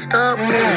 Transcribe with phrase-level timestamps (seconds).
[0.00, 0.69] messed up.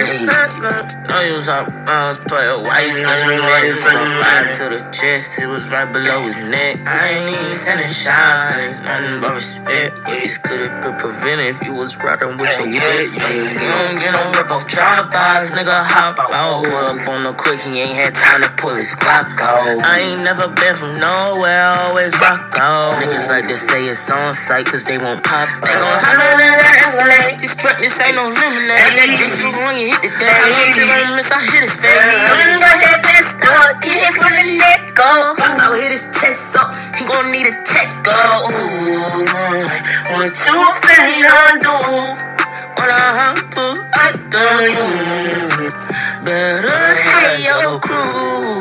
[0.00, 0.60] Know you like hey.
[0.60, 2.58] that Know you was off bounds, player.
[2.58, 3.74] Why you such a nigga?
[3.80, 6.80] From five to the chest, it was right below his neck.
[6.86, 10.04] I ain't even sending shots, nothing but respect.
[10.06, 13.04] This could've been prevented if you was riding with your wet.
[13.14, 14.66] You don't get no rip off
[15.10, 15.84] bars, nigga.
[15.84, 16.64] Hop out.
[16.64, 19.82] Pull up on the quick, he ain't had time to pull his Glock out.
[19.84, 23.00] I ain't never been from nowhere, always rock out.
[23.02, 25.62] Niggas like to say it's on site, cause they won't pop out.
[25.62, 27.40] They gon' holler and escalate.
[27.40, 29.18] This truck, this ain't no lemonade.
[29.18, 30.26] This you when hit the day.
[30.26, 32.02] I don't feel like miss, I hit his face.
[32.26, 35.38] Swing got that best up, get hit from the neck up.
[35.38, 37.90] I'll hit his chest up, he gon' need a check.
[38.06, 38.50] Ooh,
[40.14, 41.76] what you finna do?
[42.76, 44.12] What I have to, I
[44.68, 45.70] you.
[46.24, 48.60] Better have your crew.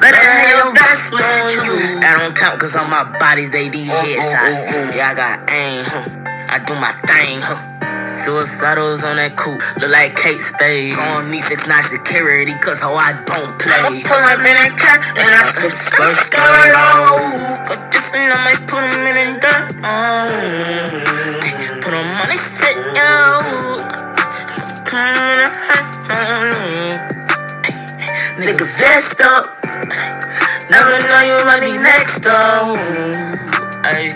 [0.00, 1.22] Better have your best with
[1.64, 2.00] you.
[2.00, 4.94] I don't count cause on my bodies they be headshots.
[4.94, 6.04] Yeah, I got aim, huh?
[6.50, 7.87] I do my thing, huh?
[8.24, 10.96] Suicidals on that coupe, look like Kate Spade.
[10.98, 14.02] On me, six nine security, cause how I don't play.
[14.02, 17.66] Pull up in that car, and I skirt, skirt, skirt on.
[17.66, 19.70] But this and I might put him in the dirt.
[21.82, 23.46] Put him on his sit out.
[24.84, 26.04] Come in the house.
[28.38, 29.46] Nigga, vest up.
[30.70, 32.76] Never know you might be next up.
[33.84, 34.10] Ay.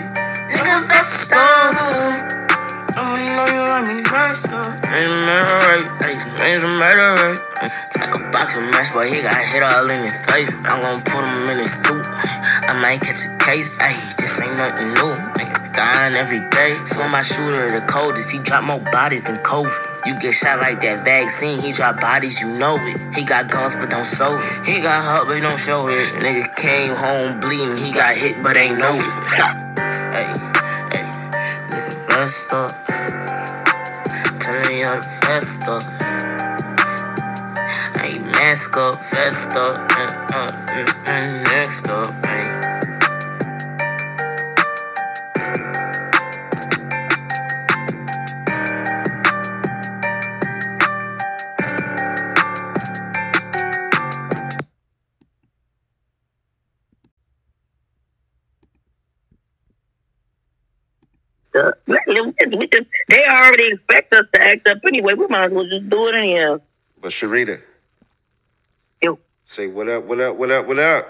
[0.51, 2.42] Nigga, vest up.
[2.93, 4.69] You know you want me next up.
[4.85, 7.39] Ain't matter right, ay, ain't matter right.
[7.97, 10.53] Like a boxing match, but he got hit all in his face.
[10.65, 12.05] I'm gonna put him in his suit.
[12.69, 15.09] I might catch a case, ay, this ain't nothing new.
[15.33, 16.77] Niggas dying every day.
[16.85, 20.05] So my shooter the coldest, he drop more bodies than COVID.
[20.05, 23.15] You get shot like that vaccine, he drop bodies, you know it.
[23.15, 24.67] He got guns, but don't show it.
[24.67, 26.13] He got hurt, but don't show it.
[26.21, 29.01] Nigga came home bleeding, he got hit, but ain't know it.
[30.13, 30.29] hey,
[30.93, 31.09] hey,
[31.71, 32.82] nigga vest up.
[34.73, 35.83] You the up.
[37.95, 38.95] Hey, mask up,
[39.55, 40.51] uh, uh,
[41.05, 42.32] mm, next up,
[61.53, 61.71] hey.
[61.87, 65.13] the, we just, they already expect us to act up anyway.
[65.13, 66.59] We might as well just do it anyhow.
[67.01, 67.61] But Sharita,
[69.01, 71.07] Yo, say what up, what up, what up, what up?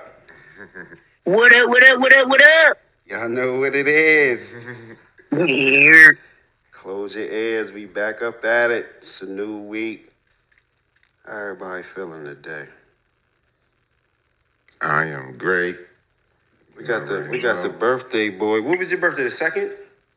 [1.23, 2.77] what up, what up, what up, what up?
[3.05, 4.51] Y'all know what it is.
[5.31, 6.17] Here.
[6.71, 7.71] Close your ears.
[7.71, 8.87] We back up at it.
[8.97, 10.11] It's a new week.
[11.25, 12.67] How everybody feeling today?
[14.81, 15.77] I am great.
[16.77, 18.61] We got the we got the birthday boy.
[18.61, 19.23] What was your birthday?
[19.23, 19.71] The second?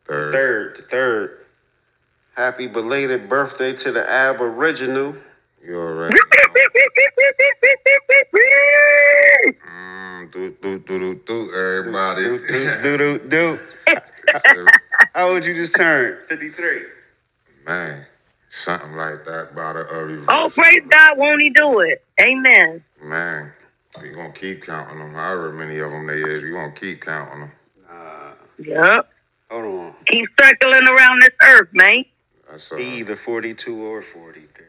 [0.07, 0.33] Third.
[0.33, 0.77] Third.
[0.77, 1.39] The third.
[2.37, 5.17] Happy belated birthday to the Aboriginal.
[5.65, 6.17] You already
[9.67, 12.23] mm, do, do, do, do, do, everybody.
[12.25, 13.61] Do do do do.
[15.15, 16.19] How old you just turned?
[16.29, 16.83] Fifty three.
[17.67, 18.07] Man,
[18.51, 22.05] something like that about a, a oh, praise God, won't he do it?
[22.21, 22.85] Amen.
[23.03, 23.53] Man,
[24.01, 25.15] we gonna keep counting them.
[25.15, 27.53] However many of them they is, we gonna keep counting them.
[27.91, 29.11] Uh, Yep.
[29.51, 29.95] Hold on.
[30.07, 32.05] Keep circling around this earth, man.
[32.51, 34.65] That's uh, Either forty two or forty three.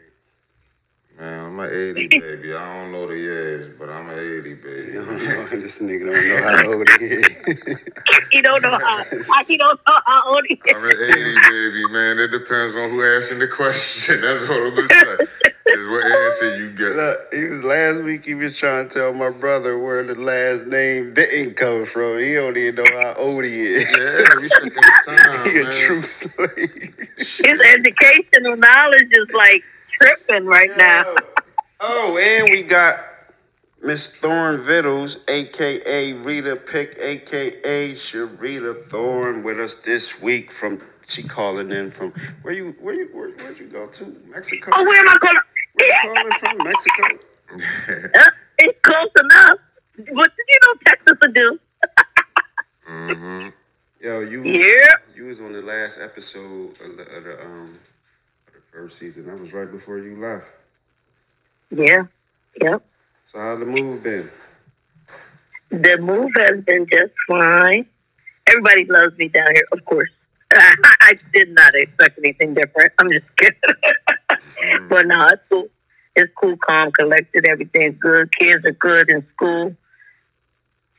[1.20, 2.54] man, I'm an 80 baby.
[2.54, 4.92] I don't know the years, but I'm an 80 baby.
[5.62, 7.80] this nigga don't know how old he is.
[8.32, 9.04] He don't know how.
[9.48, 10.76] He don't know how old he is.
[10.76, 12.20] I'm an 80 baby, man.
[12.20, 14.22] It depends on who asking the question.
[14.22, 15.47] That's what I'm gonna say.
[15.70, 16.96] Is what answer you get.
[16.96, 18.24] Look, he was last week.
[18.24, 22.20] He was trying to tell my brother where the last name didn't come from.
[22.20, 23.90] He don't even know how old he is.
[23.92, 27.10] Yeah, we taking time, he a true slave.
[27.18, 31.16] His educational knowledge is like tripping right now.
[31.82, 33.06] Oh, and we got
[33.84, 40.80] Miss Thorn Vittles, aka Rita Pick, aka Sharita Thorn, with us this week from.
[41.10, 44.72] She calling in from where you where you where, where'd you go to Mexico?
[44.76, 45.38] Oh, where am I going?
[45.78, 47.20] Where you calling from Mexico?
[48.60, 49.60] It's close enough.
[50.10, 51.60] What did you know Texas would do?
[52.90, 53.50] mm-hmm.
[54.02, 54.96] Yo, you Yeah.
[55.16, 57.78] you was on the last episode of the, of the um
[58.48, 59.28] of the first season.
[59.28, 60.48] That was right before you left.
[61.70, 62.06] Yeah.
[62.62, 62.82] Yep.
[63.32, 64.32] So how the move been?
[65.70, 67.86] The move has been just fine.
[68.50, 70.10] Everybody loves me down here, of course.
[70.60, 72.94] I did not expect anything different.
[73.00, 73.60] I'm just kidding.
[74.32, 74.88] Mm-hmm.
[74.90, 75.68] but no, it's cool.
[76.16, 77.46] It's cool, calm, collected.
[77.46, 78.36] Everything's good.
[78.38, 79.76] Kids are good in school.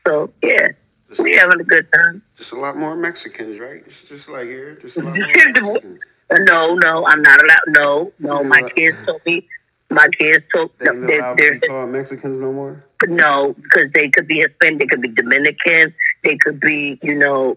[0.06, 0.68] So yeah,
[1.08, 2.22] Just, We having a good time.
[2.36, 3.82] just a lot more Mexicans, right?
[3.84, 6.04] It's just like here, just a lot more Mexicans.
[6.40, 7.58] No, no, I'm not allowed.
[7.68, 9.46] No, no, my kids told me.
[9.90, 12.84] My kids told They no, they're, allowed to they're, be called Mexicans no more.
[13.06, 15.94] no, because they could be Hispanic, they could be Dominican,
[16.24, 17.56] they could be, you know,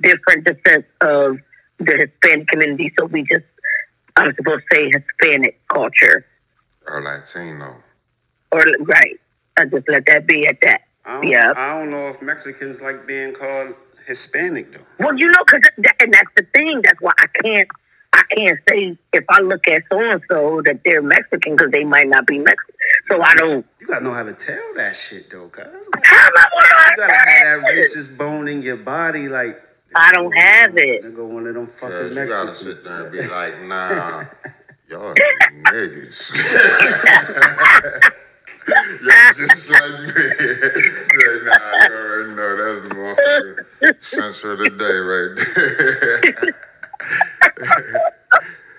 [0.00, 1.38] different descent of
[1.78, 2.92] the Hispanic community.
[2.98, 3.44] So we just,
[4.16, 6.26] I'm supposed to say Hispanic culture,
[6.88, 7.76] Or Latino.
[8.50, 9.20] or right.
[9.56, 10.80] I just let that be at that.
[11.22, 11.52] Yeah.
[11.56, 13.74] I don't know if Mexicans like being called
[14.06, 14.80] Hispanic though.
[15.04, 16.80] Well, you know, because that, and that's the thing.
[16.82, 17.68] That's why I can't.
[18.30, 21.84] I can't say if I look at so and so that they're Mexican because they
[21.84, 22.74] might not be Mexican.
[23.08, 23.66] So I don't.
[23.80, 25.64] You gotta know how to tell that shit though, cuz.
[26.04, 26.46] How am I
[26.90, 29.60] You gotta have that racist bone in your body, like.
[29.94, 31.02] I don't have it.
[31.04, 32.58] Nigga, one of them Cause fucking you gotta Mexicans.
[32.58, 34.24] sit there and be like, nah,
[34.88, 36.32] y'all niggas.
[38.68, 40.06] Y'all just like me.
[40.12, 46.67] like, nah, you already know that's the motherfucking censor of the day right there.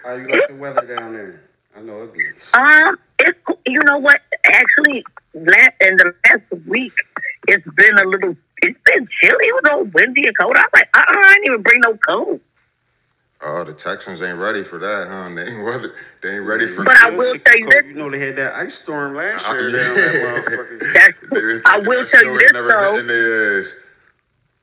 [0.03, 1.41] How you like the weather down there?
[1.75, 2.25] I know it be.
[2.53, 4.21] Um, it's you know what?
[4.45, 6.93] Actually, last in the last week,
[7.47, 8.35] it's been a little.
[8.61, 9.45] It's been chilly.
[9.45, 10.55] It was all windy and cold.
[10.57, 12.41] I was like, uh, uh I didn't even bring no coat.
[13.41, 15.29] Oh, the Texans ain't ready for that, huh?
[15.33, 17.85] They ain't, weather, they ain't ready for But I will tell you this.
[17.85, 19.77] You know they had that ice storm last Uh, year yeah.
[19.83, 20.13] down that
[20.45, 20.93] motherfucker.
[20.93, 22.97] That's, They was I thinking will that tell you this though.
[22.97, 23.67] in their ass.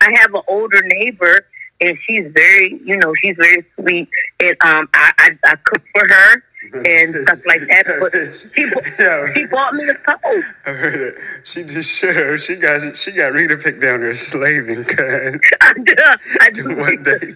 [0.02, 1.46] I have an older neighbor,
[1.80, 4.08] and she's very, you know, she's very sweet,
[4.40, 6.42] and um, I I, I cook for her
[6.84, 7.86] and stuff like that.
[8.00, 8.12] But
[8.54, 8.62] she
[9.02, 9.32] Yeah.
[9.34, 10.44] she bought me a coat.
[10.66, 11.14] I heard it.
[11.44, 12.40] She just shit.
[12.40, 14.84] She got she got Rita picked down there slaving.
[14.84, 15.94] Cause I do.
[16.40, 16.76] I do.
[16.76, 17.34] one day,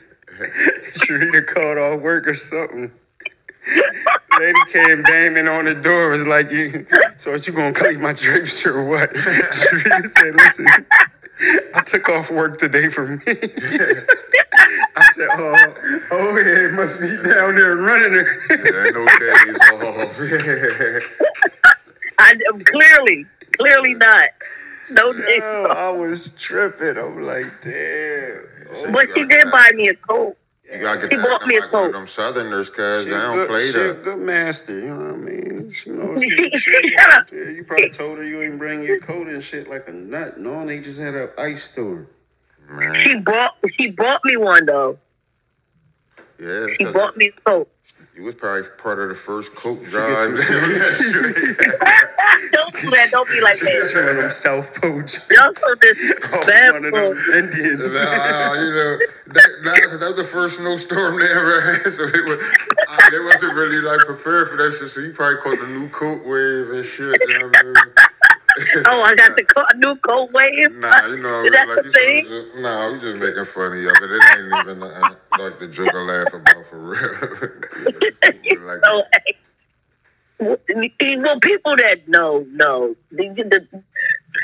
[1.08, 2.90] Rita called off work or something.
[4.38, 6.08] Lady came banging on the door.
[6.08, 6.86] Was like, "You,
[7.18, 10.66] so you gonna clean my drapes or what?" Sharita said, "Listen,
[11.74, 13.22] I took off work today for me."
[15.20, 15.74] I said, "Oh,
[16.12, 20.20] oh yeah, it must be down there running her." There ain't no days off.
[22.18, 23.26] I oh, um, clearly,
[23.58, 24.30] clearly not.
[24.90, 25.76] No days Yo, off.
[25.76, 26.96] I was tripping.
[26.98, 28.42] I'm like, damn.
[28.72, 30.36] Oh, But she did buy me a coat.
[30.72, 31.98] You gotta get She bought me a like one of coat.
[31.98, 34.02] them Southerners, cause She they don't good, play she a that.
[34.04, 35.72] good master, you know what I mean?
[35.72, 36.28] She knows yeah,
[37.32, 40.38] you probably told her you ain't bring your coat and shit like a nut.
[40.38, 42.06] No, they just had an ice storm.
[42.68, 44.98] Man, She bought she bought me one though.
[46.40, 47.68] Yeah, She 'cause bought me a coat.
[48.16, 50.30] you was probably part of the first coat drive.
[52.52, 53.08] don't do that.
[53.10, 54.04] Don't be like She's that.
[54.04, 55.18] one of them self poach.
[55.30, 57.34] Y'all so one of them disrespectful.
[57.34, 57.80] Indians.
[57.80, 58.98] Nah, you know,
[59.28, 62.38] that, nah, 'cause that was the first snowstorm they ever had, so they, was,
[62.88, 64.90] uh, they wasn't really like prepared for that shit.
[64.90, 67.16] So you probably caught the new coat wave and shit.
[67.28, 67.74] You know what I mean?
[68.86, 70.72] Oh, I got the co- new cold wave.
[70.76, 72.24] Nah, you know, Is that like the thing?
[72.24, 75.68] just, nah, we just making fun of you, but it ain't even uh, like the
[75.68, 78.60] joke I laugh about for real.
[78.66, 79.04] like, So,
[80.40, 82.94] well, people that know, know.
[83.10, 83.82] The, the,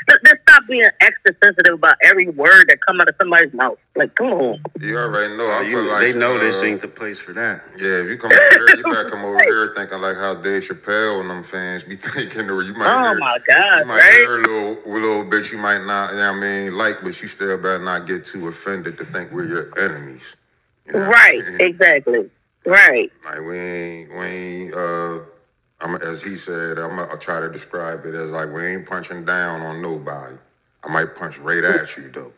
[0.09, 3.77] let's stop being extra sensitive about every word that come out of somebody's mouth.
[3.95, 4.61] Like, come on.
[4.79, 5.49] you already know.
[5.51, 7.63] I feel you- like they know uh, this ain't the place for that.
[7.77, 10.63] Yeah, if you come over here, you better come over here thinking like how Dave
[10.63, 13.97] Chappelle and them fans be thinking, or you might Oh hear, my you God, might
[13.99, 14.13] right?
[14.13, 16.97] hear a little, a little bit you might not, you know what I mean, like,
[17.03, 20.35] but you still better not get too offended to think we're your enemies.
[20.85, 21.57] You know what I Right, mean?
[21.61, 22.29] exactly.
[22.65, 23.11] Right.
[23.25, 25.19] Like we ain't, we ain't, uh,
[25.79, 29.25] I'm as he said, I'm gonna try to describe it as like we ain't punching
[29.25, 30.35] down on nobody.
[30.83, 31.81] I might punch right mm.
[31.81, 32.31] at you though.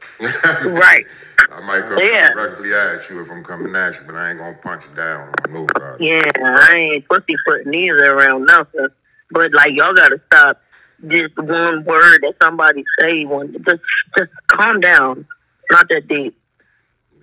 [0.70, 1.06] Right.
[1.52, 2.34] I might come Yeah.
[2.34, 5.54] directly at you if I'm coming at you, but I ain't gonna punch down on
[5.54, 6.08] nobody.
[6.08, 8.88] Yeah, I ain't pussyfooting either around nothing.
[9.32, 10.62] But like y'all gotta stop
[11.08, 13.82] just one word that somebody say one just
[14.18, 15.26] just calm down.
[15.72, 16.36] Not that deep.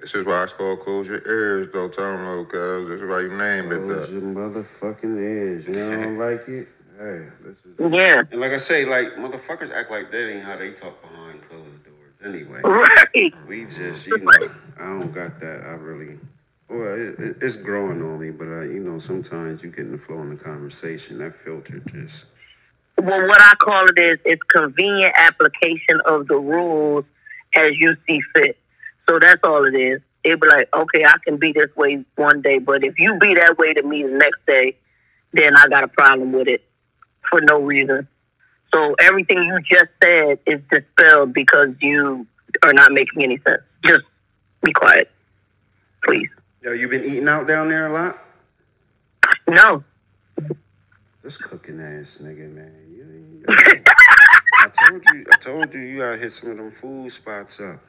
[0.07, 3.09] This is why it's called close your ears though, tell them though, cuz this is
[3.11, 4.13] why you named it Close that.
[4.15, 5.67] your motherfucking ears.
[5.67, 6.69] You don't like it?
[6.97, 7.75] Hey, this is.
[7.93, 8.23] Yeah.
[8.31, 11.83] And like I say, like motherfuckers act like that ain't how they talk behind closed
[11.83, 12.15] doors.
[12.25, 13.35] Anyway, Right.
[13.49, 14.31] we just, you know,
[14.79, 15.65] I don't got that.
[15.65, 16.21] I really,
[16.71, 19.91] well, it, it, it's growing on me, but I, you know, sometimes you get in
[19.91, 21.19] the flow in the conversation.
[21.19, 22.27] That filter just.
[22.97, 27.05] Well what I call it is it's convenient application of the rules
[27.57, 28.57] as you see fit.
[29.09, 30.01] So that's all it is.
[30.25, 33.35] It'd be like, okay, I can be this way one day, but if you be
[33.35, 34.77] that way to me the next day,
[35.33, 36.65] then I got a problem with it
[37.29, 38.09] for no reason.
[38.75, 42.27] So everything you just said is dispelled because you
[42.63, 43.63] are not making any sense.
[43.85, 44.03] Just
[44.63, 45.11] be quiet,
[46.05, 46.29] please.
[46.63, 48.19] Yo, you been eating out down there a lot?
[49.49, 49.85] No.
[51.23, 52.73] This cooking ass nigga, man.
[52.91, 57.11] You, you, I told you, I told you, you gotta hit some of them food
[57.13, 57.81] spots up.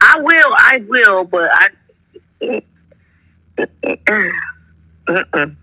[0.00, 1.68] I will, I will, but I.
[5.08, 5.56] Mm-mm.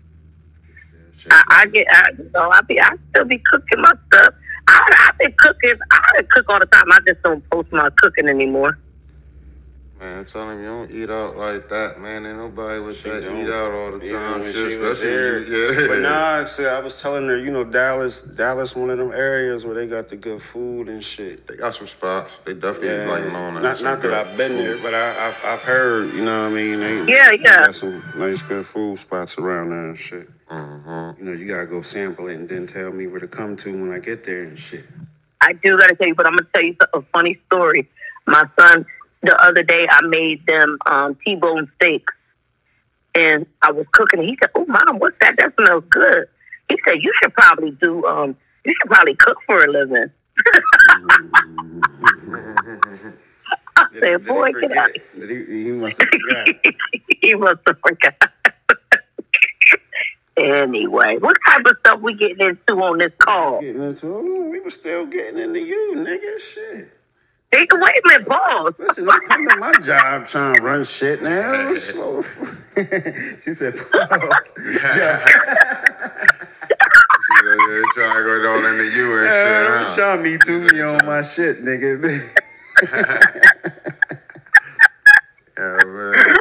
[1.30, 4.34] I, I get, I, you know, I be, I still be cooking my stuff.
[4.68, 5.74] I, I've been cooking.
[5.90, 6.90] I cook all the time.
[6.92, 8.78] I just don't post my cooking anymore.
[10.00, 12.24] Man, tell him you don't eat out like that, man.
[12.24, 13.36] Ain't nobody with She that don't.
[13.36, 14.40] eat out all the You know, time.
[14.42, 15.38] when shit, she was especially- here.
[15.72, 15.88] yeah.
[15.88, 19.66] But nah, see, I was telling her, you know, Dallas, Dallas, one of them areas
[19.66, 21.48] where they got the good food and shit.
[21.48, 22.30] They got some spots.
[22.44, 24.66] They definitely Yeah, like known as not not that I've been food.
[24.66, 26.78] there, but I, I've I've heard, you know what I mean.
[26.78, 27.66] They, Yeah, they yeah.
[27.66, 30.28] got some nice good food spots around there and shit.
[30.48, 31.18] Mhm.
[31.18, 33.72] You know, you gotta go sample it and then tell me where to come to
[33.72, 34.84] when I get there and shit.
[35.40, 37.88] I do gotta tell you, but I'm gonna tell you a funny story.
[38.26, 38.84] My son,
[39.22, 42.14] the other day, I made them um, T-bone steaks,
[43.14, 44.20] and I was cooking.
[44.20, 45.36] And he said, "Oh, mom, what's that?
[45.38, 46.28] That smells good."
[46.68, 48.04] He said, "You should probably do.
[48.06, 50.10] Um, you should probably cook for a living."
[53.76, 56.48] I Did, said, did "Boy, he get out." He, he must have forgot.
[57.20, 58.14] he must have forgot.
[60.36, 63.60] anyway, what type of stuff we getting into on this call?
[63.60, 64.50] getting into.
[64.50, 66.38] We were still getting into you, nigga.
[66.40, 66.92] Shit.
[67.50, 68.74] Hey, wait a minute, boss.
[68.78, 71.74] Listen, don't come to my job trying to run shit now.
[71.74, 73.42] Slow the fuck.
[73.44, 74.52] she said, pause.
[74.82, 75.24] Yeah.
[77.44, 79.80] Yeah, yeah, trying to go down into you and Yeah, shit.
[79.80, 79.94] you huh?
[79.96, 82.30] trying me too me on my shit, nigga.
[85.58, 86.38] Yeah, man.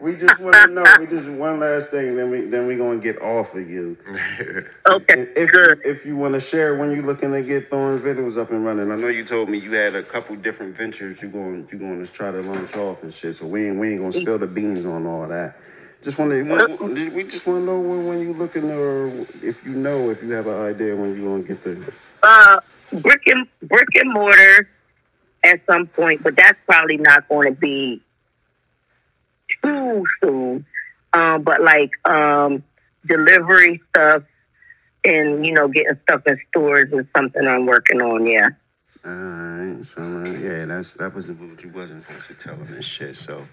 [0.00, 0.84] We just want to know.
[0.98, 2.16] We just one last thing.
[2.16, 3.96] Then we then we gonna get off of you.
[4.88, 5.80] Okay, If good.
[5.84, 8.90] if you want to share when you looking to get Thorn Vittles up and running,
[8.90, 12.02] I know you told me you had a couple different ventures you going you going
[12.04, 13.36] to try to launch off and shit.
[13.36, 15.56] So we ain't we ain't gonna spill the beans on all that.
[16.02, 19.08] Just want to we just want to know when, when you looking or
[19.42, 22.60] if you know if you have an idea when you gonna get the Uh,
[23.00, 24.68] brick and brick and mortar
[25.44, 28.00] at some point, but that's probably not going to be
[29.68, 30.66] too soon.
[31.12, 32.62] Um, but like um,
[33.06, 34.22] delivery stuff
[35.04, 38.26] and you know getting stuff in stores is something I'm working on.
[38.26, 38.50] Yeah.
[39.06, 42.74] Alright, so uh, yeah, that's that was the what you wasn't supposed to tell them
[42.74, 43.16] and shit.
[43.16, 43.46] So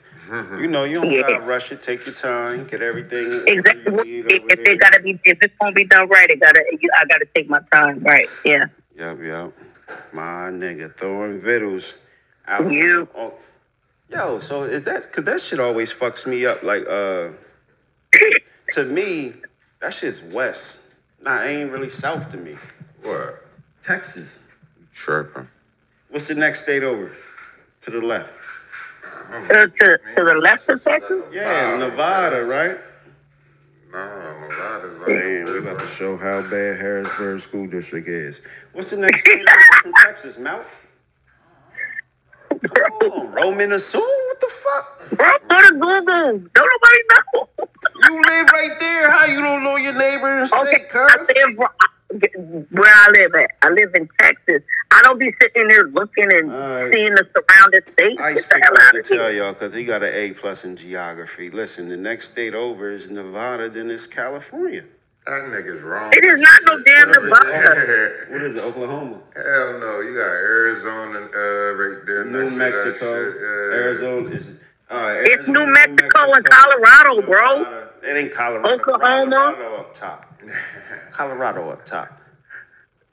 [0.58, 1.22] you know, you don't Yeah.
[1.22, 1.82] gotta rush it.
[1.84, 3.44] Take your time, get everything.
[3.48, 4.10] Exactly.
[4.10, 4.74] you If, need over if there.
[4.74, 6.64] it gotta be, if it's gonna be done right, it gotta.
[6.82, 8.00] You, I gotta take my time.
[8.00, 8.28] Right.
[8.44, 8.66] Yeah.
[8.98, 9.54] Yup, yup.
[10.12, 12.00] My nigga Thorn Vittles
[12.48, 12.70] out.
[12.72, 13.08] You.
[13.16, 13.34] Oh,
[14.10, 16.64] yo, so is that cause that shit always fucks me up.
[16.64, 17.30] Like, uh,
[18.72, 19.34] to me,
[19.82, 20.82] that shit's west.
[21.22, 22.56] Nah, it ain't really south to me.
[23.02, 23.44] What?
[23.82, 24.40] Texas.
[24.94, 25.48] Tripping.
[26.10, 27.12] What's the next state over?
[27.82, 28.38] To the left.
[29.32, 31.24] Uh, to to the left of Texas.
[31.32, 32.78] Yeah, Nevada, right?
[33.92, 35.10] No, Nevada's like.
[35.10, 38.42] Damn, we about to show how bad Harrisburg School District is.
[38.74, 40.66] What's the next state over from Texas, Mount?
[43.12, 44.02] On, Roman assume?
[44.02, 45.10] What the fuck?
[45.12, 46.50] Bro, go to Google.
[46.54, 47.50] Don't nobody know.
[48.10, 49.10] You live right there.
[49.12, 50.52] How you don't know your neighbors?
[50.54, 51.70] Okay, state, I live where-
[52.88, 53.52] I live at.
[53.64, 54.62] I live in Texas.
[54.92, 56.94] I don't be sitting there looking and Alright.
[56.94, 58.22] seeing the surrounding states.
[58.22, 60.64] I Get the pick hell up to tell y'all because he got an A plus
[60.66, 61.50] in geography.
[61.50, 64.86] Listen, the next state over is Nevada, then it's California.
[65.26, 66.12] That nigga's wrong.
[66.14, 67.30] It is not no damn What is it?
[67.30, 68.16] Nevada.
[68.30, 69.20] What is it, Oklahoma?
[69.36, 72.26] Hell no, you got Arizona uh, right there.
[72.26, 73.78] New next to that Mexico, shit, yeah.
[73.78, 74.50] Arizona is.
[74.88, 77.64] Uh, It's Arizona, New Mexico and Colorado, bro.
[77.64, 77.90] Colorado.
[78.04, 78.70] It ain't Colorado.
[78.76, 79.32] Oklahoma.
[79.36, 80.40] Colorado up top.
[81.12, 82.22] Colorado up top.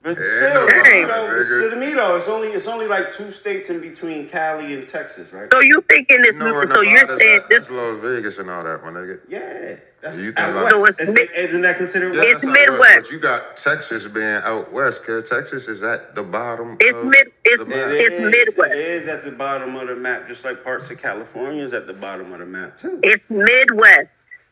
[0.02, 1.00] But Yeah, still, Dang.
[1.02, 1.70] you know, it's, nigga.
[1.70, 5.32] to me though, it's only it's only like two states in between Cali and Texas,
[5.32, 5.48] right?
[5.52, 6.32] So you thinking this?
[6.34, 7.48] You know so you're saying at?
[7.48, 7.68] this?
[7.68, 9.20] That's Las Vegas and all that, my nigga.
[9.28, 11.00] Yeah, that's You out think like- west.
[11.00, 12.30] It's Is mid- that- isn't that considered Yeah, west?
[12.32, 12.96] It's that's out Midwest.
[13.02, 16.76] But you got Texas being out west, cause Texas is at the bottom.
[16.80, 17.32] It's of mid.
[17.44, 17.76] It's the map.
[17.88, 18.32] It it's is.
[18.56, 18.72] Midwest.
[18.74, 21.86] It is at the bottom of the map, just like parts of California is at
[21.86, 22.98] the bottom of the map too.
[23.02, 24.08] It's Midwest.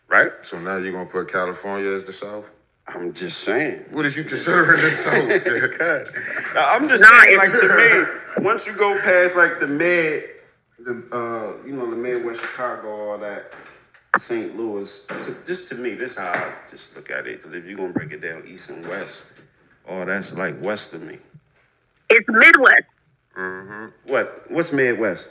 [0.09, 0.31] Right?
[0.43, 2.45] So now you're gonna put California as the South?
[2.89, 3.85] I'm just saying.
[3.91, 5.79] What is you considering the South?
[5.79, 6.13] God.
[6.57, 10.25] I'm just Nah, saying, it's- like to me, once you go past like the mid,
[10.81, 13.53] the uh, you know, the Midwest, Chicago, all that,
[14.19, 14.57] St.
[14.57, 15.05] Louis.
[15.07, 17.43] To, just to me, this how I just look at it.
[17.43, 19.25] 'Cause if you're gonna break it down, east and west,
[19.89, 21.19] oh, that's like west of me.
[22.09, 22.83] It's Midwest.
[23.35, 24.45] hmm What?
[24.51, 25.29] What's Midwest?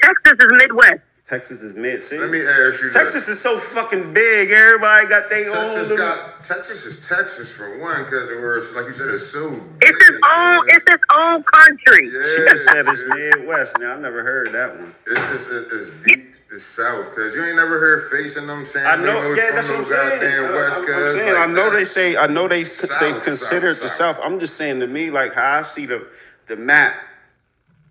[0.00, 1.00] Texas is Midwest.
[1.28, 2.22] Texas is mid city.
[2.22, 3.28] Let me ask you Texas this.
[3.28, 4.50] is so fucking big.
[4.50, 5.64] Everybody got their own.
[5.68, 9.26] Texas little- got Texas is Texas for one, cause it was like you said, it's
[9.26, 9.60] so big.
[9.82, 10.64] It's its own.
[10.68, 12.08] It's its own country.
[12.08, 13.04] She yeah, just said it's.
[13.08, 13.78] Midwest.
[13.78, 14.94] Now I never heard that one.
[15.06, 18.86] It's, it's, it's, it's deep, it's south, cause you ain't never heard facing them saying
[18.86, 20.20] I know, they yeah, from that's what I'm saying.
[20.20, 20.94] goddamn I- west, I'm, cuz.
[20.94, 23.82] I'm saying, like, I know they say, I know they they South, consider it South,
[23.82, 24.16] the South.
[24.16, 24.24] South.
[24.24, 26.06] I'm just saying to me, like how I see the
[26.46, 26.94] the map,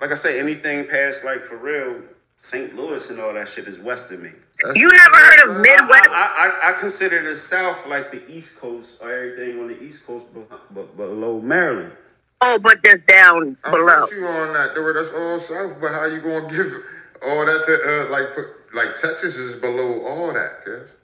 [0.02, 2.02] like I say, anything past like for real,
[2.38, 2.76] St.
[2.76, 4.30] Louis and all that shit is west of me.
[4.64, 6.10] That's- You never heard of Midwest?
[6.10, 10.06] I, I, I consider the South like the East Coast or everything on the East
[10.08, 11.94] Coast, but, but below Maryland.
[12.42, 14.02] Oh, but just down I'm below.
[14.02, 14.76] with you on that.
[14.76, 16.84] Though that's all south, but how you gonna give
[17.26, 20.96] all that to uh, like put like Texas is below all that, cuz.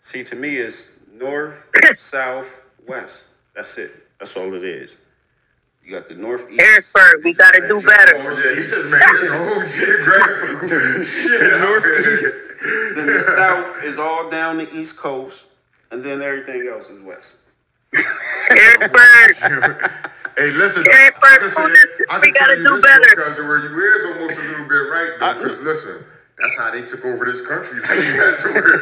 [0.00, 1.62] See, to me, is north,
[1.96, 3.26] south, west.
[3.54, 3.92] That's it.
[4.18, 4.98] That's all it is.
[5.84, 6.60] You got the northeast.
[6.60, 8.16] Harrisburg, we gotta do Oh better.
[8.16, 12.34] yeah, he just made his whole geographical The northeast.
[12.62, 12.94] there.
[12.94, 15.46] then the south is all down the east coast,
[15.90, 17.36] and then everything else is west.
[18.48, 19.90] Harrisburg.
[20.38, 21.62] Hey, listen, I Bert, say,
[22.10, 23.04] I we gotta do better.
[23.10, 25.26] because the where you is almost a little bit right though.
[25.26, 25.42] Uh-huh.
[25.42, 26.04] Because listen,
[26.38, 27.80] that's how they took over this country.
[27.82, 28.78] So you have to worry.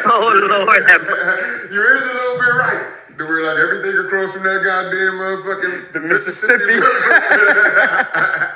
[0.06, 0.82] Oh Lord,
[1.72, 2.88] you is a little bit right.
[3.18, 6.80] To where like everything across from that goddamn motherfucking The Mississippi.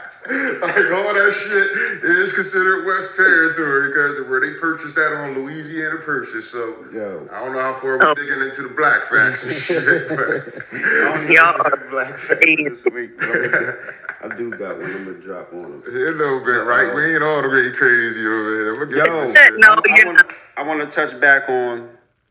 [0.27, 5.97] like all that shit is considered West Territory because where they purchased that on Louisiana
[5.99, 6.49] Purchase.
[6.51, 7.29] So Yo.
[7.33, 8.15] I don't know how far we're Oh.
[8.15, 12.69] digging into the black facts and shit, but Y'all are black crazy.
[12.69, 13.19] this week.
[13.19, 13.77] but I'm gonna-
[14.23, 14.87] I do got one.
[14.95, 15.83] I'm gonna drop on them.
[15.87, 16.95] a little bit right.
[16.95, 18.87] We ain't all the way crazy over here.
[18.87, 19.05] We'll Yo.
[19.05, 20.33] No, I, want, not.
[20.59, 21.89] I want to touch back on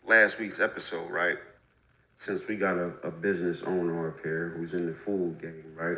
[0.07, 1.37] last week's episode, right?
[2.15, 5.97] Since we got a, a business owner up here who's in the food game, right?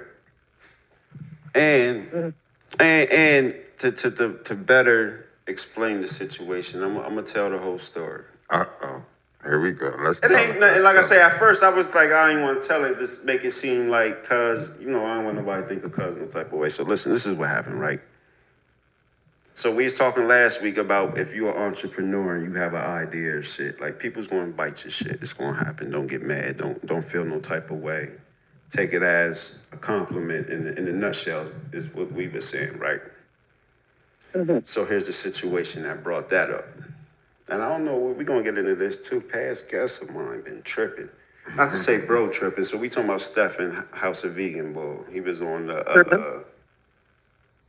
[1.56, 2.34] And
[2.80, 7.60] and and to to to, to better explain the situation, I'm, I'm gonna tell the
[7.60, 8.24] whole story.
[8.50, 9.06] Uh oh.
[9.44, 9.94] Here we go.
[10.02, 10.84] Let's It ain't nothing.
[10.84, 13.26] Like I say, at first I was like, I ain't want to tell it, just
[13.26, 16.16] make it seem like, cause you know, I don't want nobody to think of cuz
[16.16, 16.70] no type of way.
[16.70, 18.00] So listen, this is what happened, right?
[19.54, 22.82] So we was talking last week about if you're an entrepreneur and you have an
[22.82, 25.22] idea or shit, like people's gonna bite your shit.
[25.22, 25.92] It's gonna happen.
[25.92, 26.58] Don't get mad.
[26.58, 28.12] Don't don't feel no type of way.
[28.74, 30.50] Take it as a compliment.
[30.50, 33.02] In the, in the nutshell, is what we were saying, right?
[34.66, 36.66] So here's the situation that brought that up.
[37.50, 39.22] And I don't know, we're gonna get into this too.
[39.22, 41.10] Past guests of mine been tripping.
[41.56, 42.64] Not to say bro tripping.
[42.64, 45.06] So we talking about Stefan House of Vegan Bull.
[45.12, 46.44] He was on the uh, uh,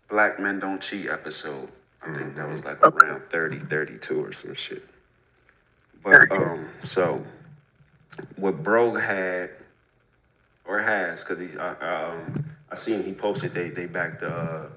[0.08, 1.68] Black Men Don't Cheat episode.
[2.02, 4.84] I think that was like around 30, 32 or some shit.
[6.02, 7.24] But um, so
[8.36, 9.50] what bro had
[10.66, 14.70] or has, cause he, I, um, I seen he posted they they back the uh,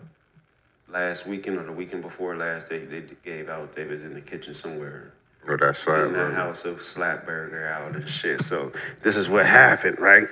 [0.90, 2.70] last weekend or the weekend before last.
[2.70, 3.76] They they gave out.
[3.76, 5.14] They was in the kitchen somewhere
[5.48, 6.32] Oh, that's right, in the bro.
[6.32, 8.42] house of slap burger out and shit.
[8.42, 8.72] So
[9.02, 10.28] this is what happened, right?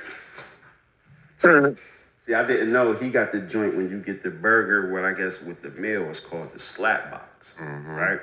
[1.40, 1.78] Mhm.
[2.18, 4.92] See, I didn't know he got the joint when you get the burger.
[4.92, 8.20] What I guess with the meal is called the slap box, right?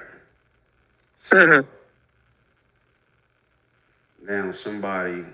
[1.31, 1.65] Mhm.
[4.25, 5.25] Now somebody,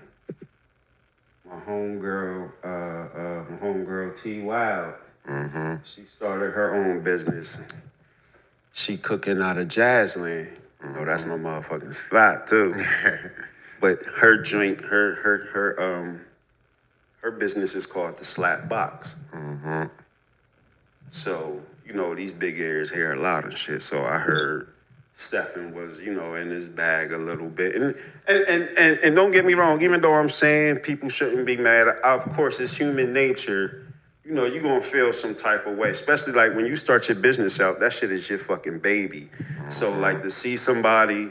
[1.49, 4.93] my homegirl, uh, uh, my homegirl T Wild,
[5.27, 5.75] Mm-hmm.
[5.83, 7.61] she started her own business.
[8.73, 10.49] She cooking out of Jazzland.
[10.95, 12.73] Oh, that's my motherfucking spot too.
[13.81, 16.21] but her joint, her her her um,
[17.21, 19.17] her business is called the Slap Box.
[19.33, 19.83] Mm-hmm.
[21.09, 23.81] So, you know, these big ears hear a lot of shit.
[23.81, 24.73] So I heard
[25.19, 27.75] Stefan was, you know, in his bag a little bit.
[27.75, 27.93] And
[28.25, 31.57] and, and, and, and don't get me wrong, even though I'm saying people shouldn't be
[31.57, 33.85] mad, of course it's human nature.
[34.23, 37.17] You know, you're gonna feel some type of way, especially like when you start your
[37.17, 39.29] business out, that shit is your fucking baby.
[39.67, 39.99] So mm-hmm.
[39.99, 41.29] like to see somebody,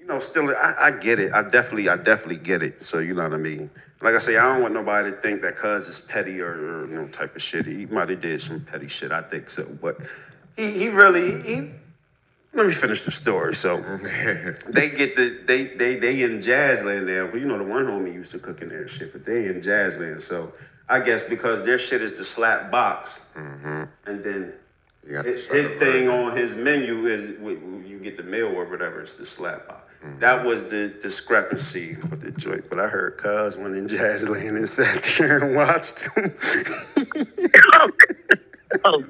[0.00, 1.34] you know, still I, I get it.
[1.34, 2.82] I definitely, I definitely get it.
[2.82, 3.70] So you know what I mean?
[4.00, 6.86] Like I say, I don't want nobody to think that cuz is petty or, or
[6.86, 7.66] no type of shit.
[7.66, 9.66] He might have did some petty shit, I think so.
[9.82, 9.98] But
[10.56, 11.72] he he really he
[12.54, 13.54] let me finish the story.
[13.54, 13.80] So
[14.68, 17.26] they get the they they they in Jazzland there.
[17.26, 19.46] Well, you know the one homie used to cook in there and shit, but they
[19.46, 20.22] in Jazzland.
[20.22, 20.52] So
[20.88, 24.54] I guess because their shit is the slap box, and then
[25.06, 27.28] his, his thing on his menu is
[27.88, 29.00] you get the meal or whatever.
[29.00, 29.82] It's the slap box.
[30.20, 32.68] That was the discrepancy with the joint.
[32.68, 36.34] But I heard Cuz went in Jazzland and sat there and watched him.
[37.74, 37.90] Oh,
[38.84, 39.04] oh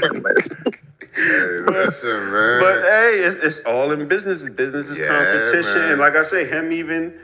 [0.00, 0.78] God.
[1.14, 1.22] Hey,
[1.66, 2.60] listen, man.
[2.60, 4.48] But hey, it's, it's all in business.
[4.48, 5.80] Business is Yeah, competition.
[5.80, 5.90] man.
[5.92, 7.18] And like I say, him even,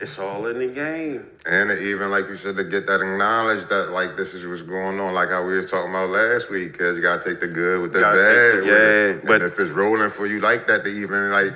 [0.00, 1.26] it's all in the game.
[1.46, 4.98] And even like you said, to get that acknowledged that like this is what's going
[5.00, 7.82] on, like how we were talking about last week, because you gotta take the good
[7.82, 8.64] with the bad.
[8.64, 8.72] yeah,
[9.16, 9.26] it.
[9.26, 11.52] but- and if it's rolling for you like that, to even like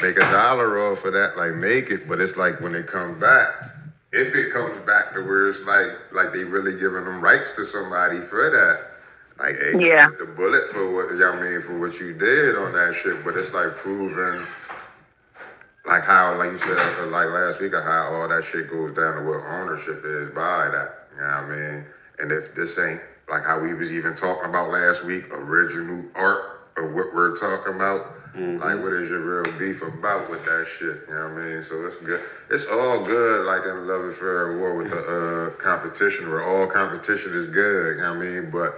[0.00, 2.08] make a dollar off of that, like make it.
[2.08, 3.48] But it's like when it comes back,
[4.12, 7.66] if it comes back to where it's like like they really giving them rights to
[7.66, 8.91] somebody for that.
[9.42, 10.06] Like, hey, you Yeah.
[10.06, 13.36] get the bullet for what I mean for what you did on that shit, but
[13.36, 14.46] it's like proving
[15.84, 18.92] like how, like you said, uh, like last week, of how all that shit goes
[18.92, 21.08] down to what ownership is by that.
[21.16, 21.84] You know what I mean?
[22.20, 26.68] And if this ain't like how we was even talking about last week, original art
[26.76, 31.00] of what we're talking about, like what is your real beef about with that shit?
[31.08, 31.62] You know what I mean?
[31.62, 32.20] So it's good.
[32.48, 36.66] It's all good, like in Love is Fair War with the uh, competition, where all
[36.68, 37.96] competition is good.
[37.96, 38.50] You know what I mean?
[38.50, 38.74] But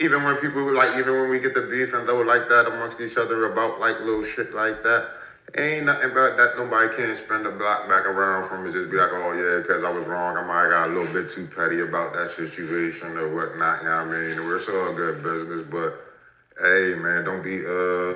[0.00, 3.00] even when people like, even when we get the beef and though like that amongst
[3.00, 5.08] each other about like little shit like that,
[5.56, 6.54] ain't nothing about that.
[6.56, 8.72] Nobody can spend a block back around from it.
[8.72, 10.36] Just be like, oh yeah, because I was wrong.
[10.36, 13.82] I might got a little bit too petty about that situation or whatnot.
[13.82, 14.36] You know what I mean?
[14.38, 16.00] We're all good business, but
[16.58, 18.14] hey man, don't be uh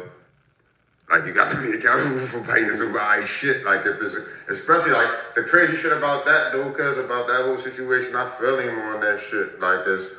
[1.10, 3.64] like you got to be accountable for paying somebody shit.
[3.64, 4.16] Like if it's
[4.48, 8.58] especially like the crazy shit about that though, cause about that whole situation, I feel
[8.58, 9.60] him on that shit.
[9.60, 10.12] Like it's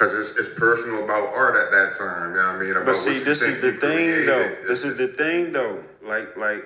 [0.00, 2.30] cause it's it's personal about art at that time.
[2.30, 2.70] You know what I mean?
[2.70, 4.56] About But see, this is the thing though.
[4.66, 5.84] This is the thing though.
[6.02, 6.64] Like, like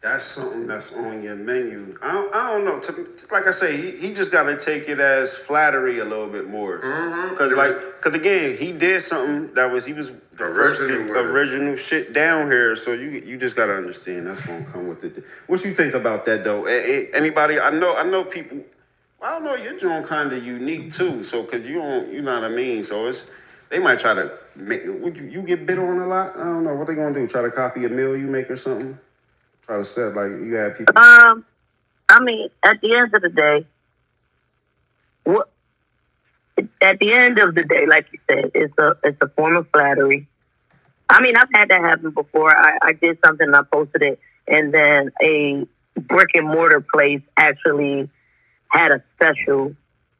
[0.00, 1.94] that's something that's on your menu.
[2.00, 2.78] I don't, I don't know.
[2.78, 6.26] To, like I say, he, he just got to take it as flattery a little
[6.26, 6.80] bit more.
[6.80, 7.36] Mhm.
[7.36, 11.26] Cause like, cause again, he did something that was he was the Original it.
[11.26, 12.74] original shit down here.
[12.76, 15.22] So you you just gotta understand that's gonna come with it.
[15.48, 16.64] What you think about that though?
[16.64, 17.60] Anybody?
[17.60, 18.64] I know I know people.
[19.22, 19.54] I don't know.
[19.54, 21.22] Your joint kind of unique too.
[21.22, 22.82] So cause you don't, you know what I mean.
[22.82, 23.30] So it's
[23.68, 24.82] they might try to make.
[24.84, 26.36] Would you you get bit on a lot?
[26.36, 27.26] I don't know what they gonna do.
[27.26, 28.98] Try to copy a meal you make or something.
[29.66, 30.98] Try to set like you have people.
[30.98, 31.44] Um,
[32.08, 33.66] I mean, at the end of the day,
[35.24, 35.50] what?
[36.82, 39.68] At the end of the day, like you said, it's a it's a form of
[39.72, 40.26] flattery.
[41.08, 42.56] I mean, I've had that happen before.
[42.56, 47.22] I, I did something and I posted it, and then a brick and mortar place
[47.36, 48.08] actually
[48.70, 49.74] had a special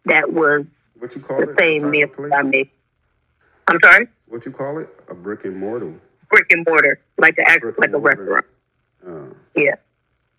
[0.06, 0.64] that was
[0.98, 1.58] What you call the it?
[1.58, 2.08] Same meal?
[2.34, 2.70] I made.
[3.68, 4.88] I'm sorry, What you call it?
[5.08, 5.92] A brick and mortar.
[6.28, 8.22] brick and mortar, like a act- Brick like a mortar.
[8.24, 8.46] restaurant.
[9.06, 9.74] Uh, Yeah,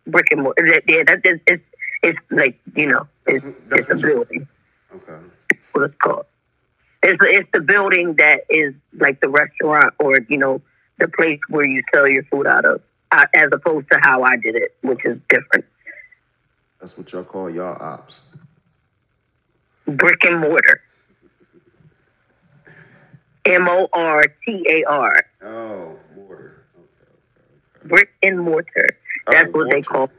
[0.08, 0.66] brick and mortar.
[0.88, 1.64] Yeah, that is it's
[2.04, 4.48] it's like you know it's what- that's it's a building.
[4.96, 5.18] okay.
[5.74, 6.26] What it's called.
[7.04, 10.62] It's it's the building that is like the restaurant or you know
[11.00, 14.36] the place where you sell your food out of, uh, as opposed to how I
[14.38, 15.66] did it, which is different.
[16.82, 18.24] That's what y'all call y'all ops.
[19.88, 20.82] Brick and mortar.
[23.46, 25.14] M O R T A R.
[25.44, 26.64] Oh, mortar.
[26.76, 27.12] Okay,
[27.80, 28.88] okay, Brick and mortar.
[29.28, 30.10] That's Oh, what they call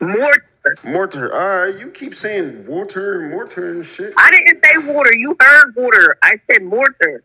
[0.00, 0.44] mortar.
[0.84, 1.32] Mortar.
[1.32, 4.12] All right, you keep saying water, mortar, and shit.
[4.16, 5.16] I didn't say water.
[5.16, 6.18] You heard water.
[6.22, 7.22] I said mortar.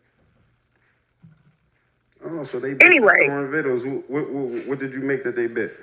[2.24, 3.28] Oh, so they bit Anyway.
[3.28, 5.76] What, what, what did you make that they bit?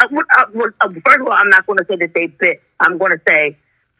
[0.00, 2.62] First of all, I'm not going to say that they bit.
[2.78, 3.56] I'm going to say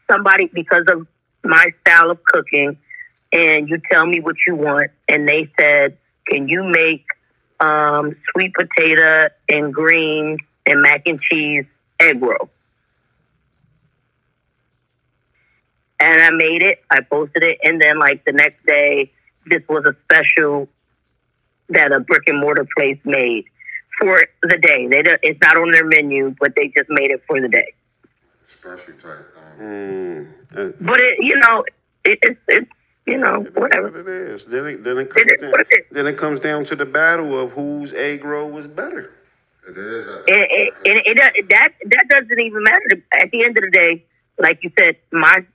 [0.09, 1.07] somebody because of
[1.43, 2.77] my style of cooking,
[3.31, 7.05] and you tell me what you want, and they said, "Can you make
[7.59, 11.65] um, sweet potato and greens and mac and cheese
[11.99, 12.49] egg roll?"
[15.99, 16.83] And I made it.
[16.89, 19.11] I posted it, and then like the next day,
[19.45, 20.67] this was a special
[21.69, 23.45] that a brick and mortar place made
[24.01, 24.87] for the day.
[24.87, 27.73] They don't, it's not on their menu, but they just made it for the day.
[28.43, 29.65] Special type thing.
[29.65, 30.27] Mm.
[30.57, 31.63] Uh, But it, you know,
[32.03, 32.71] it, it's it's
[33.05, 33.89] you know it is whatever.
[33.91, 34.45] What it is.
[34.45, 35.51] Then it, then it It comes is down.
[35.51, 35.85] what it is.
[35.91, 39.13] Then it comes down to the battle of whose egg roll was better.
[39.69, 40.07] It is.
[40.07, 40.73] At It, it,
[41.07, 43.03] it, it, that that doesn't even matter.
[43.13, 44.03] At the end of the day,
[44.39, 45.45] like you said, my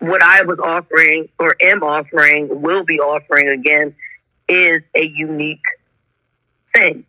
[0.00, 3.94] what I was offering or am offering, will be offering again,
[4.48, 5.64] is a unique
[6.74, 7.06] thing.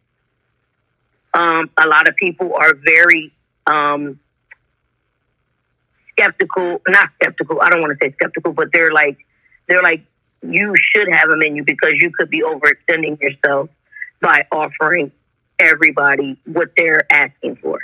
[1.35, 3.33] Um, a lot of people are very
[3.67, 4.19] um,
[6.11, 6.81] skeptical.
[6.87, 7.61] Not skeptical.
[7.61, 9.17] I don't want to say skeptical, but they're like
[9.67, 10.01] they're like
[10.41, 13.69] you should have a menu because you could be overextending yourself
[14.21, 15.11] by offering
[15.59, 17.79] everybody what they're asking for.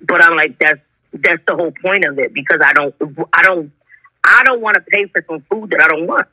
[0.00, 0.80] But I'm like, that's
[1.12, 2.94] that's the whole point of it because I don't
[3.32, 3.72] I don't
[4.22, 6.28] I don't want to pay for some food that I don't want.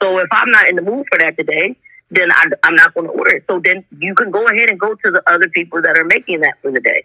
[0.00, 1.76] So if I'm not in the mood for that today,
[2.10, 3.44] then I, I'm not going to order it.
[3.48, 6.40] So then you can go ahead and go to the other people that are making
[6.40, 7.04] that for the day.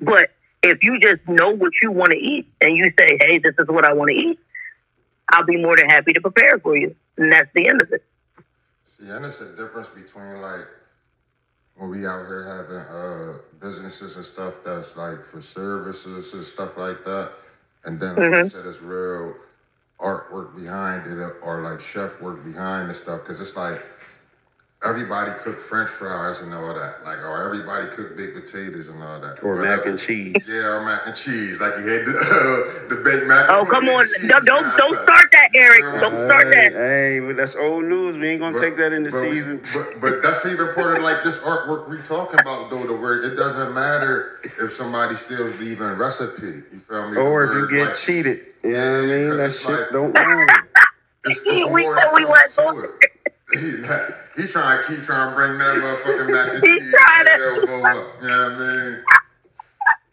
[0.00, 0.30] But
[0.62, 3.66] if you just know what you want to eat and you say, hey, this is
[3.68, 4.38] what I want to eat,
[5.30, 6.94] I'll be more than happy to prepare for you.
[7.16, 8.04] And that's the end of it.
[8.98, 10.66] See, and it's a difference between like
[11.76, 16.76] when we out here having uh businesses and stuff that's like for services and stuff
[16.76, 17.32] like that,
[17.84, 18.52] and then like Mhm.
[18.52, 19.34] said it's real
[19.98, 23.80] artwork behind it or like chef work behind the stuff because it's like
[24.84, 29.20] everybody cook French fries and all that, like or everybody cook baked potatoes and all
[29.20, 30.34] that, Or mac and cheese.
[30.48, 33.48] Yeah, or mac and cheese, like you had the uh, the baked mac.
[33.48, 33.50] And cheese.
[33.50, 34.04] Oh, and come on.
[34.06, 36.00] cheese Don't, don't, don't start that, Eric.
[36.00, 36.72] Don't start Hey, that.
[36.72, 38.16] hey, but that's old news.
[38.16, 39.60] We ain't gonna take that in the but we- season.
[39.74, 42.84] but, but that's even part of like this artwork we talking about though.
[42.86, 46.46] The word it doesn't matter if somebody steals the even recipe.
[46.72, 47.14] You feel me?
[47.14, 48.40] The or if you word, get like, cheated.
[48.64, 49.28] You know what I Yeah, mean?
[49.30, 50.46] 'cause That it's shit like- don't matter.
[51.24, 53.31] It's, it's We more said we that wasn't going to it.
[53.52, 53.60] He,
[54.42, 57.32] he trying to keep trying to bring that motherfucking mac and He cheese trying to-
[57.32, 58.22] elbow up.
[58.22, 59.04] You know what I mean?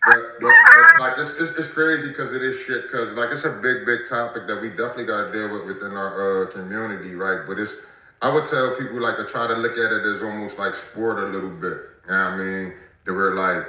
[0.06, 3.44] But, but, but like it's, it's, it's crazy because it is shit because like it's
[3.44, 7.16] a big big topic that we definitely got to deal with within our uh, community
[7.16, 7.42] right?
[7.46, 7.76] But it's
[8.22, 11.20] I would tell people like to try to look at it as almost like sport
[11.20, 11.78] a little bit.
[12.06, 12.74] You know what I mean?
[13.06, 13.66] They were like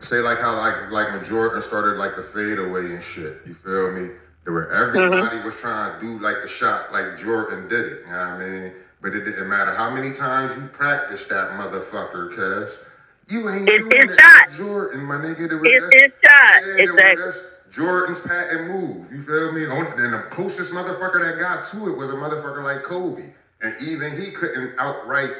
[0.00, 3.38] say like how like like when Jordan started like the fadeaway and shit.
[3.46, 4.10] You feel me
[4.44, 4.96] there were mm-hmm.
[4.96, 8.26] everybody was trying to do like the shot like Jordan did it you know what
[8.34, 8.72] I mean
[9.02, 12.78] but it didn't matter how many times you practiced that motherfucker cuz
[13.28, 14.50] you ain't It's doing his it shot.
[14.52, 15.48] Jordan, my nigga.
[15.48, 16.62] There was- It's that's- his shot.
[16.66, 17.22] yeah, was- Exactly.
[17.24, 19.12] that's Jordan's patent move.
[19.12, 19.66] You feel me?
[19.66, 23.22] On- And the closest motherfucker that got to it was a motherfucker like Kobe.
[23.62, 25.30] And even he couldn't outright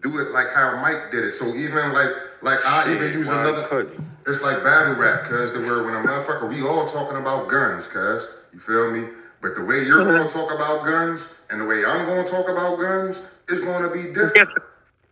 [0.00, 1.32] do it like how Mike did it.
[1.32, 2.10] So even like
[2.42, 4.06] like I even Shit, use another couldn't?
[4.28, 7.88] it's like battle rap, cuz the word when a motherfucker, we all talking about guns,
[7.88, 8.28] cuz.
[8.54, 9.08] You feel me?
[9.42, 12.78] But the way you're gonna talk about guns and the way I'm gonna talk about
[12.78, 14.34] guns is gonna be different.
[14.34, 14.62] Different.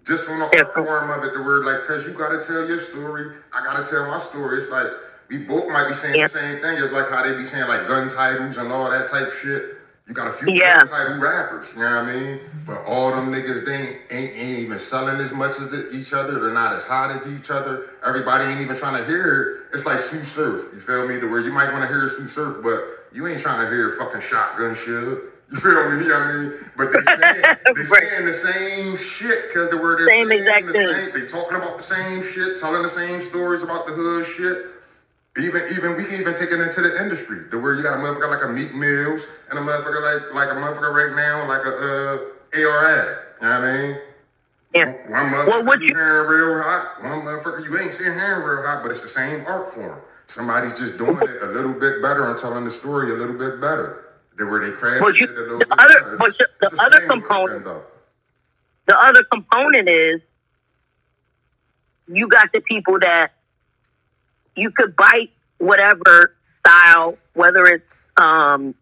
[0.07, 2.78] Just from the art form of it, the word like, cause you gotta tell your
[2.78, 4.59] story, I gotta tell my story.
[4.59, 4.87] It's like
[5.28, 6.24] we both might be saying Yeah.
[6.24, 6.78] the same thing.
[6.78, 9.78] It's like how they be saying like gun titles and all that type shit.
[10.09, 10.78] You got a few Yeah.
[10.78, 12.40] gun title rappers, you know what I mean?
[12.66, 16.12] But all them niggas they ain't, ain't, ain't even selling as much as the, each
[16.12, 16.40] other.
[16.40, 17.90] They're not as hot as each other.
[18.07, 19.76] Everybody ain't even trying to hear it.
[19.76, 21.20] It's like Sue Surf, you feel me?
[21.20, 23.90] To where you might want to hear Sue Surf, but you ain't trying to hear
[23.98, 25.18] fucking shotgun shit.
[25.53, 26.05] You feel me?
[26.05, 26.53] You know what I mean?
[26.77, 28.03] But they saying, they Right.
[28.09, 30.88] saying the same shit because the word is Same saying exact the thing.
[30.94, 31.12] same.
[31.14, 34.66] They talking about the same shit, telling the same stories about the hood shit.
[35.38, 37.40] Even even we can even take it into the industry.
[37.51, 40.51] The where you got a motherfucker like a Meek Mills and a motherfucker like like
[40.51, 42.18] a motherfucker right now like a uh,
[42.59, 43.18] ARAD.
[43.42, 43.98] You know what I mean?
[44.75, 44.92] Yeah.
[45.09, 48.83] One motherfucker Well, you- hearing real hot, one motherfucker you ain't seeing hearing real hot,
[48.83, 50.01] but it's the same art form.
[50.26, 53.61] Somebody's just doing it a little bit better and telling the story a little bit
[53.61, 54.04] better.
[54.38, 56.16] They where they crafted you- it a little bit other- better.
[56.16, 57.64] but the- the other component-.
[58.87, 60.20] The other component is
[62.08, 63.32] you got the people that
[64.56, 67.85] you could bite whatever style, whether it's
[68.18, 68.74] um,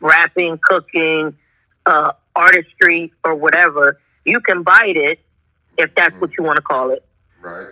[0.00, 1.36] rapping, cooking,
[1.86, 3.98] uh, artistry, or whatever.
[4.24, 5.18] You can bite it
[5.78, 7.02] if that's what you want to call it.
[7.40, 7.66] Right,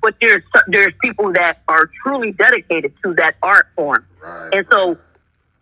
[0.00, 4.04] But there's there's people that are truly dedicated to that art form.
[4.22, 4.50] right.
[4.54, 4.96] And so,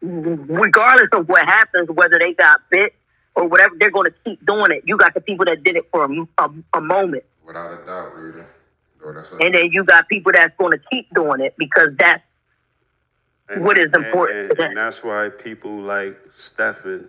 [0.00, 2.94] regardless of what happens, whether they got bit
[3.34, 4.82] or whatever, they're going to keep doing it.
[4.86, 8.14] You got the people that did it for a, a, a moment, Without a doubt,
[8.16, 8.44] Rita.
[9.04, 12.22] A, and then you got people that's going to keep doing it because that's
[13.48, 17.08] And- What is and- important And, to and that's why people like Stefan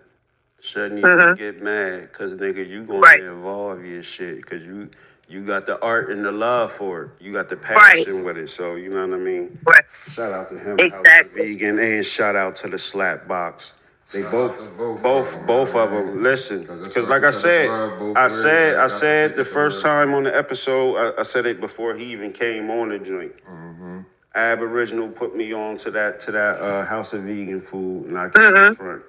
[0.60, 1.38] shouldn't even Mhm.
[1.38, 3.20] get mad, cause nigga, you gonna Right.
[3.20, 4.90] involve your shit, cause you
[5.28, 7.10] you got the art and the love for it.
[7.20, 7.96] You got the Right.
[8.04, 8.48] passion with it.
[8.50, 9.58] So you know what I mean.
[9.66, 9.84] right.
[10.06, 11.10] Shout out to him, Exactly.
[11.10, 13.72] House of Vegan, and shout out to the Slap Box.
[14.12, 16.06] They Shout both, both both, of both, them, of man.
[16.06, 16.22] them.
[16.22, 19.36] Listen, 'Cause because like like I said, said, it's love both I said, I said
[19.36, 22.90] the first time on the episode, I, I said it before he even came on
[22.90, 23.32] the joint.
[23.50, 24.00] Mm-hmm.
[24.34, 28.28] Aboriginal put me on to that to that uh, House of Vegan food, and I
[28.28, 28.68] came Mhm.
[28.68, 29.02] in front.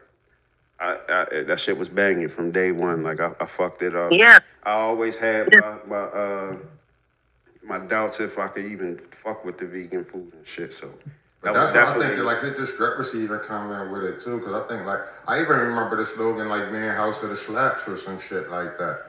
[0.79, 3.03] I, I, that shit was banging from day one.
[3.03, 4.11] Like I, I fucked it up.
[4.11, 6.57] Yeah, I always had my, my uh
[7.63, 10.73] my doubts if I could even fuck with the vegan food and shit.
[10.73, 10.91] So
[11.41, 13.91] But that was that's why I think definitely that, like the discrepancy even come in
[13.91, 17.23] with it too, because I think like I even remember the slogan like being House
[17.23, 18.99] of the Slaps or some shit like that.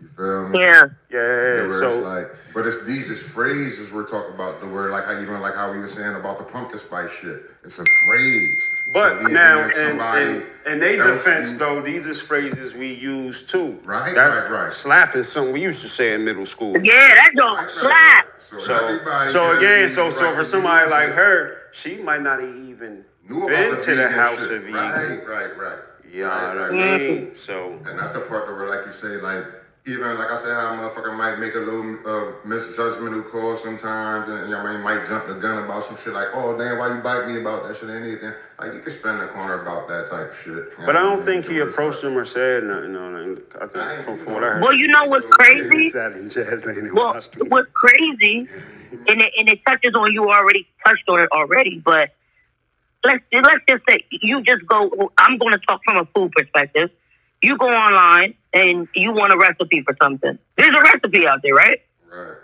[0.00, 0.60] You feel me?
[0.60, 1.18] yeah, yeah.
[1.18, 4.60] Where it's So like, but it's these is phrases we're talking about.
[4.60, 7.42] The word like how even like how we were saying about the pumpkin spice shit.
[7.64, 8.62] It's a phrase.
[8.92, 12.74] But So now, and, in, somebody in, in their else- defense, though, these is phrases
[12.76, 13.80] we use too.
[13.84, 14.72] Right, That's right, right.
[15.16, 16.72] is something we used to say in middle school.
[16.84, 17.14] yeah.
[17.14, 18.26] That don't Right, right, slap.
[18.38, 22.22] So, So, so again, so it so right for somebody use like her, she might
[22.22, 24.58] not have even knew been about to the House shit.
[24.58, 24.76] of Vegan.
[24.76, 25.78] Right, right, right.
[26.12, 26.72] You know Right, what I right.
[27.00, 27.16] mean?
[27.26, 27.34] Mm-hmm.
[27.34, 29.44] So And that's the part that where, like you say, like
[29.86, 34.28] even like I said, how a motherfucker might make a little uh, misjudgmental call sometimes,
[34.28, 36.58] and you know, what I mean, might jump the gun about some shit like, "Oh
[36.58, 39.62] damn, why you bite me about that shit?" Anything like you can spend the corner
[39.62, 40.46] about that type shit.
[40.54, 43.52] you know But I don't think he approached like- him or said nothing on it.
[43.60, 44.62] I I think ain't- from, you from know, what I heard.
[44.62, 45.90] Well, you know what's crazy?
[45.90, 47.14] Sat in Jazzland and Well,
[47.48, 48.48] what's crazy,
[49.08, 52.10] and it, and it touches on you already touched on it already, but
[53.04, 55.12] let's let's just say you just go.
[55.16, 56.90] I'm going to talk from a food perspective.
[57.42, 60.38] You go online and you want a recipe for something.
[60.56, 61.80] There's a recipe out there, right?
[62.12, 62.36] Right.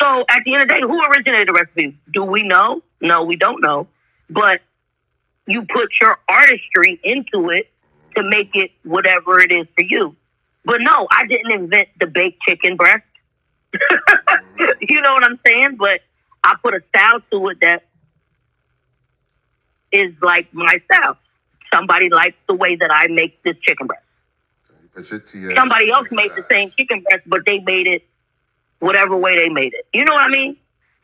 [0.00, 1.98] So at the end of the day, who originated the recipe?
[2.12, 2.82] Do we know?
[3.00, 3.86] No, we don't know.
[4.28, 4.60] But
[5.46, 7.70] you put your artistry into it
[8.16, 10.16] to make it whatever it is for you.
[10.64, 13.04] But no, I didn't invent the baked chicken breast.
[14.80, 15.76] you know what I'm saying?
[15.78, 16.00] But
[16.44, 17.84] I put a style to it that
[19.92, 21.16] is like my style.
[21.72, 24.04] Somebody likes the way that I make this chicken breast.
[24.68, 24.89] You put your TS
[25.56, 28.04] Somebody else made the same chicken breast, but they made it
[28.78, 29.86] whatever way they made it.
[29.92, 30.56] You know what I mean?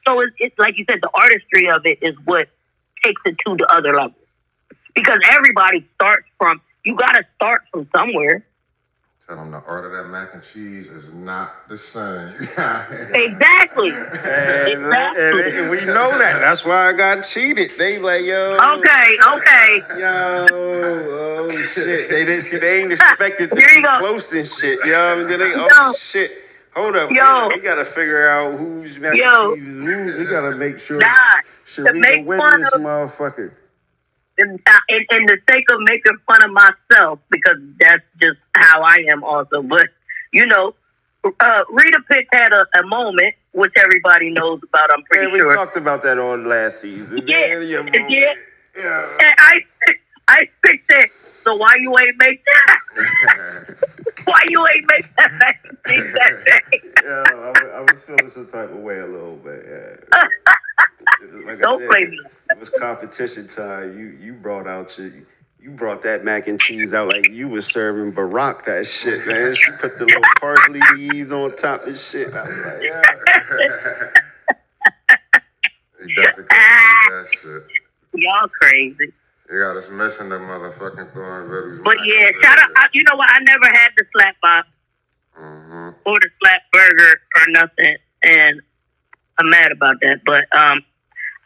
[0.07, 2.49] So it's, it's like you said, the artistry of it is what
[3.03, 4.15] takes it to the other level.
[4.95, 8.47] Because everybody starts from, you got to start from somewhere.
[9.29, 12.29] Tell them the art of that mac and cheese is not the same.
[13.13, 13.89] Exactly.
[13.91, 15.43] And, Exactly.
[15.43, 16.39] and- and we know that.
[16.39, 17.73] That's why I got cheated.
[17.77, 18.53] They like, yo.
[18.53, 19.83] Okay, okay.
[19.99, 22.09] Yo, oh shit.
[22.09, 23.99] They didn't see they ain't expected to be go.
[23.99, 24.79] close and shit.
[24.85, 25.41] You know what I'm saying?
[25.41, 25.93] They, oh Yo.
[25.95, 26.31] shit.
[26.77, 27.11] Hold up.
[27.11, 27.49] Yo.
[27.49, 29.55] We gotta figure out who's mac Yo.
[29.55, 29.85] and cheese is
[30.15, 30.19] who.
[30.21, 31.15] We gotta make sure Nah,
[31.67, 33.51] Sharita make win fun this of- motherfucker.
[34.39, 38.97] In, in, in the sake of making fun of myself, because that's just how I
[39.09, 39.63] am also.
[39.63, 39.89] But,
[40.33, 40.75] you know,
[41.41, 45.55] uh, Rita Pitt had a, a moment, which everybody knows about, I'm pretty we sure.
[45.55, 47.23] talked about that on last season.
[47.27, 48.35] Yeah, Man, yeah.
[48.77, 49.19] yeah.
[49.21, 49.61] And I,
[50.29, 51.09] I picked that.
[51.45, 52.79] So why you ain't make that?
[54.25, 56.81] why you ain't make that mac and cheese that day?
[57.05, 59.65] Yeah, I, was- I was feeling some type of way a little bit.
[59.69, 60.25] Yeah.
[61.23, 62.21] It was- like I Don't said, blame me.
[62.51, 63.99] It was competition time.
[63.99, 65.11] You you brought out your
[65.61, 69.55] you brought that mac and cheese out like you was serving Barack that shit, man.
[69.55, 72.33] She put the little parsley leaves on top of shit.
[72.35, 73.03] I was like, yeah.
[76.07, 78.23] You definitely couldn't beat that shit.
[78.23, 79.13] Y'all crazy.
[79.51, 81.81] You got us missing the motherfucking Thorn Vittles.
[81.85, 82.69] But yeah, shout out.
[82.77, 83.29] I, you know what?
[83.31, 84.69] I never had the slap box
[85.39, 85.91] Mm-hmm.
[86.07, 88.63] or the slap burger or nothing, and
[89.39, 90.21] I'm mad about that.
[90.25, 90.83] But um,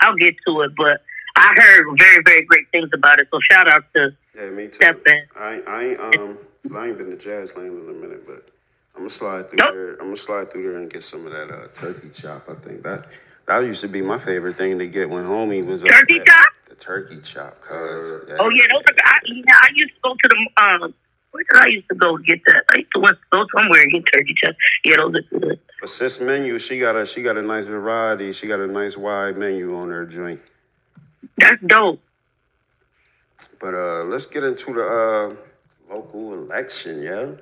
[0.01, 0.73] I'll get to it.
[0.77, 1.03] But
[1.37, 3.29] I heard very, very great things about it.
[3.33, 4.73] So shout out to Yeah, me too.
[4.73, 5.23] Stephen.
[5.37, 6.39] I I ain't um
[6.75, 8.49] I ain't been to Jazzland in a minute, but
[8.95, 9.73] I'm gonna slide through Nope.
[9.73, 9.93] there.
[9.93, 12.49] I'm gonna slide through there and get some of that uh, turkey chop.
[12.49, 13.07] I think that
[13.47, 16.47] that used to be my favorite thing to get when homie was Turkey chop?
[16.69, 18.29] The turkey chop, cuz.
[18.39, 18.97] Oh yeah, those are.
[19.05, 20.95] I, I used to go to the um.
[21.33, 22.65] Where did I used to go get that?
[22.73, 24.57] I used to went- go somewhere and get turkey chops.
[24.85, 25.61] Yeah, those are good.
[25.81, 28.33] But sis menu, she got a she got a nice variety.
[28.33, 30.41] She got a nice wide menu on her joint.
[31.39, 32.01] That's dope.
[33.61, 37.39] But uh let's get into the uh local election, yo.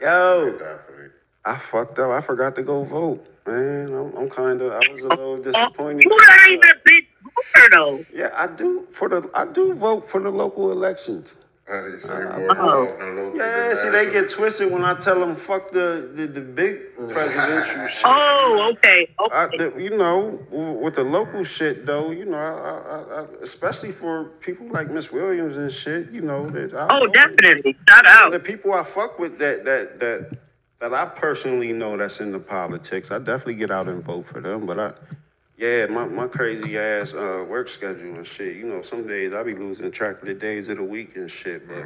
[0.00, 1.08] Yo, Definitely.
[1.44, 2.10] I fucked up.
[2.10, 3.26] I forgot to go vote.
[3.46, 6.04] Man, I'm, I'm kind of I was a little disappointed.
[6.04, 8.04] You ain't even a big voter though.
[8.14, 11.36] Yeah, I do for the I do vote for the local elections.
[11.70, 14.94] Uh, you say more involved in local Yeah, than see, they get twisted when I
[14.94, 18.02] tell them fuck the the, the big presidential shit.
[18.04, 19.08] Oh, okay.
[19.32, 23.92] I, the, you know, with the local shit though, you know, I, I, I, especially
[23.92, 26.74] for people like Miss Williams and shit, you know that.
[26.74, 27.76] I Oh, know definitely.
[27.88, 30.38] Shout out The people I fuck with that that that
[30.80, 34.40] that I personally know that's in the politics, I definitely get out and vote for
[34.40, 34.66] them.
[34.66, 34.92] But I,
[35.62, 38.56] yeah, my, my crazy ass uh, work schedule and shit.
[38.56, 41.30] You know, some days I be losing track of the days of the week and
[41.30, 41.68] shit.
[41.68, 41.76] But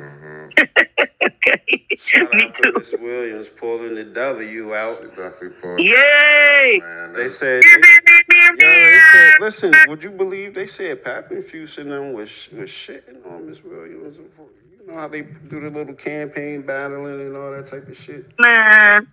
[1.20, 1.86] Okay.
[1.98, 2.72] shout Me out to too.
[2.74, 4.98] Miss Williams pulling the W out.
[5.02, 5.80] She definitely pulled.
[5.80, 6.80] Yay!
[6.82, 7.62] Man, They they said.
[7.64, 13.30] Yo, they said, listen, would you believe they said Papenfuse and them was, was shitting
[13.30, 14.18] on Miss Williams?
[14.18, 18.24] You know how they do the little campaign battling and all that type of shit?
[18.38, 19.06] Man.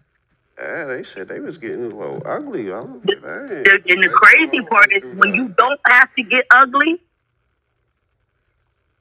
[0.57, 2.71] Yeah, they said they was getting a little ugly.
[2.71, 3.01] I dang.
[3.03, 7.01] The, and the crazy part is when you don't have to get ugly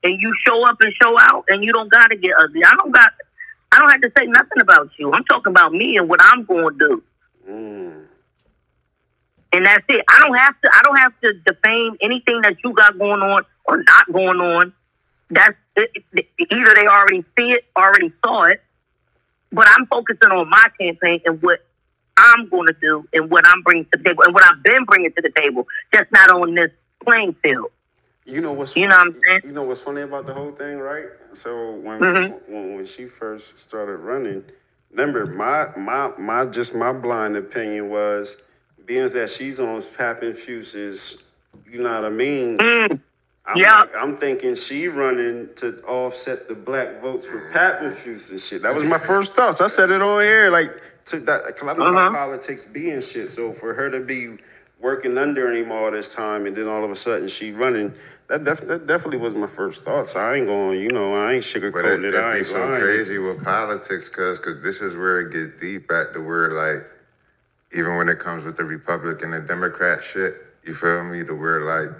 [0.02, 2.62] and you show up and show out and you don't gotta get ugly.
[2.64, 3.12] I don't got
[3.70, 5.12] I don't have to say nothing about you.
[5.12, 7.02] I'm talking about me and what I'm gonna do.
[7.48, 8.04] Mm.
[9.54, 10.04] And that's it.
[10.08, 13.44] I don't have to I don't have to defame anything that you got going on
[13.66, 14.72] or not going on.
[15.30, 18.62] That's it, it- either they already see it, already saw it,
[19.52, 21.64] but I'm focusing on my campaign and what
[22.16, 24.84] I'm going to do and what I'm bringing to the table and what I've been
[24.84, 26.70] bringing to the table, just not on this
[27.04, 27.70] playing field.
[28.24, 29.40] You know what's You know what I'm saying?
[29.44, 31.06] You know what's funny about the whole thing, right?
[31.32, 32.40] So when Mhm.
[32.48, 34.44] when, when she first started running,
[34.90, 38.40] remember my my my just my blind opinion was
[38.86, 41.22] being that she's on Papenfuse's,
[41.68, 42.58] you know what I mean?
[42.58, 43.00] Mm,
[43.46, 43.80] I'm, Yeah.
[43.80, 48.62] like- I'm thinking she running to offset the black votes for Pat Fuse and shit.
[48.62, 49.60] That was my first thoughts.
[49.60, 50.70] I said it on air, like
[51.06, 51.44] to that.
[51.56, 51.98] Cause I know Uh-huh.
[51.98, 53.28] how politics be and shit.
[53.28, 54.38] So for her to be
[54.78, 57.92] working under him all this time, and then all of a sudden she running.
[58.28, 60.16] That, def- that definitely was my first thoughts.
[60.16, 62.14] I ain't going, you know, I ain't But it, sugarcoating it.
[62.14, 62.80] it I be ain't so lying.
[62.80, 66.86] crazy with politics, cause, cause this is where it gets deep at the where like,
[67.72, 71.22] even when it comes with the Republican and Democrat shit, you feel me?
[71.22, 71.90] The where like,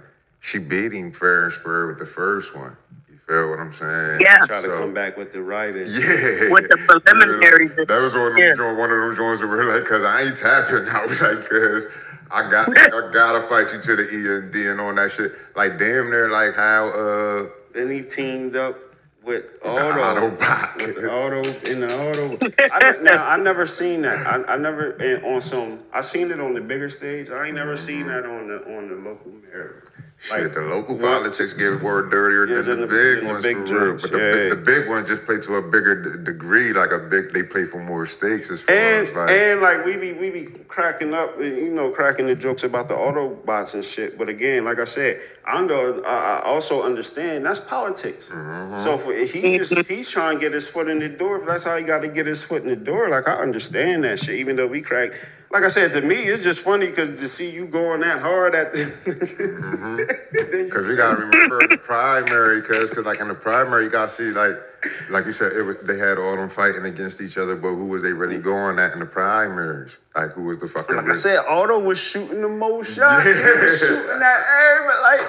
[0.43, 2.77] she beat him fair and square with the first one.
[3.09, 4.21] You feel what I'm saying?
[4.21, 4.39] Yeah.
[4.45, 5.87] Try to come back with the writing.
[5.87, 6.51] Yeah.
[6.51, 7.73] With the preliminaries.
[7.77, 8.55] That was one of them, Yeah.
[8.57, 10.89] joint- one of them joints that were like, cause I ain't tapping.
[10.91, 11.87] I was like, cause
[12.33, 15.33] I got, I gotta fight you to the E and D and on that shit.
[15.55, 18.77] Like damn near like how, uh, Then he teamed up
[19.23, 20.31] with the Otto.
[20.31, 20.77] Autobot.
[20.85, 22.37] With the auto in the auto.
[22.73, 24.27] I, now I never seen that.
[24.27, 25.79] I, I never and on some.
[25.93, 27.31] I seen it on the bigger stage.
[27.31, 29.85] I ain't never seen that on the on the local mayor.
[30.23, 33.87] Shit, the local well, politics get more dirtier Yeah, than the, big ones big for
[33.87, 33.93] real.
[33.95, 37.01] But the, big, the big ones just play to a bigger d- degree, like a
[37.01, 37.33] big.
[37.35, 39.31] They play for more stakes as far And as like.
[39.31, 42.87] and like we be we be cracking up, and, you know, cracking the jokes about
[42.87, 44.17] the Autobots and shit.
[44.17, 48.31] But again, like I said, I know I I also understand that's politics.
[48.31, 48.79] Mm-hmm.
[48.79, 51.39] So for he just he's trying to get his foot in the door.
[51.41, 54.05] If that's how he got to get his foot in the door, like I understand
[54.05, 54.37] that shit.
[54.37, 55.15] Even though we crack,
[55.53, 58.55] like I said, to me, it's just funny because to see you going that hard
[58.55, 58.85] at the.
[59.05, 59.99] Mm-hmm.
[60.73, 64.31] Because you gotta remember the primary, cause, cause like in the primary, you gotta see
[64.31, 64.55] like,
[65.11, 67.89] like you said, it was, they had all them fighting against each other, but who
[67.89, 69.99] was they really going at in the primaries?
[70.15, 70.97] Like who was the fucking?
[70.97, 73.25] Like I said, Otto was shooting the most shots.
[73.25, 75.01] He was shooting at everybody.
[75.03, 75.21] Like,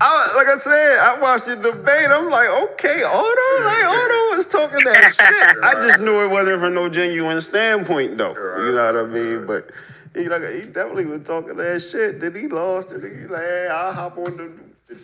[0.00, 2.08] I, like I said, I watched the debate.
[2.10, 5.62] I'm like, okay, Otto, like Otto was talking that shit.
[5.62, 8.34] I just knew it wasn't from no genuine standpoint, though.
[8.64, 9.46] You know what I mean?
[9.46, 9.70] But
[10.14, 12.20] he like he definitely was talking that shit.
[12.20, 14.52] Then he lost, and he like, hey, I'll hop on the.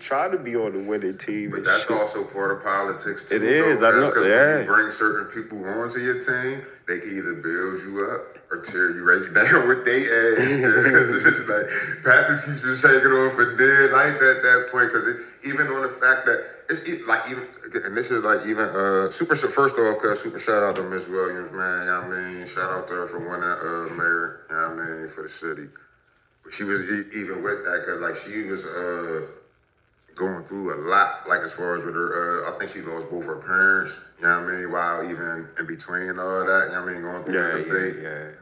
[0.01, 1.51] Try to be on the winning team.
[1.51, 1.91] But that's shit.
[1.93, 3.37] also part of politics too.
[3.37, 3.89] It is, Though.
[3.89, 4.57] I know, That's 'cause yeah.
[4.57, 8.59] when you bring certain people onto your team, they can either build you up or
[8.61, 10.41] tear you right down with their ass.
[11.21, 11.67] it's just like
[12.05, 15.07] Pat Matthews was taking off a dead life at that point because
[15.47, 17.47] even on the fact that it's like even
[17.85, 21.07] and this is like even uh super first off cause super shout out to Miss
[21.09, 21.81] Williams man.
[21.81, 24.41] You know what I mean shout out to her for winning uh mayor.
[24.49, 25.69] You know what I mean for the city.
[26.45, 26.81] But she was
[27.15, 29.27] even with that cause like she was uh
[30.19, 33.09] going through a lot, like as far as with her, uh, I think she lost
[33.11, 36.73] both her parents, you know what I mean, while even in between all that, you
[36.75, 38.03] know what I mean, going through yeah, the debate.
[38.03, 38.33] yeah, yeah.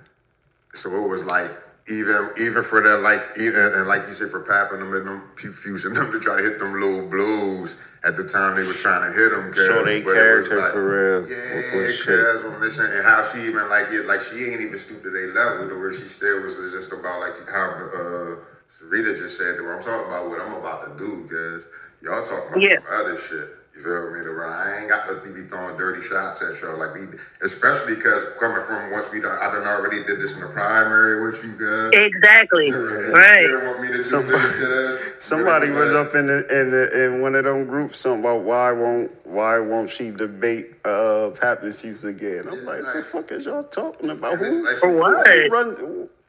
[0.75, 1.51] So it was like,
[1.89, 5.23] even even for that, like, even, and like you said, for papping them and them,
[5.37, 9.07] fusing them to try to hit them low blows at the time they was trying
[9.07, 9.55] to hit them.
[9.55, 11.29] Show they character for real.
[11.29, 12.19] Yeah, with- with shit.
[12.19, 15.11] cuz on mission, and how she even like it, like she ain't even stooped to
[15.11, 19.37] their level to where she still was just about like how the uh, Rita just
[19.39, 21.69] said, where I'm talking about what I'm about to do, cuz
[22.03, 22.77] y'all talking about Yeah.
[22.89, 23.49] some other shit.
[23.75, 24.21] You feel me?
[24.25, 26.79] To where I ain't got to be throwing dirty shots at y'all.
[26.79, 27.01] Like we,
[27.43, 31.27] especially because coming from once we done, I done already did this in the primary
[31.27, 31.91] with you guys.
[31.93, 32.69] Exactly.
[32.71, 33.47] And you Right.
[33.65, 34.99] want me to do Somebody- this, cuz?
[35.19, 38.73] Somebody was up in the, in the, in one of them groups something about why
[38.73, 42.47] won't why won't she debate uh Pat Matthews again?
[42.51, 44.39] I'm Yeah, like, like- the fuck is y'all talking about?
[44.39, 45.29] Who, like- For what?
[45.29, 45.77] who run?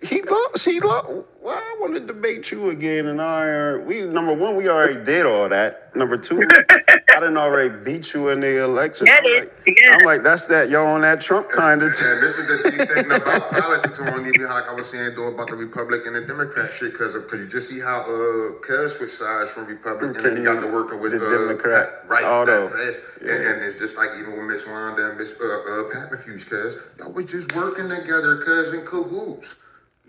[0.01, 0.63] He lost.
[0.63, 1.09] He lost.
[1.41, 3.07] Why I want to debate you again?
[3.07, 5.95] And I are we number one, we already did all that.
[5.95, 9.07] Number two, I didn't already beat you in the election.
[9.09, 9.93] I'm like, yeah.
[9.97, 11.87] I'm like, that's that y'all on that Trump kind of.
[11.87, 15.33] And this is the deep thing about politics on even like I was saying though
[15.33, 18.97] about the Republican and the Democrat shit because because you just see how uh Cuz
[18.97, 22.23] switched sides from Republican and he got to working with The uh, Democrat Pat- right
[22.23, 22.67] Otto.
[22.67, 25.83] that fast and, and it's just like even with Miss Wanda and Miss uh, uh,
[25.91, 29.57] Pat Matthews cuz y'all was just working together cuz in cahoots.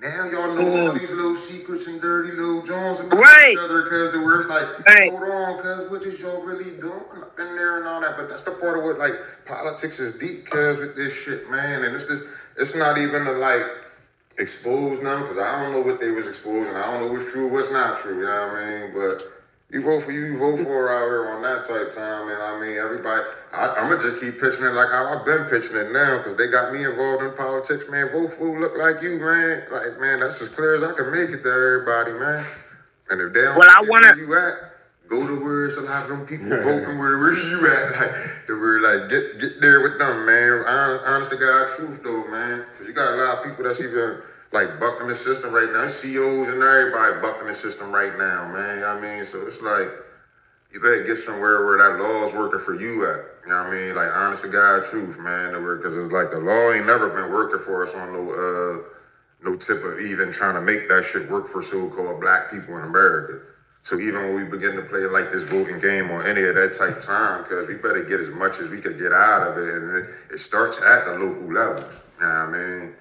[0.00, 3.52] Now y'all know all these little secrets and dirty little Jones about Right.
[3.52, 5.10] each other because the words like, Right.
[5.10, 7.02] hold on, cuz what is y'all really doing
[7.38, 8.16] in there and all that?
[8.16, 11.82] But that's the part of what like politics is deep, cuz with this shit, man.
[11.82, 12.22] And it's just,
[12.56, 13.64] it's not even to like
[14.38, 16.76] expose them because I don't know what they was exposing.
[16.76, 18.18] I don't know what's true, what's not true.
[18.20, 18.92] You know what I mean?
[18.94, 19.37] But
[19.70, 22.28] you vote for you, you vote for her out here on that type time.
[22.28, 25.44] And I mean, everybody, I, I'm gonna just keep pitching it like how I've been
[25.44, 28.08] pitching it now because they got me involved in politics, man.
[28.08, 29.64] Vote for who look like you, man.
[29.70, 32.46] Like, man, that's as clear as I can make it to everybody, man.
[33.10, 34.54] And if they don't Well, I wanna- where you at,
[35.08, 37.92] go to where it's a lot of them people voting where, where you at.
[38.00, 40.64] Like, to where, like, get get there with them, man.
[40.66, 42.64] Honest, honest to God truth, though, man.
[42.72, 44.16] Because you got a lot of people that's even,
[44.52, 45.86] like, bucking the system right now.
[45.86, 48.82] CEOs and everybody bucking the system right now, man.
[48.84, 49.24] I mean?
[49.24, 49.90] So it's like,
[50.72, 53.44] you better get somewhere where that law is working for you at.
[53.44, 53.96] You know what I mean?
[53.96, 55.52] Like, honest to God truth, man.
[55.52, 58.88] Because it's like the law ain't never been working for us on no, uh,
[59.42, 62.84] no tip of even trying to make that shit work for so-called black people in
[62.84, 63.40] America.
[63.82, 66.74] So even when we begin to play like this voting game or any of that
[66.74, 69.56] type of time, because we better get as much as we could get out of
[69.56, 72.02] it, and it, it starts at the local levels.
[72.20, 72.94] You know what I mean?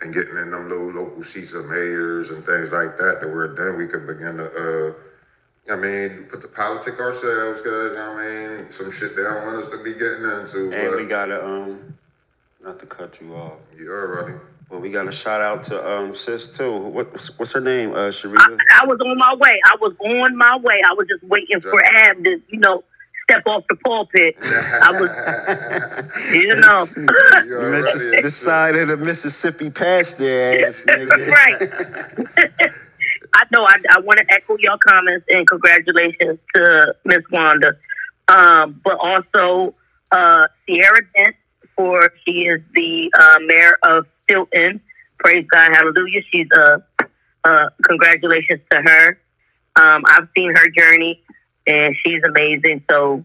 [0.00, 3.48] And getting in them little local seats of mayors and things like that, to where
[3.48, 8.16] then we could begin to, uh, I mean, put the politic ourselves, cause I
[8.58, 10.70] mean, some shit they don't want us to be getting into.
[10.72, 11.98] And but we gotta um,
[12.62, 14.34] not to cut you off, you already.
[14.70, 16.76] but we got to shout out to um sis too.
[16.76, 17.92] What, what's her name?
[17.92, 18.56] Uh, I, Sharita.
[18.80, 19.60] I was on my way.
[19.66, 20.80] I was on my way.
[20.86, 22.82] I was just waiting for Ab to, you know,
[23.28, 24.36] step off the pulpit.
[24.42, 26.84] I was, you know,
[27.44, 31.28] You already Missis- in side of the Mississippi past their ass, nigga.
[31.28, 32.72] right.
[33.34, 33.64] I know.
[33.64, 37.72] I, I want to echo your comments and congratulations to Miss Wanda,
[38.28, 39.74] um, but also
[40.10, 41.36] uh, Sierra Dent
[41.76, 44.80] for she is the uh, mayor of Steelton.
[45.18, 46.22] Praise God, hallelujah.
[46.32, 46.78] She's a uh,
[47.44, 49.18] uh, congratulations to her.
[49.76, 51.22] Um, I've seen her journey,
[51.68, 52.82] and she's amazing.
[52.90, 53.24] So,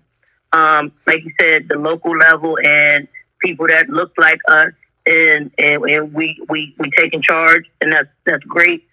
[0.51, 3.07] um, like you said, the local level and
[3.41, 4.73] people that look like us,
[5.05, 8.85] and and, and we we we taking charge, and that's that's great.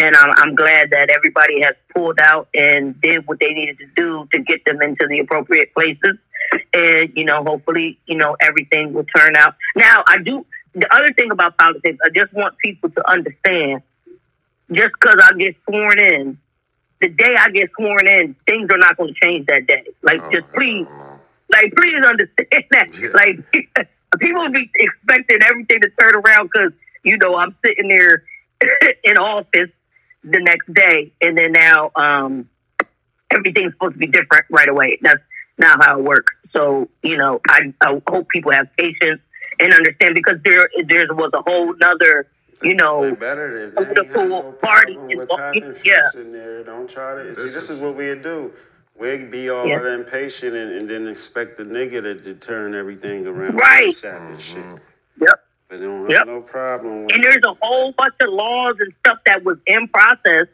[0.00, 3.86] And I'm, I'm glad that everybody has pulled out and did what they needed to
[3.96, 6.18] do to get them into the appropriate places.
[6.72, 9.56] And you know, hopefully, you know, everything will turn out.
[9.74, 10.46] Now, I do.
[10.74, 13.82] The other thing about politics, I just want people to understand.
[14.70, 16.38] Just because I get sworn in,
[17.00, 19.84] the day I get sworn in, things are not going to change that day.
[20.02, 20.86] Like, Oh, just please,
[21.50, 22.88] like, please understand that.
[23.00, 23.08] Yeah.
[23.14, 23.88] Like,
[24.20, 26.72] people be expecting everything to turn around because
[27.04, 28.24] you know I'm sitting there
[29.04, 29.70] in office
[30.24, 32.48] the next day, and then now um,
[33.30, 34.98] everything's supposed to be different right away.
[35.02, 35.22] That's
[35.58, 36.34] not how it works.
[36.52, 39.20] So you know, I, I hope people have patience
[39.60, 42.26] and understand because there there was a whole nother,
[42.62, 46.08] you They know, better than they the ain't no pool party problem with popping yeah.
[46.14, 46.64] in there.
[46.64, 47.42] Don't try to see.
[47.42, 48.52] This This is- is what we do.
[48.96, 49.94] We'd be all Yeah.
[49.94, 53.54] impatient and, and then expect the nigga to, to turn everything around.
[53.54, 53.92] Right.
[53.92, 54.72] Savage mm-hmm.
[54.72, 54.82] shit.
[55.20, 55.44] yep.
[55.68, 56.26] But they don't have Yep.
[56.26, 59.86] no problem with And there's a whole bunch of laws and stuff that was in
[59.88, 60.48] process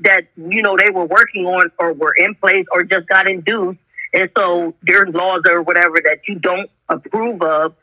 [0.00, 3.78] that you know they were working on or were in place or just got induced.
[4.12, 7.74] And so there's laws or whatever that you don't approve of.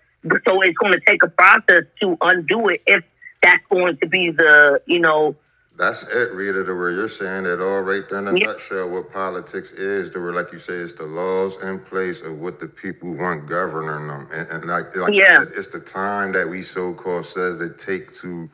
[0.45, 3.03] So it's going to take a process to undo it if
[3.43, 5.35] that's going to be the you know
[5.77, 8.47] That's it, Rita, to where you're saying that all right there in a Yeah.
[8.47, 12.39] nutshell what politics is, to where like you say, it's the laws in place of
[12.39, 14.27] what the people want governing them.
[14.33, 15.39] And, and like, like Yeah.
[15.39, 18.49] said, it's the time that we so called says it take to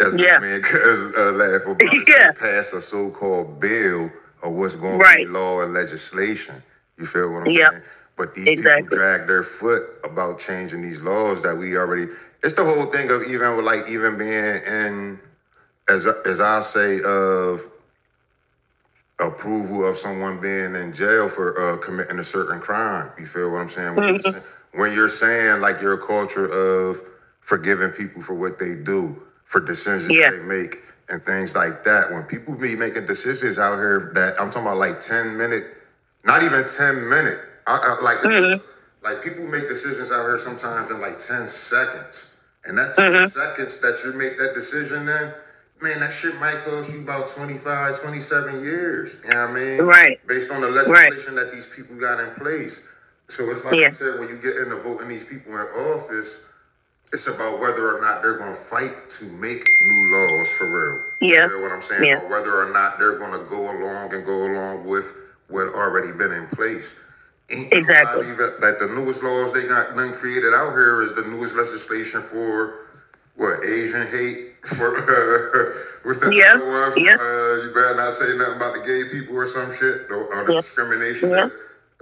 [0.00, 0.36] as Yeah.
[0.36, 2.32] I mean, cause uh, laugh about it, Yeah.
[2.32, 4.10] pass a so called bill
[4.42, 5.26] of what's going to Right.
[5.26, 6.62] be law and legislation.
[6.98, 7.70] You feel what I'm Yeah.
[7.70, 7.82] saying?
[8.18, 8.84] But these Exactly.
[8.84, 12.08] people drag their foot about changing these laws that we already.
[12.44, 15.20] It's the whole thing of even with like even being in
[15.88, 17.62] as as I say of
[19.20, 23.10] approval of someone being in jail for uh, committing a certain crime.
[23.18, 23.96] You feel what I'm saying?
[23.96, 24.30] When, you're Mm-hmm.
[24.30, 27.02] saying when you're saying like your culture of
[27.40, 30.30] forgiving people for what they do, for decisions Yeah.
[30.30, 30.78] they make,
[31.08, 32.12] and things like that.
[32.12, 35.64] When people be making decisions out here that I'm talking about like 10 minute,
[36.26, 37.40] not even 10 minute.
[37.66, 38.71] I, I, like Mm-hmm.
[39.04, 42.28] Like people make decisions out here sometimes in like 10 seconds.
[42.64, 43.26] And that 10 Mm-hmm.
[43.28, 45.34] seconds that you make that decision then,
[45.80, 49.16] man, that shit might cost you about 25, 27 years.
[49.24, 49.82] You know what I mean?
[49.82, 50.26] Right.
[50.28, 52.80] Based on the legislation that these people got in place.
[53.28, 53.86] So it's like Yeah.
[53.88, 56.40] I said, when you get in the voting these people in office,
[57.12, 61.02] it's about whether or not they're going to fight to make new laws for real.
[61.20, 61.46] Yeah.
[61.48, 62.04] You know what I'm saying?
[62.04, 62.22] Yeah.
[62.22, 65.04] Or whether or not they're going to go along and go along with
[65.48, 66.98] what already been in place.
[67.48, 68.22] Exactly.
[68.30, 72.22] Even, like the newest laws they got done created out here is the newest legislation
[72.22, 72.88] for
[73.36, 75.72] what Asian hate for uh,
[76.04, 76.92] what's that Yeah, one?
[76.96, 77.16] yeah.
[77.18, 80.44] Uh, you better not say nothing about the gay people or some shit or, or
[80.46, 80.58] the Yeah.
[80.60, 81.48] discrimination Yeah.
[81.48, 81.52] that,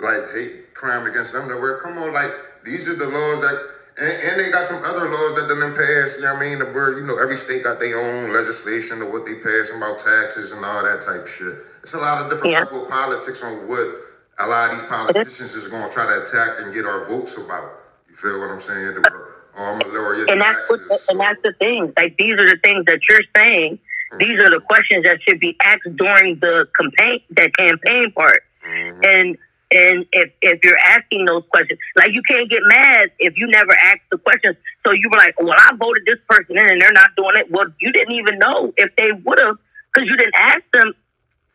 [0.01, 1.49] like hate crime against them.
[1.49, 2.33] That where come on, like
[2.65, 3.59] these are the laws that.
[4.01, 6.17] And, and they got some other laws that done passed.
[6.17, 6.59] You know what I mean?
[6.61, 9.99] The word, you know, every state got their own legislation of what they pass about
[9.99, 11.59] taxes and all that type shit.
[11.83, 12.65] It's a lot of different Yeah.
[12.65, 14.10] politics on what
[14.43, 17.37] a lot of these politicians is going to try to attack and get our votes
[17.37, 17.81] about.
[18.09, 18.95] You feel what I'm saying?
[18.95, 21.93] The oh, I'm gonna lower your and that's what, so- and that's the thing.
[21.97, 23.79] Like these are the things that you're saying.
[24.19, 28.41] These are the questions that should be asked during the campaign, the campaign part.
[28.67, 29.07] Mhm.
[29.07, 29.39] And
[29.73, 33.73] and if if you're asking those questions, like you can't get mad if you never
[33.85, 34.57] ask the questions.
[34.85, 37.51] So you were like, well, I voted this person in, and they're not doing it.
[37.53, 39.57] Well, you didn't even know if they would have,
[39.95, 40.93] because you didn't ask them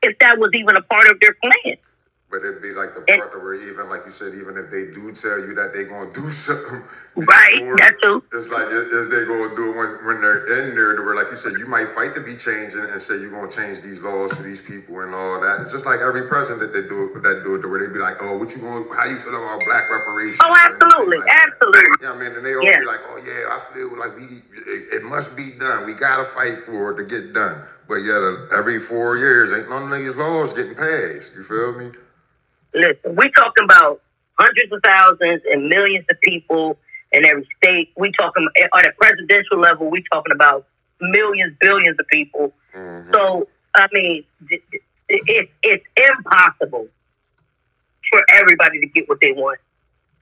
[0.01, 1.75] if that was even a part of their plan.
[2.31, 5.13] But it'd be like the part where even like you said, even if they do
[5.13, 6.83] tell you that they gonna do something,
[7.15, 8.23] Right, before, that's true.
[8.33, 11.29] It's like is they gonna do it when, when they're in there, to where like
[11.31, 14.33] you said, you might fight to be changing and say you're gonna change these laws
[14.33, 15.61] for these people and all that.
[15.61, 17.93] It's just like every president that they do it, that do it, to where they
[17.93, 20.41] be like, oh, what you going, how you feel about black reparations?
[20.43, 21.95] Oh, absolutely, like absolutely.
[22.01, 22.79] Yeah, I mean, and they all Yeah.
[22.79, 24.23] be like, "Oh yeah, I feel like we
[24.67, 25.85] it, it must be done.
[25.85, 29.69] We gotta fight for it to get done." But yet, uh, every four years, ain't
[29.69, 31.31] none of these laws getting passed.
[31.37, 31.91] You feel me?
[32.75, 34.01] Listen, we talking about
[34.37, 36.77] hundreds of thousands and millions of people
[37.11, 37.91] in every state.
[37.97, 39.89] We talking on a presidential level.
[39.89, 40.67] We talking about
[40.99, 42.53] millions, billions of people.
[42.73, 43.13] Mhm.
[43.13, 46.87] So I mean, th- th- it, it's impossible
[48.11, 49.59] for everybody to get what they want.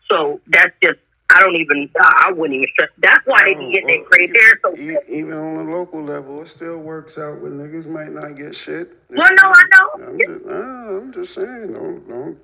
[0.09, 0.99] So that's just
[1.33, 2.89] I don't even I I wouldn't even stress.
[2.99, 6.41] That's why they be getting their gray hair so E- even on the local level,
[6.41, 8.97] it still works out where niggas might not get shit.
[9.09, 10.07] Well, no, I know.
[10.07, 12.37] I'm just, nah, I'm just saying, don't, don't,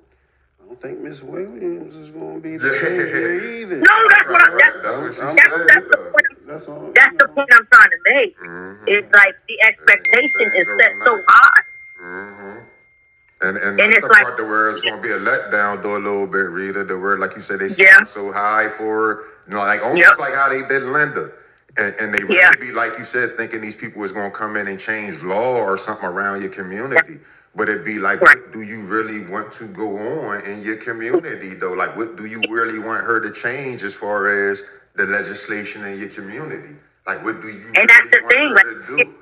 [0.62, 3.78] I don't think Miss Williams is gonna be the same here either.
[3.80, 4.54] No, that's what I'm.
[4.54, 4.98] Right, That's.
[4.98, 6.26] That's what she that's, that's the point.
[6.30, 6.92] I'm- That's all.
[6.94, 8.38] That's the point I'm trying to make.
[8.38, 8.84] Mhm.
[8.88, 11.62] It's like the expectation is set so high.
[11.98, 12.58] hmm
[13.42, 15.82] And and, And that's it's the like- part to where it's gonna be a letdown,
[15.82, 16.84] though a little bit, Rita.
[16.84, 18.04] The word, like you said, they Yeah.
[18.04, 20.18] so high for you know, like almost Yep.
[20.18, 21.32] like how they did Linda.
[21.78, 22.52] And, and they really Yeah.
[22.60, 25.76] be like you said, thinking these people is gonna come in and change law or
[25.76, 27.20] something around your community.
[27.56, 28.36] But it'd be like, Right.
[28.36, 31.72] what do you really want to go on in your community though?
[31.72, 34.62] Like, what do you really want her to change as far as
[34.94, 36.76] the legislation in your community?
[37.06, 39.14] Like, what do you And really that's the want thing, like, to get do?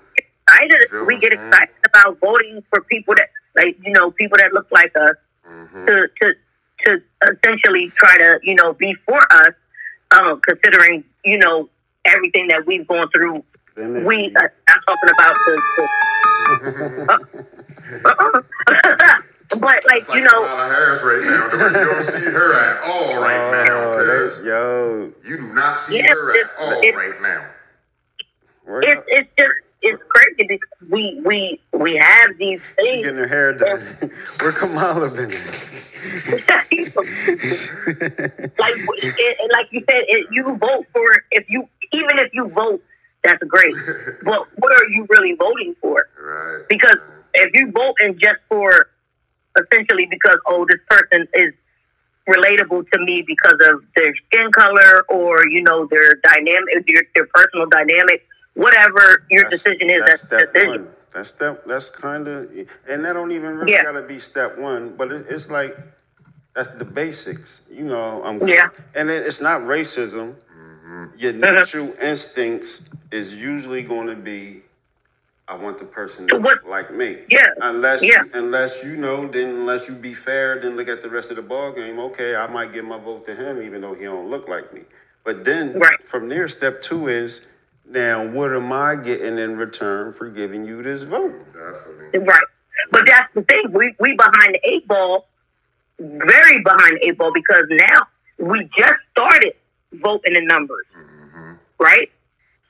[0.48, 1.06] excited.
[1.06, 4.92] We get excited about voting for people that, like, you know, people that look like
[4.96, 6.34] us hmm to to
[6.86, 9.54] to essentially try to, you know, be for us.
[10.10, 11.68] Um, considering, you know,
[12.06, 13.44] everything that we've gone through.
[13.76, 15.60] Then We, be- uh, I'm talking about the.
[16.56, 18.42] the uh-uh.
[19.50, 21.44] but like, like you know, Kamala Harris right now.
[21.52, 23.92] You don't see her at all right now.
[23.92, 27.46] Oh, Cause yo, you do not see Yeah, her at it's- all it's- right now.
[28.82, 29.52] it's it's just
[29.88, 33.04] it's crazy because we we we have these things.
[33.04, 33.80] getting her hair done?
[34.40, 35.30] Where Kamala been?
[35.30, 36.66] like
[38.60, 42.82] it, like you said, it, you vote for if you even if you vote,
[43.24, 43.74] that's great.
[44.22, 46.08] but what are you really voting for?
[46.20, 46.62] Right.
[46.68, 46.98] Because
[47.34, 48.88] if you vote and just for
[49.58, 51.52] essentially because oh this person is
[52.28, 57.26] relatable to me because of their skin color or you know their dynamic their, their
[57.34, 58.27] personal dynamic
[58.58, 60.88] whatever your That's- decision is That's that's, step decision one.
[61.14, 61.64] That's step.
[61.66, 62.50] That's kind of,
[62.88, 63.84] and that don't even really Yeah.
[63.84, 64.94] gotta be step one.
[64.96, 65.76] But it, it's like
[66.54, 67.62] that's the basics.
[67.70, 68.42] You know, I'm.
[68.46, 68.68] Yeah.
[68.94, 70.34] And it, it's not racism.
[70.34, 71.04] Mm-hmm.
[71.16, 71.40] Your Mhm.
[71.40, 72.82] natural instincts
[73.12, 74.62] is usually going to be,
[75.46, 77.24] I want the person to What- look like me.
[77.30, 77.46] Yeah.
[77.62, 78.24] Unless, Yeah.
[78.34, 81.42] unless you know, then unless you be fair, then look at the rest of the
[81.42, 81.98] ball game.
[82.00, 84.82] Okay, I might give my vote to him, even though he don't look like me.
[85.24, 86.02] But then Right.
[86.02, 87.42] from there, step two is
[87.90, 91.34] now what am I getting in return for giving you this vote?
[91.52, 92.18] Definitely.
[92.20, 92.40] Right.
[92.90, 93.64] But that's the thing.
[93.72, 95.26] We we behind the eight ball,
[95.98, 98.06] very behind the eight ball because now
[98.38, 99.54] we just started
[99.92, 102.10] voting in numbers, hmm right?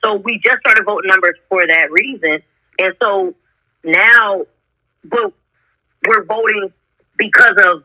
[0.03, 2.41] So we just started voting numbers for that reason,
[2.79, 3.35] and so
[3.83, 4.45] now,
[5.03, 5.33] but
[6.07, 6.71] we're voting
[7.17, 7.83] because of,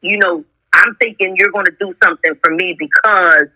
[0.00, 3.48] you know, I'm thinking you're going to do something for me because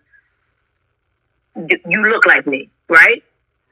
[1.57, 3.23] you look like me, right?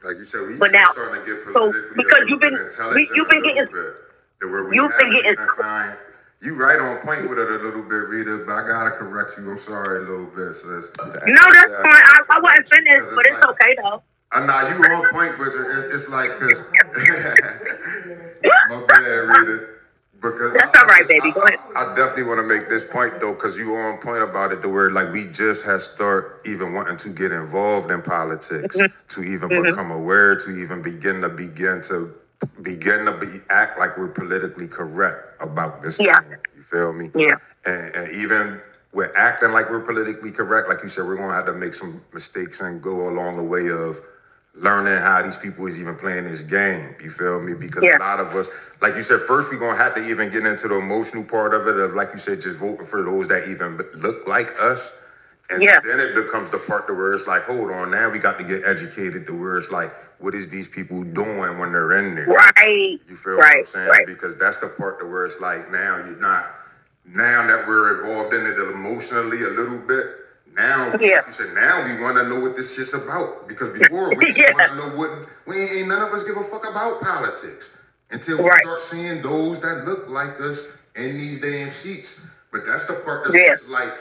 [0.03, 2.55] Like you said, we But now- starting to get so, because you've been-
[2.95, 3.95] we- you've been getting- bit.
[4.73, 5.97] You've been getting- find-
[6.43, 9.51] You right on point with it a little bit, Rita, but I gotta correct you.
[9.51, 10.89] I'm sorry a little bit, sis.
[11.27, 11.85] No, that's fine.
[11.85, 14.03] I, I wasn't finished, but it's okay though.
[14.33, 16.63] Uh, I know you on point, but it's, it's like because
[18.71, 19.69] my bad, Rita.
[20.21, 21.33] Because That's all right, baby.
[21.33, 21.59] Go ahead.
[21.75, 24.61] I, I definitely want to make this point though, because you on point about it.
[24.61, 29.07] The word like we just have start even wanting to get involved in politics, Mm-hmm.
[29.09, 32.13] to even become aware, to even begin to begin to
[32.63, 35.99] begin to be act like we're politically correct about this.
[35.99, 36.21] Yeah.
[36.21, 36.37] thing.
[36.57, 37.11] You feel me?
[37.15, 37.37] Yeah.
[37.67, 38.61] and, and even
[38.93, 42.03] with acting like we're politically correct, like you said, we're gonna have to make some
[42.13, 44.01] mistakes and go along the way of
[44.55, 46.95] learning how these people is even playing this game.
[47.03, 47.55] You feel me?
[47.55, 47.97] Because Yeah.
[47.97, 48.49] a lot of us,
[48.81, 51.67] like you said, first we're gonna have to even get into the emotional part of
[51.69, 54.93] it of like you said, just voting for those that even look like us.
[55.51, 55.81] And Yeah.
[55.83, 58.45] then it becomes the part to where it's like, hold on, now we got to
[58.45, 62.27] get educated to where it's like, what is these people doing when they're in there?
[62.27, 63.01] Right.
[63.09, 63.67] You feel what I'm Right.
[63.67, 63.89] saying?
[63.89, 64.07] Right.
[64.07, 66.57] Because that's the part to where it's like now you're not
[67.05, 70.07] now that we're involved in it emotionally a little bit.
[70.61, 71.17] Now, Yeah.
[71.19, 73.49] like you said, now we want to know what this shit's about.
[73.49, 74.53] Because before we just Yeah.
[74.53, 75.11] want to know what
[75.47, 77.77] we ain't, ain't none of us give a fuck about politics
[78.11, 78.63] until we Right.
[78.65, 82.21] start seeing those that look like us in these damn seats.
[82.53, 83.57] But that's the part that's Yeah.
[83.69, 83.95] like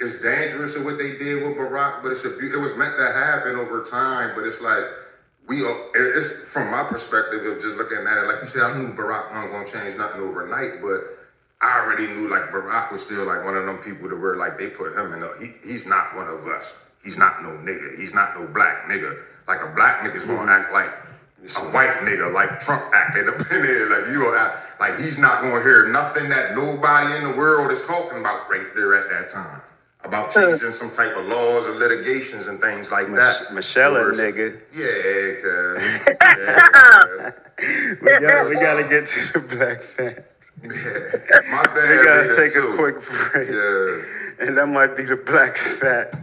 [0.00, 3.12] it's dangerous of what they did with Barack, but it's a it was meant to
[3.12, 4.32] happen over time.
[4.34, 4.84] But it's like
[5.46, 5.76] we are.
[5.94, 8.26] It's from my perspective of just looking at it.
[8.26, 11.21] Like you said, I knew Barack wasn't gonna change nothing overnight, but
[11.62, 14.58] I already knew like Barack was still like one of them people that were like
[14.58, 15.22] they put him in.
[15.22, 16.74] A, he he's not one of us.
[17.02, 17.96] He's not no nigga.
[17.98, 19.16] He's not no black nigga.
[19.46, 20.48] Like a black nigga's gonna mm-hmm.
[20.48, 20.90] act like
[21.42, 23.90] a white nigga, like Trump acted up in there.
[23.90, 27.70] Like you gonna act like he's not gonna hear nothing that nobody in the world
[27.70, 29.60] is talking about right there at that time.
[30.04, 33.54] About changing some type of laws and litigations and things like Mich- that.
[33.54, 34.60] Michelle, Whereas- nigga.
[34.74, 37.38] Yeah, cuz.
[37.62, 37.88] Yeah.
[38.02, 40.31] We gotta, we gotta get to the black facts.
[40.64, 41.90] My bad.
[41.90, 42.60] We gotta take too.
[42.60, 43.48] a quick break.
[43.50, 44.46] Yeah.
[44.46, 46.14] And that might be the black fact.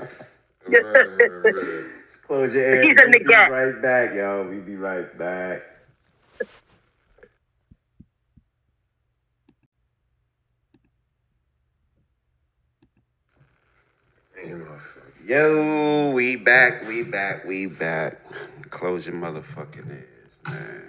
[0.81, 1.85] Man, man, man.
[2.27, 2.87] Close your ears.
[2.87, 3.45] He's a We'll be nigga.
[3.45, 4.45] right back, y'all.
[4.45, 5.63] We be right back.
[14.35, 15.02] Damn, motherfucker.
[15.25, 18.19] Yo, we back, we back, we back.
[18.69, 20.83] Close your motherfucking ears, man.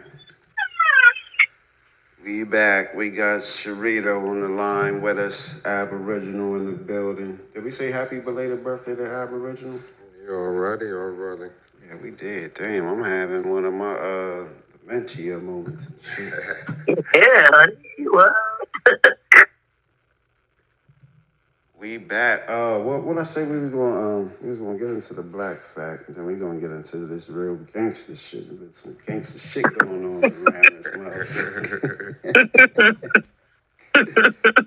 [2.24, 2.97] We back.
[2.97, 7.39] We got Sharita on the line with us, Aboriginal in the building.
[7.55, 9.78] Did we say happy belated birthday to Aboriginal?
[10.20, 11.53] You already, already.
[11.87, 12.55] Yeah, we did.
[12.55, 14.49] Damn, I'm having one of my uh
[14.80, 16.97] dementia moments and shit.
[17.14, 17.76] Yeah, honey.
[18.11, 18.32] What?
[21.85, 22.49] We back.
[22.49, 25.22] Uh, what what I say we was going um we was gonna get into the
[25.22, 28.59] black fact, and then we gonna get into this real gangster shit.
[28.59, 32.16] There's some gangster shit going on around this motherfucker.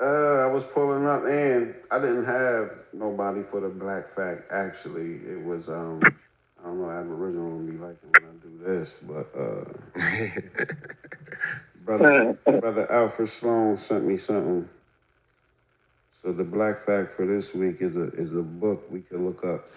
[0.00, 4.52] uh, I was pulling up, and I didn't have nobody for the black fact.
[4.52, 9.02] Actually, it was um I don't know Aboriginal will be liking when I do this,
[9.02, 9.64] but uh,
[11.84, 14.68] brother brother Alfred Sloan sent me something.
[16.24, 19.44] So the black fact for this week is a is a book we could look
[19.44, 19.68] up.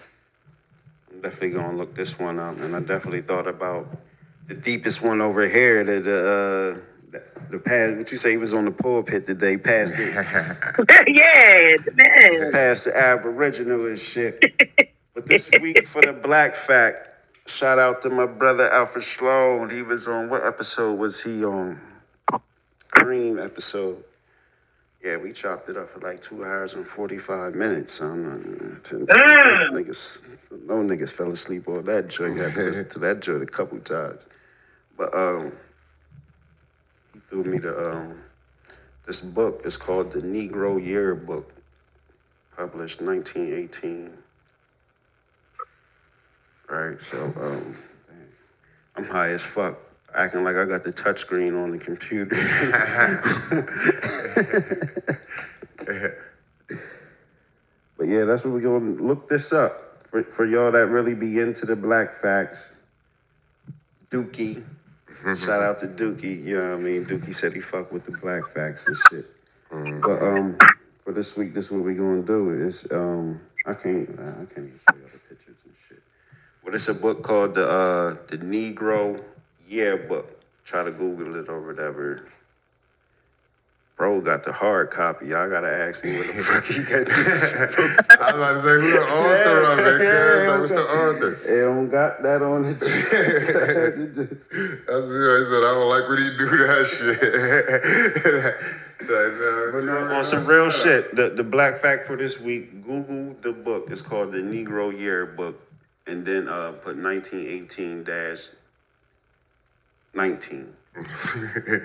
[1.12, 3.94] I'm definitely gonna look this one up, and I definitely thought about
[4.46, 5.84] the deepest one over here.
[5.84, 6.80] That uh,
[7.10, 7.96] the, the past.
[7.98, 8.30] What you say?
[8.30, 9.58] He was on the pulpit today.
[9.58, 10.14] Past it,
[11.06, 12.50] yeah, man.
[12.50, 14.42] past the Aboriginal and shit.
[15.14, 17.00] But this week for the black fact,
[17.50, 19.68] shout out to my brother Alfred Sloan.
[19.68, 21.80] He was on what episode was he on?
[22.90, 24.04] Green episode.
[25.02, 28.00] Yeah, we chopped it up for like two hours and forty five minutes.
[28.00, 28.40] I'm not,
[29.72, 30.22] niggas,
[30.66, 32.36] no niggas fell asleep on that joint.
[32.38, 34.22] Had to listen to that joint a couple times.
[34.96, 35.52] But um,
[37.14, 38.18] he threw me the um,
[39.06, 39.62] this book.
[39.64, 41.52] It's called the Negro Yearbook,
[42.56, 44.12] published nineteen eighteen.
[46.68, 47.78] Right, so um,
[48.96, 49.78] I'm high as fuck,
[50.18, 52.34] acting like I got the touchscreen on the computer.
[57.96, 61.38] but yeah, that's what we're gonna look this up for, for y'all that really be
[61.38, 62.72] into the black facts.
[64.10, 64.64] Dookie,
[65.36, 66.44] shout out to Dookie.
[66.44, 67.06] You know what I mean?
[67.06, 69.26] Dookie said he fuck with the black facts and shit.
[69.70, 70.56] But um,
[71.04, 74.66] for this week, this is what we're gonna do is um, I can't I can't
[74.66, 76.02] even show y'all the pictures and shit.
[76.64, 79.22] But it's a book called the uh, the Negro
[79.68, 80.40] Yearbook.
[80.64, 82.28] Try to Google it or whatever.
[83.98, 85.34] Bro got the hard copy.
[85.34, 87.54] I gotta ask him where the fuck he got this.
[88.20, 90.48] I was about to say, who the author of it?
[90.48, 91.30] Like, what's the author?
[91.44, 92.78] They don't got that on it.
[92.78, 92.90] That's
[94.88, 95.62] what I said.
[95.66, 97.18] I don't like when he do that shit.
[99.04, 103.34] so, But no, on some real shit, the, the black fact for this week, Google
[103.40, 103.90] the book.
[103.90, 105.60] It's called the Negro Yearbook.
[106.06, 108.04] And then uh, put 1918
[110.18, 110.74] 19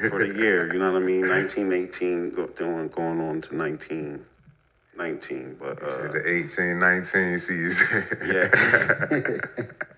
[0.09, 0.73] for the year.
[0.73, 1.29] You know what I mean?
[1.29, 5.55] 1918 go, going, going on to 1919.
[5.59, 8.03] But uh, The 18, 19 season.
[8.25, 8.49] yeah.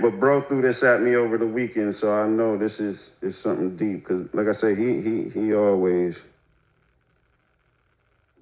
[0.00, 3.38] but bro threw this at me over the weekend, so I know this is is
[3.38, 4.04] something deep.
[4.06, 6.20] Cause like I say, he he he always,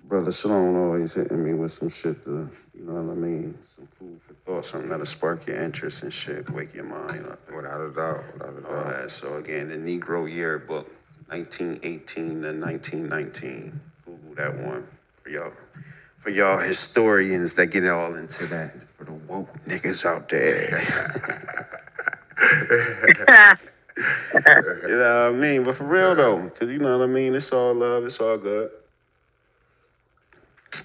[0.08, 3.86] brother Sloan always hitting me with some shit to, you know what I mean, some
[3.98, 7.40] food for thought, something that'll spark your interest and shit, wake your mind up.
[7.48, 8.24] and Without a doubt.
[8.32, 9.02] Without a All doubt.
[9.02, 9.10] that.
[9.10, 10.90] So again, the Negro Yearbook,
[11.28, 13.80] 1918 to 1919.
[14.06, 14.86] Google that one
[15.22, 15.52] for y'all.
[16.16, 20.82] For y'all historians that get all into that, for the woke niggas out there.
[23.98, 25.64] You know what I mean?
[25.64, 27.34] But for real though, because you know what I mean?
[27.34, 28.70] It's all love, it's all good.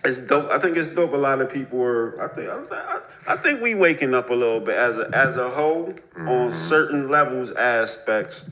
[0.03, 0.49] It's dope.
[0.49, 1.13] I think it's dope.
[1.13, 2.21] A lot of people are.
[2.21, 2.49] I think.
[2.49, 6.25] I, I think we waking up a little bit as a as a whole on
[6.25, 6.51] mm-hmm.
[6.51, 8.49] certain levels, aspects.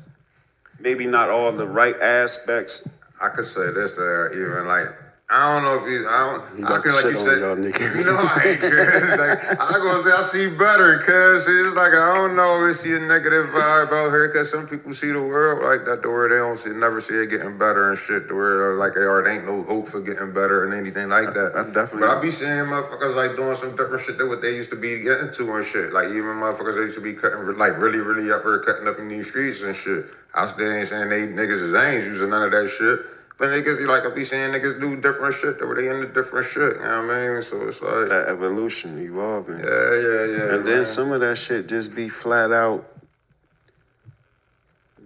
[0.79, 2.87] Maybe not all the right aspects.
[3.21, 4.89] I could say this there, even like
[5.31, 6.07] I don't know if you.
[6.09, 6.57] I don't.
[6.57, 7.39] He I about to like you said.
[7.39, 8.05] y'all niggas.
[8.05, 8.59] No, I ain't.
[8.59, 12.75] Cause like, I gonna say I see better, cause it's like I don't know if
[12.75, 16.09] see a negative vibe out here, cause some people see the world like that, to
[16.09, 18.93] where they don't see, never see it getting better and shit, to where uh, like
[18.93, 21.53] they or it ain't no hope for getting better and anything like that.
[21.55, 24.53] That's definitely- But I be seeing motherfuckers like doing some different shit than what they
[24.55, 25.93] used to be getting to and shit.
[25.93, 28.99] Like even motherfuckers they used to be cutting like really, really up here cutting up
[28.99, 30.07] in these streets and shit.
[30.35, 32.99] I still ain't saying they niggas is ain't using none of that shit.
[33.41, 36.45] But niggas, like, I be seeing niggas do different shit, that where they into different
[36.45, 37.41] shit, you know what I mean?
[37.41, 39.57] So it's like, That evolution, evolving.
[39.57, 40.53] yeah, yeah, yeah.
[40.53, 42.85] And then some of that shit just be flat out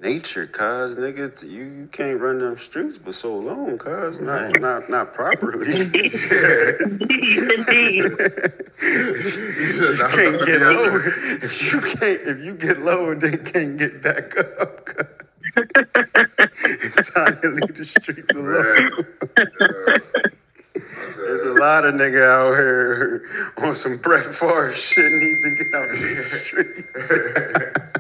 [0.02, 4.90] nature, cuz nigga, you, you can't run them streets for so long, cuz not not
[4.90, 5.72] not properly.
[5.80, 5.96] Indeed.
[8.82, 11.00] you can't get low.
[11.42, 15.15] If you can't if you get low and then can't get back up, cuz.
[16.64, 19.06] It's time to leave the streets alone.
[21.18, 25.74] There's a lot of nigga out here on some Brett Favre shit need to get
[25.74, 27.10] out the streets.
[27.10, 27.96] The.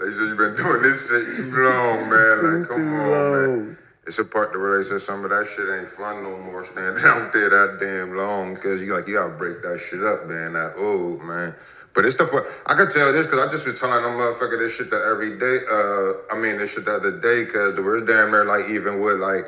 [0.00, 2.60] They say you been doing this shit too long, man.
[2.60, 3.78] Like, come on, man.
[4.06, 7.04] It's a part where they say some of that shit ain't fun no more standing
[7.04, 10.54] out there that damn long because you like you gotta break that shit up, man.
[10.54, 11.54] That old man.
[11.94, 14.58] But it's the part I can tell this because I just been telling them motherfucker
[14.58, 15.58] this shit that every day.
[15.70, 19.00] Uh, I mean this shit the other day because the word damn near like even
[19.00, 19.46] with like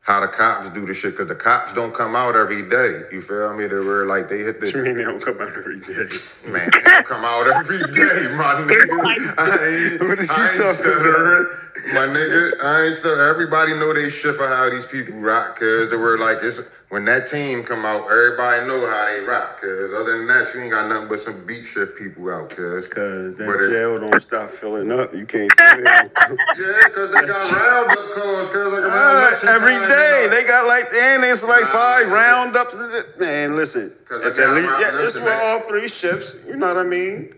[0.00, 3.02] how the cops do the shit because the cops don't come out every day.
[3.12, 3.66] You feel me?
[3.68, 6.08] They were like they hit the What you mean they don't come out every day?
[6.48, 9.38] Man, they don't come out every day, my nigga.
[9.38, 11.58] I ain't, What you I ain't stuttering.
[11.94, 13.30] My nigga, I ain't stuttering.
[13.30, 16.60] Everybody know they shit for how these people rock, cause they were like, it's
[16.92, 20.60] when that team come out, everybody know how they rock, cause other than that, you
[20.60, 22.86] ain't got nothing but some beat shift people out, cause.
[22.86, 25.14] Cause that But it- jail don't stop filling up.
[25.14, 26.10] You can't see that.
[26.52, 30.66] Yeah, cause they got roundup calls, cause like Uh, every time, day know, they got
[30.66, 32.14] like and it's like Nah, five man.
[32.14, 32.76] roundups.
[33.18, 36.36] Man, listen, it's at least yeah, listen, all three shifts.
[36.46, 37.32] You know what I mean?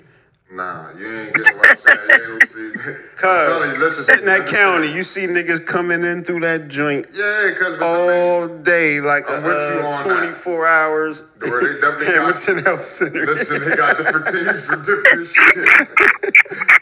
[0.50, 1.98] Nah, you ain't getting what I'm saying.
[2.08, 2.76] You ain't.
[2.86, 6.68] I'm Cause you, listen, sit in that county, you see niggas coming in through that
[6.68, 10.18] joint Yeah, cause all day, like I'm with you uh, on that.
[10.44, 11.24] 24 hours.
[11.38, 13.26] Where they definitely got- Hamilton Health Center.
[13.26, 15.88] Listen, they got different teams for different shit.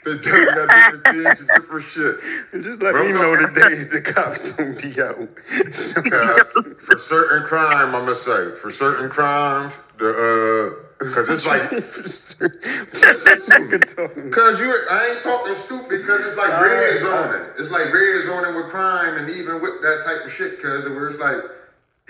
[0.04, 2.62] they definitely got different teams for different shit.
[2.64, 5.28] Just let Bro, me know the days the cops don't be out.
[5.74, 11.46] So- Uh, for certain crime, I'm gonna say for certain crimes, the uh, cause it's
[11.46, 16.98] like, For certain- Nigga talking- cause you, I ain't talking stupid, cause it's like red
[17.00, 17.48] zoning.
[17.58, 21.08] It's like red zoning with crime, and even with that type of shit, cause where
[21.08, 21.38] it's like,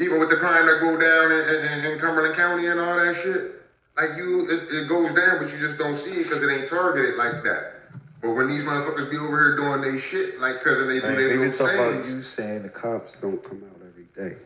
[0.00, 3.14] even with the crime that go down in, in, in Cumberland County and all that
[3.14, 3.66] shit,
[3.96, 6.68] like you, it, it goes down, but you just don't see it because it ain't
[6.68, 7.74] targeted like that.
[8.22, 11.14] But when these motherfuckers be over here doing they shit, like, cause they do Hey,
[11.14, 12.14] their they little was talking about things.
[12.14, 14.36] you saying the cops don't come out every day.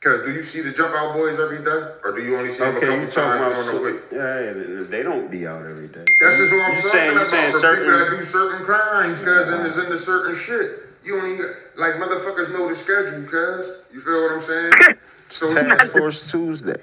[0.00, 2.64] Cause do you see the jump out boys every day, or do you only see
[2.64, 4.00] them a couple times on the week?
[4.10, 6.06] yeah, yeah, they don't be out every day.
[6.18, 8.64] That's just what I'm You talking saying- about saying for certain- people that do certain
[8.64, 10.86] crimes, cause and is into certain shit.
[11.04, 11.36] You only
[11.76, 14.72] like motherfuckers know the schedule, cause you feel what I'm saying.
[15.32, 16.80] So it's not, Task Force Tuesday.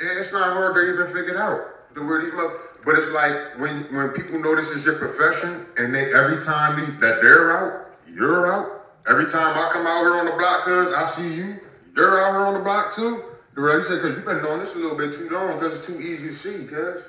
[0.00, 1.60] yeah, it's not hard to even figure it out.
[1.94, 2.52] The word these mother,
[2.84, 6.76] but it's like when when people know this is your profession, and they every time
[7.00, 8.84] that they're out, you're out.
[9.08, 11.58] Every time I come out here on the block, cause I see you,
[11.96, 13.22] you're out here on the block too.
[13.54, 15.78] The way you say, cause you've been doing this a little bit too long, cause
[15.78, 17.04] it's too easy to see, cause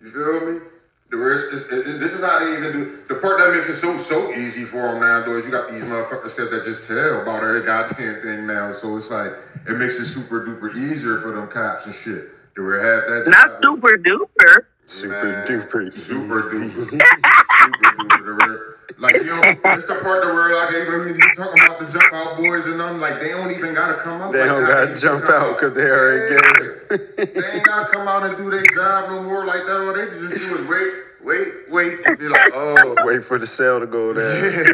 [0.00, 0.60] you feel me.
[1.08, 3.68] The rest is it, it- this is how they even do the part that makes
[3.68, 5.46] it so so easy for them nowadays.
[5.46, 8.72] You got these motherfuckers cause that just tell about every goddamn thing now.
[8.72, 9.32] So it's like
[9.68, 12.28] it makes it super duper easier for them cops and shit.
[12.56, 14.64] They were have that Not super duper.
[14.88, 15.92] Super duper.
[15.92, 16.90] Super duper.
[16.90, 18.75] super duper.
[18.98, 19.12] The word.
[19.12, 19.42] Like, you know,
[19.74, 22.66] it's the part that where, like, even when you talking about the jump out boys
[22.66, 24.32] and them, like, they don't even gotta come out.
[24.32, 26.96] They like don't gotta jump out because they already Yeah.
[27.16, 29.80] They ain't gotta come out and do their job no more like that.
[29.80, 30.92] All they just do is wait,
[31.22, 34.72] wait, wait, and be like, oh, Wait for the sale to go down.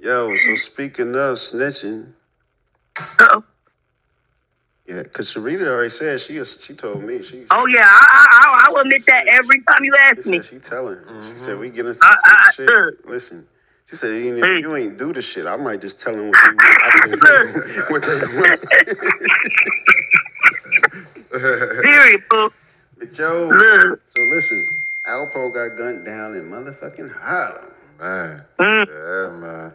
[0.00, 2.12] Yo, so speaking of snitching,
[2.98, 3.44] Uh-oh.
[4.88, 7.44] Yeah, cause Sharita already said she she told me she.
[7.50, 10.42] Oh yeah, I, I, I, I will admit that every time you She ask me.
[10.42, 10.98] said she telling.
[11.22, 12.68] She said we getting I- some I- shit.
[12.70, 12.94] look.
[13.06, 13.46] Listen,
[13.86, 14.54] she said even Hey.
[14.56, 16.82] if you ain't do the shit, I might just tell them what they want.
[16.82, 18.60] I think what they want.
[21.82, 22.50] Period, boo.
[22.98, 24.00] But yo, Look.
[24.06, 24.66] so listen,
[25.06, 27.64] Alpo got gunned down in motherfucking Harlem.
[27.98, 28.44] man.
[28.58, 29.72] Mm, Yeah, man.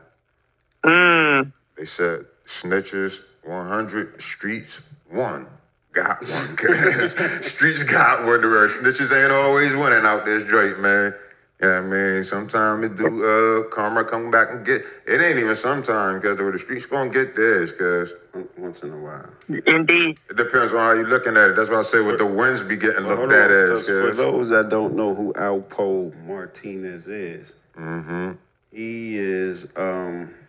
[0.86, 1.52] mm.
[1.78, 4.82] They said snitches 100, streets
[5.12, 5.48] one.
[5.94, 6.56] Got one.
[6.56, 7.12] 'Cause
[7.46, 8.42] streets got one.
[8.42, 11.14] Where snitches ain't always winning out this Drake, man.
[11.62, 15.56] Yeah, I mean, sometimes it do uh karma come back and get it ain't even
[15.56, 18.14] sometimes because the streets gonna get this because
[18.58, 19.30] once in a while.
[19.68, 20.18] Indeed.
[20.30, 21.56] It depends on how you looking at it.
[21.56, 23.70] That's why I say what the winds be getting Well, looked at as.
[23.82, 23.88] as.
[23.88, 28.32] 'cause for 'cause- those that don't know who Alpo Martinez is, mm-hmm.
[28.72, 30.41] he is um if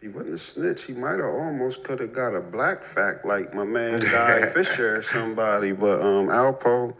[0.00, 3.54] he wasn't a snitch, he might have almost could have got a black fact like
[3.54, 5.72] my man Guy Fisher or somebody.
[5.72, 6.94] But um Alpo,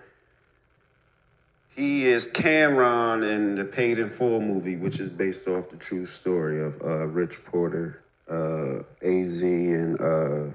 [1.76, 6.06] he is Cam'ron in the Paid in Full movie, which is based off the true
[6.06, 10.50] story of uh, Rich Porter, uh, AZ, and uh,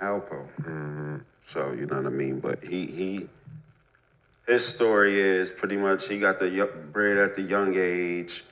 [0.00, 1.22] Alpo.
[1.40, 2.40] So you know what I mean.
[2.40, 3.28] But he he
[4.48, 8.44] his story is pretty much he got the bred at the young age.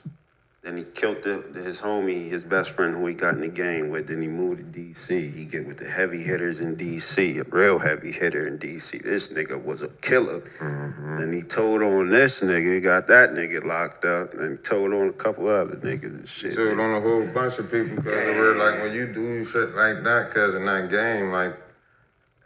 [0.63, 3.89] Then he killed the, his homie, his best friend, who he got in the game
[3.89, 4.09] with.
[4.09, 5.31] Then he moved to D.C.
[5.31, 7.39] He get with the heavy hitters in D.C.
[7.39, 8.99] A real heavy hitter in D.C.
[8.99, 10.41] This nigga was a killer.
[10.41, 11.19] Mm-hmm.
[11.19, 15.09] Then he told on this nigga, he got that nigga locked up, and told on
[15.09, 16.55] a couple other niggas and shit.
[16.55, 19.75] Told on a whole bunch of people because they were like when you do shit
[19.75, 21.57] like that because in that game like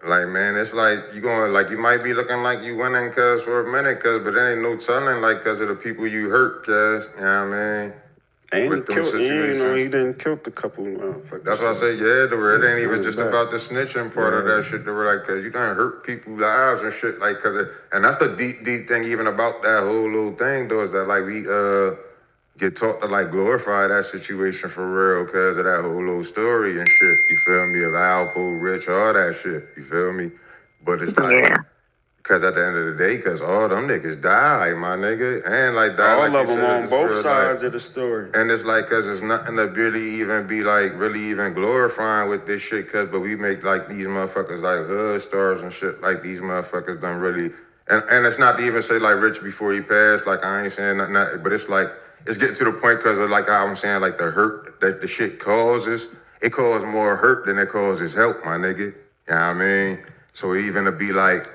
[0.07, 3.43] like man it's like you going like you might be looking like you winning cuz
[3.43, 6.29] for a minute cuz but there ain't no telling like cuz of the people you
[6.29, 7.93] hurt cuz you know what I mean
[8.55, 9.79] And he with them killed, you know, situations.
[9.79, 11.45] he didn't kill the couple motherfuckers.
[11.45, 13.29] that's why I say yeah the word it ain't even just back.
[13.29, 16.41] about the snitching part of that shit they were like cuz you done hurt people's
[16.41, 19.83] lives and shit like cuz it, and that's the deep deep thing even about that
[19.83, 21.95] whole little thing though is that like we uh
[22.59, 26.79] get taught to like glorify that situation for real because of that whole little story
[26.79, 27.19] and shit.
[27.29, 27.83] You feel me?
[27.83, 29.69] Of Alpo, Rich, all that shit.
[29.77, 30.31] You feel me?
[30.85, 31.57] But it's like, Yeah.
[32.25, 35.43] Because at the end of the day, because all them niggas died, my nigga.
[35.47, 38.31] And like, died, All like of them on both real, sides like- of the story.
[38.33, 42.47] and it's like, cause it's nothing to really even be like, really even glorifying with
[42.47, 42.91] this shit.
[42.91, 46.01] Cause, but we make like these motherfuckers like hood stars and shit.
[46.01, 47.53] Like these motherfuckers done really,
[47.89, 50.27] and and it's not to even say like Rich before he passed.
[50.27, 51.89] Like I ain't saying nothing, nothing, but it's like
[52.27, 55.03] it's getting to the point because of like how I'm saying like the hurt that
[55.03, 56.09] the shit causes.
[56.41, 58.79] It causes more hurt than it causes help, my nigga.
[58.79, 58.95] You
[59.29, 59.99] know what I mean?
[60.33, 61.51] So even to be like.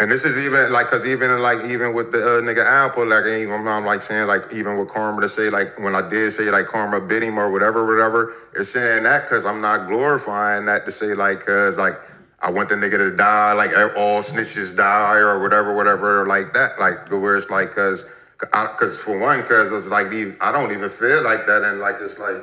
[0.00, 3.26] And this is even like, cause even like even with the uh, nigga Alpo, like
[3.26, 6.50] even I'm like saying like even with Karma to say like when I did say
[6.50, 10.84] like Karma bit him or whatever, whatever, it's saying that cause I'm not glorifying that
[10.84, 11.94] to say like cause like
[12.40, 16.78] I want the nigga to die, like all snitches die or whatever, whatever like that,
[16.78, 18.06] like where it's like cause
[18.52, 21.96] I, cause for one, cause it's like I don't even feel like that, and like
[22.00, 22.36] it's like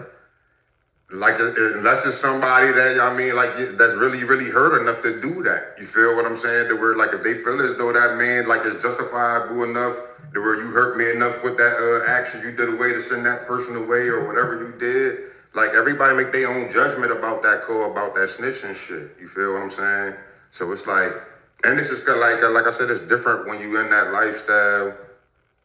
[1.12, 5.22] like uh, unless it's somebody that I mean, like that's really, really hurt enough to
[5.22, 5.76] do that.
[5.78, 6.70] You feel what I'm saying?
[6.70, 10.00] To where like if they feel as though that man like is justifiable enough,
[10.34, 13.26] to where you hurt me enough with that uh, action you did away to send
[13.26, 15.32] that person away or whatever you did.
[15.54, 19.16] Like everybody make their own judgment about that call, about that snitching shit.
[19.22, 20.16] You feel what I'm saying?
[20.50, 21.14] So it's like,
[21.64, 24.98] and this is like, uh, like I said, it's different when you in that lifestyle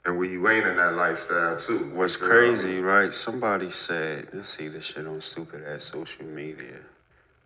[0.04, 1.90] and when you ain't in that lifestyle too.
[1.94, 2.56] What's You feel what I mean?
[2.58, 3.14] crazy, right?
[3.14, 6.80] Somebody said, let's see this shit on stupid ass social media.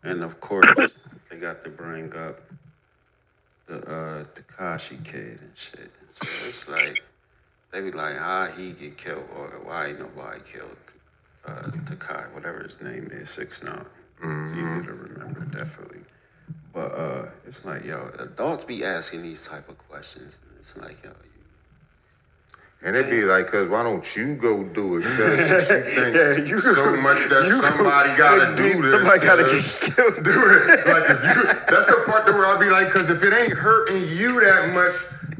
[0.05, 0.97] And of course,
[1.31, 2.41] they got to bring up
[3.67, 5.91] the uh Tekashi kid and shit.
[6.09, 7.03] So it's like
[7.73, 10.77] they be like, ah, he get killed or why ain't nobody killed
[11.47, 13.87] uh Tekashi, whatever his name is, six nine.
[14.23, 16.03] It's easy to remember, definitely.
[16.73, 20.39] But uh it's like, yo, adults be asking these type of questions.
[20.49, 21.11] And it's like, yo,
[22.85, 25.03] And it'd be like, cause why don't you go do it?
[25.17, 28.91] Cause you think Yeah, you- so much that somebody gotta do this.
[28.93, 29.65] somebody gotta get
[29.97, 30.23] killed.
[30.23, 30.87] do it.
[30.87, 33.55] Like if you, that's the part that where I'll be like, cause if it ain't
[33.57, 34.93] hurting you that much,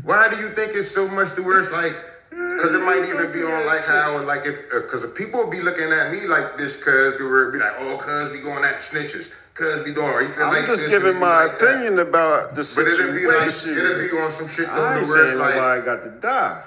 [0.05, 1.93] why do you think it's so much to where it's like?
[2.33, 5.93] Cause it might even be on like how like if uh, cause people be looking
[5.93, 9.31] at me like this, cause where it be like, oh, cause be going at snitches,
[9.53, 10.09] cause be doing.
[10.23, 11.75] You feel I'm like just giving my like that.
[11.77, 13.85] opinion about the But it'd be like situation.
[13.85, 15.55] it'd be on some shit though, I ain't where it's saying like.
[15.57, 16.63] nobody got to die.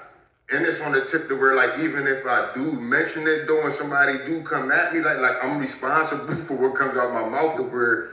[0.50, 3.62] And it's on the tip to where like even if I do mention it though
[3.64, 7.28] and somebody do come at me, like like I'm responsible for what comes out my
[7.28, 8.10] mouth to where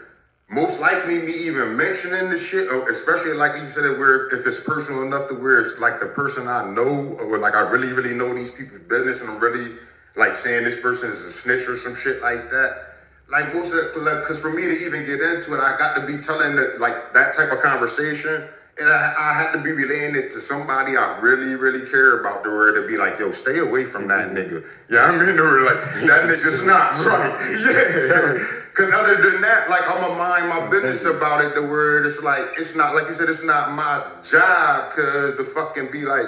[0.49, 4.45] most likely me even mentioning the shit, uh, especially like you said it where if
[4.45, 7.93] it's personal enough to where it's like the person I know or like I really,
[7.93, 9.75] really know these people's business and I'm really
[10.15, 12.95] like saying this person is a snitch or some shit like that.
[13.27, 16.05] Like most of it, like, for me to even get into it, I got to
[16.05, 18.47] be telling that like that type of conversation.
[18.77, 22.43] And I, I had to be relaying it to somebody I really, really care about,
[22.43, 24.35] to where to be like, yo, stay away from that mm-hmm.
[24.35, 24.65] nigga.
[24.91, 27.31] Yeah, I mean, or like, that nigga's not right.
[27.55, 28.35] Yeah.
[28.75, 32.21] Cause other than that, like, I'm gonna mind my business about it, the word it's
[32.21, 36.27] like, it's not, like you said, it's not my job, cause the fucking be like,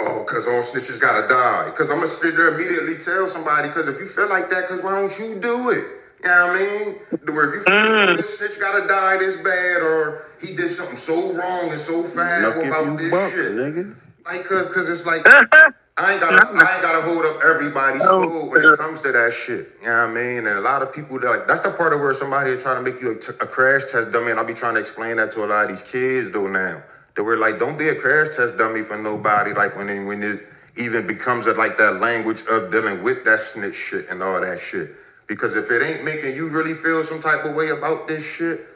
[0.00, 1.66] oh, because all snitches gotta die.
[1.66, 4.82] Because I'm gonna sit there immediately tell somebody, because if you feel like that, because
[4.82, 5.99] why don't you do it?
[6.22, 7.34] You know what I mean?
[7.34, 8.16] Where if you like mm.
[8.16, 12.50] this snitch gotta die this bad, or he did something so wrong and so foul
[12.50, 13.52] about this buck, shit.
[13.52, 13.96] nigga.
[14.26, 15.22] Like, cause, cause it's like
[16.00, 19.12] I ain't gotta, I ain't gotta hold up everybody's Oh, code when it comes to
[19.12, 19.72] that shit.
[19.82, 20.46] You know what I mean?
[20.46, 22.82] And a lot of people that like that's the part of where somebody is trying
[22.84, 25.16] to make you a, t- a crash test dummy, and I'll be trying to explain
[25.16, 26.82] that to a lot of these kids though now.
[27.16, 29.52] That we're like, don't be a crash test dummy for nobody.
[29.52, 30.46] Like when it, when it
[30.76, 34.58] even becomes a, like that language of dealing with that snitch shit and all that
[34.58, 34.94] shit.
[35.30, 38.66] Because if it ain't making you really feel some type of way about this shit,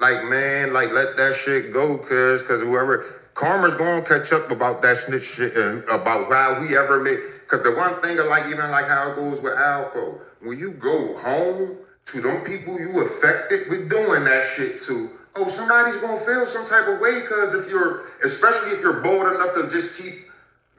[0.00, 4.82] like man, like let that shit go, cause cause whoever karma's gonna catch up about
[4.82, 7.20] that snitch shit and about how we ever made.
[7.46, 11.16] Cause the one thing like even like how it goes with Alpo, when you go
[11.18, 16.44] home to them people you affected with doing that shit to, oh somebody's gonna feel
[16.44, 17.20] some type of way.
[17.28, 20.26] Cause if you're, especially if you're bold enough to just keep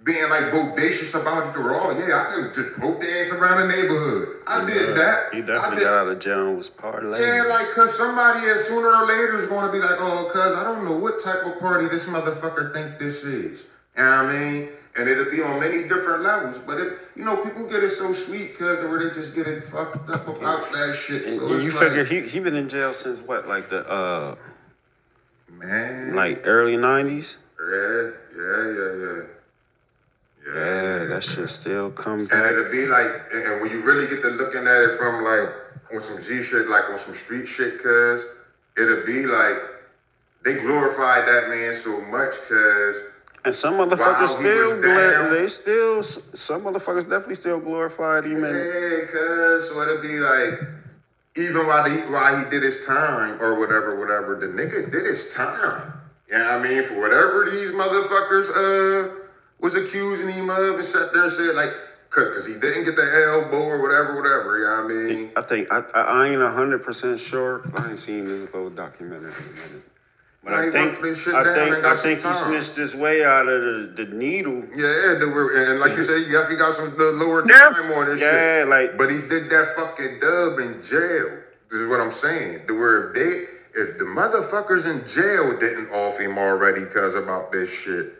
[0.03, 3.67] being like bodacious about it, you're all yeah, I can just broke dance around the
[3.75, 4.29] neighborhood.
[4.47, 5.33] I did that.
[5.33, 7.19] He definitely did- got out of jail and was parlaying.
[7.19, 10.63] yeah, like, cause somebody is sooner or later is gonna be like, oh, cuz I
[10.63, 13.67] don't know what type of party this motherfucker think this is.
[13.97, 14.69] You know what I mean?
[14.97, 16.57] And it'll be on many different levels.
[16.59, 19.63] But it, you know, people get it so sweet cause where they just get it
[19.63, 21.27] fucked up about that shit.
[21.27, 23.87] And So you it's figure like, he he been in jail since what, like the
[23.89, 24.35] uh
[25.49, 26.15] man.
[26.15, 27.37] like early nineties?
[27.59, 29.21] yeah, yeah, yeah, yeah.
[30.53, 34.29] Yeah, that shit still come And it'll be like, and when you really get to
[34.29, 35.49] looking at it from like
[35.93, 38.25] on some G shit, like on some street shit, cuz
[38.77, 39.57] it'll be like
[40.43, 43.03] they glorified that man so much, cuz
[43.45, 49.05] And some motherfuckers still gla- they still some motherfuckers definitely still glorified him and yeah,
[49.07, 50.59] cuz so it'll be like
[51.37, 55.33] even while he while he did his time or whatever, whatever, the nigga did his
[55.33, 55.93] time.
[56.29, 56.83] You know I mean?
[56.83, 59.20] For whatever these motherfuckers uh
[59.61, 61.71] was accusing him of and sat there and said like
[62.09, 65.31] cause cause he didn't get the elbow or whatever, whatever, you know what I mean?
[65.37, 67.61] I think I I, I ain't hundred percent sure.
[67.75, 69.83] I ain't seen this little documentary in a minute.
[70.43, 73.47] But Nah, I think this shit I think I think he snitched his way out
[73.47, 73.61] of
[73.95, 74.65] the, the needle.
[74.75, 77.69] Yeah, they were, and like you said, he got, he got some the lower Yeah.
[77.69, 78.67] time on this Yeah, shit.
[78.67, 81.37] like But he did that fucking dub in jail.
[81.69, 82.65] This is what I'm saying.
[82.67, 87.51] The where if they if the motherfuckers in jail didn't off him already cause about
[87.51, 88.11] this shit,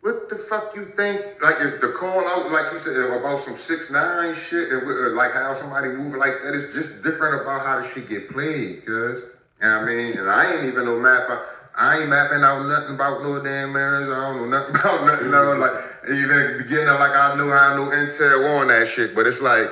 [0.00, 1.20] what the fuck you think?
[1.42, 5.16] Like if the call out, like you said, about some six nine shit, and uh,
[5.16, 8.86] like how somebody moving like that is just different about how the shit get played,
[8.86, 9.22] cuz.
[9.60, 10.18] You know what I mean?
[10.18, 11.44] And I ain't even no mapper.
[11.76, 14.10] I ain't mapping out nothing about no damn errands.
[14.10, 15.30] I don't know nothing about nothing.
[15.30, 15.72] No, like
[16.04, 19.16] even beginning like I knew how no intel on that shit.
[19.16, 19.66] But it's like,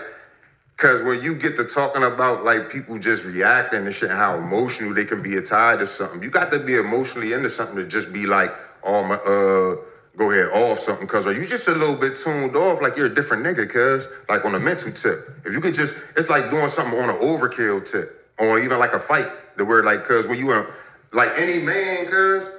[0.77, 4.37] cause when you get to talking about like people just reacting and shit, and how
[4.37, 7.87] emotional they can be tied to something, you got to be emotionally into something to
[7.87, 8.53] just be like,
[8.83, 9.77] oh my, uh,
[10.17, 11.07] go ahead off something.
[11.07, 13.69] Cause are you just a little bit tuned off like you're a different nigga?
[13.71, 17.11] Cause like on a mental tip, if you could just, it's like doing something on
[17.11, 19.29] an overkill tip, or even like a fight.
[19.57, 20.75] The word like, cause when you are
[21.13, 22.51] like any man, cuz,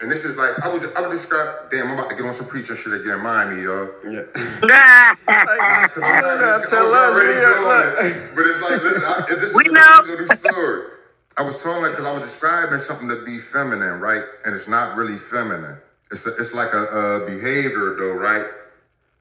[0.00, 1.70] and this is like I would I would describe.
[1.70, 3.22] Damn, I'm about to get on some preaching shit again.
[3.22, 3.88] Mind me, y'all.
[4.08, 4.22] yeah.
[5.26, 7.94] Cause I'm not, gotta tell us, already yeah, doing look.
[8.16, 8.36] it.
[8.36, 10.00] But it's like, listen, I, this We is know.
[10.00, 10.88] a little story.
[11.38, 14.22] I was telling because I was describing something to be feminine, right?
[14.44, 15.78] And it's not really feminine.
[16.10, 18.46] It's a, it's like a, a behavior though, right?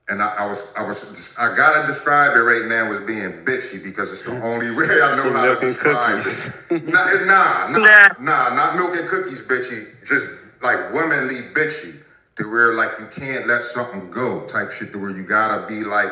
[0.10, 3.84] And I, I was I was I gotta describe it right now as being bitchy
[3.84, 6.48] because it's the only way I know how to describe cookies.
[6.72, 6.88] it.
[6.94, 8.08] Nah, nah, nah, Nah.
[8.20, 9.88] nah, not milk and cookies, bitchy.
[10.06, 10.28] Just
[10.62, 11.96] like womanly bitchy.
[12.38, 15.84] To where like you can't let something go type shit to where you gotta be
[15.84, 16.12] like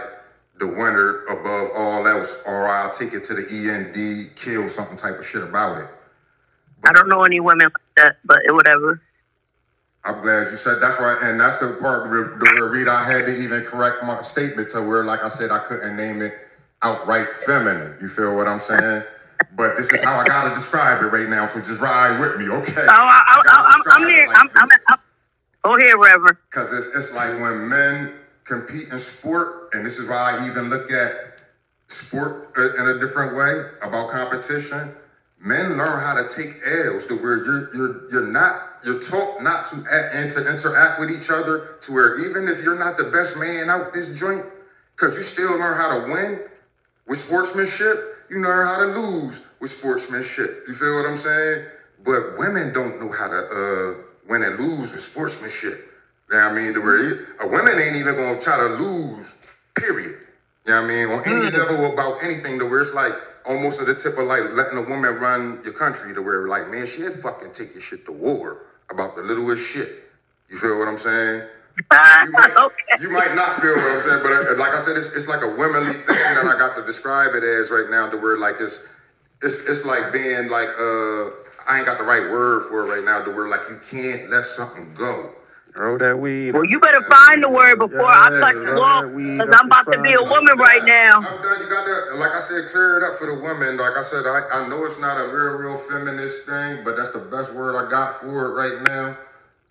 [0.59, 5.19] the winner above all else, or I'll take it to the END, kill something type
[5.19, 5.87] of shit about it.
[6.85, 9.01] I don't know any women like that, but whatever.
[10.07, 13.25] I'm glad you said that's right, and that's the part where, where Rita I had
[13.25, 16.33] to even correct my statement to where, like I said, I couldn't name it
[16.81, 17.97] outright feminine.
[18.01, 19.03] You feel what I'm saying?
[19.55, 22.49] But this is how I gotta describe it right now, so just ride with me,
[22.49, 22.73] okay?
[22.77, 24.27] Oh, I, I, I'm here.
[24.29, 24.99] I'm, I'm, I'm,
[25.63, 26.37] Go ahead, Reverend.
[26.49, 28.13] Because it's, it's like when men
[28.45, 31.11] compete in sport, and this is why I even look at
[31.87, 34.95] sport uh, in a different way about competition.
[35.39, 39.65] Men learn how to take L's to where you're you're you're not you're taught not
[39.67, 43.05] to act and to interact with each other to where even if you're not the
[43.05, 44.45] best man out this joint,
[44.95, 46.39] because you still learn how to win
[47.07, 50.65] with sportsmanship, you learn how to lose with sportsmanship.
[50.67, 51.65] You feel what I'm saying?
[52.03, 55.93] But women don't know how to uh, win and lose with sportsmanship.
[56.31, 56.73] You know what I mean?
[56.73, 59.37] The where a women ain't even gonna try to lose,
[59.75, 60.15] period.
[60.65, 61.09] You know what I mean?
[61.09, 63.13] On any level about anything to where it's like
[63.47, 66.69] almost at the tip of like letting a woman run your country to where like,
[66.69, 69.89] man, she'd fucking take your shit to war about the littlest shit.
[70.49, 71.47] You feel what I'm saying?
[71.77, 73.01] You might, okay.
[73.01, 75.43] you might not feel what I'm saying, but uh, like I said, it's, it's like
[75.43, 78.09] a womanly thing that I got to describe it as right now.
[78.09, 78.83] The word like it's
[79.43, 81.29] it's it's like being like uh
[81.69, 83.21] I ain't got the right word for it right now.
[83.21, 85.31] The word like you can't let something go.
[85.73, 86.51] Throw that weed.
[86.53, 90.01] Well, you better find the word before I touch the wall, because I'm about to
[90.01, 91.17] be a woman right now.
[91.17, 91.61] I'm done.
[91.61, 93.77] You got to, like I said, clear it up for the women.
[93.77, 97.11] Like I said, I, I know it's not a real, real feminist thing, but that's
[97.11, 99.17] the best word I got for it right now.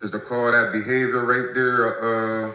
[0.02, 1.96] Is to call that behavior right there.
[2.48, 2.52] Uh,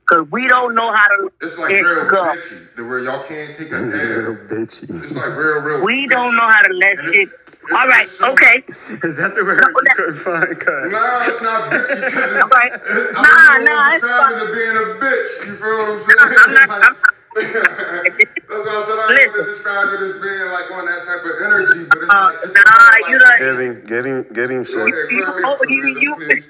[0.00, 2.24] Because we don't know how to it's like real go.
[2.24, 2.74] bitchy.
[2.76, 4.90] The where y'all can't take a Real bitchy.
[5.02, 5.84] It's like real, real.
[5.84, 7.28] We don't know how to let And shit.
[7.66, 8.62] It's- All right, it's so- okay.
[9.02, 10.58] Is that the word No, you couldn't find?
[10.58, 10.92] Cuz?
[10.92, 12.12] Nah, it's not bitchy.
[12.12, 12.72] Cause All right.
[13.14, 14.34] Nah, don't nah, know it's describe fine.
[14.34, 15.30] it as being a bitch.
[15.46, 16.18] You feel what I'm saying?
[16.20, 16.70] I'm not.
[16.70, 16.96] I'm,
[17.36, 19.28] That's why I said I Listen.
[19.28, 22.08] don't want to describe it as being like on that type of energy, but it's
[22.10, 24.62] Uh, like it's the nah, kind you like- done- Get him, get him, get him,
[24.62, 24.76] Go sis.
[24.76, 26.48] ahead, You- oh, you- you- please.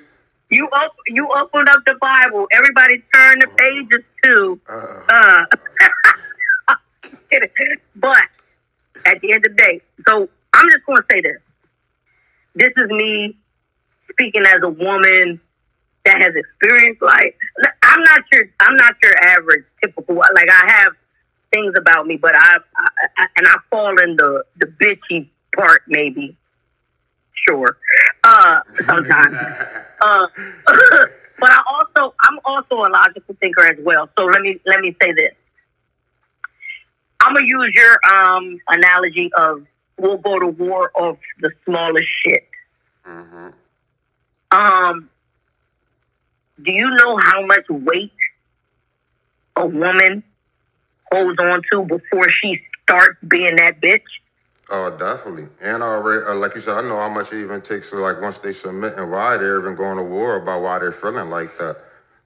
[0.50, 2.46] you op- you opened up the Bible.
[2.52, 4.60] Everybody turn the pages to.
[4.68, 5.46] Uh,
[6.68, 6.74] Uh,
[7.96, 8.22] but
[9.06, 11.40] at the end of the day, so I'm just going to say this.
[12.54, 13.36] This is me
[14.10, 15.40] speaking as a woman
[16.06, 17.36] that has experienced like
[17.82, 20.92] I'm not your I'm not your average typical like I have
[21.52, 22.88] things about me, but I, I,
[23.18, 26.36] I and I fall in the the bitchy part maybe.
[27.46, 27.76] Sure,
[28.24, 29.36] uh, sometimes.
[30.00, 30.26] uh,
[31.38, 34.08] but I also I'm also a logical thinker as well.
[34.18, 35.34] So let me let me say this.
[37.20, 39.66] I'm gonna use your um analogy of
[39.98, 42.48] we'll go to war of the smallest shit.
[43.06, 43.52] Mhm.
[44.50, 45.10] Um,
[46.62, 48.12] do you know how much weight
[49.56, 50.22] a woman
[51.12, 54.02] holds on to before she starts being that bitch?
[54.68, 55.48] Oh, definitely.
[55.60, 58.20] And already, uh, like you said, I know how much it even takes to like
[58.20, 61.56] once they submit and why they're even going to war about why they're feeling like
[61.58, 61.76] that.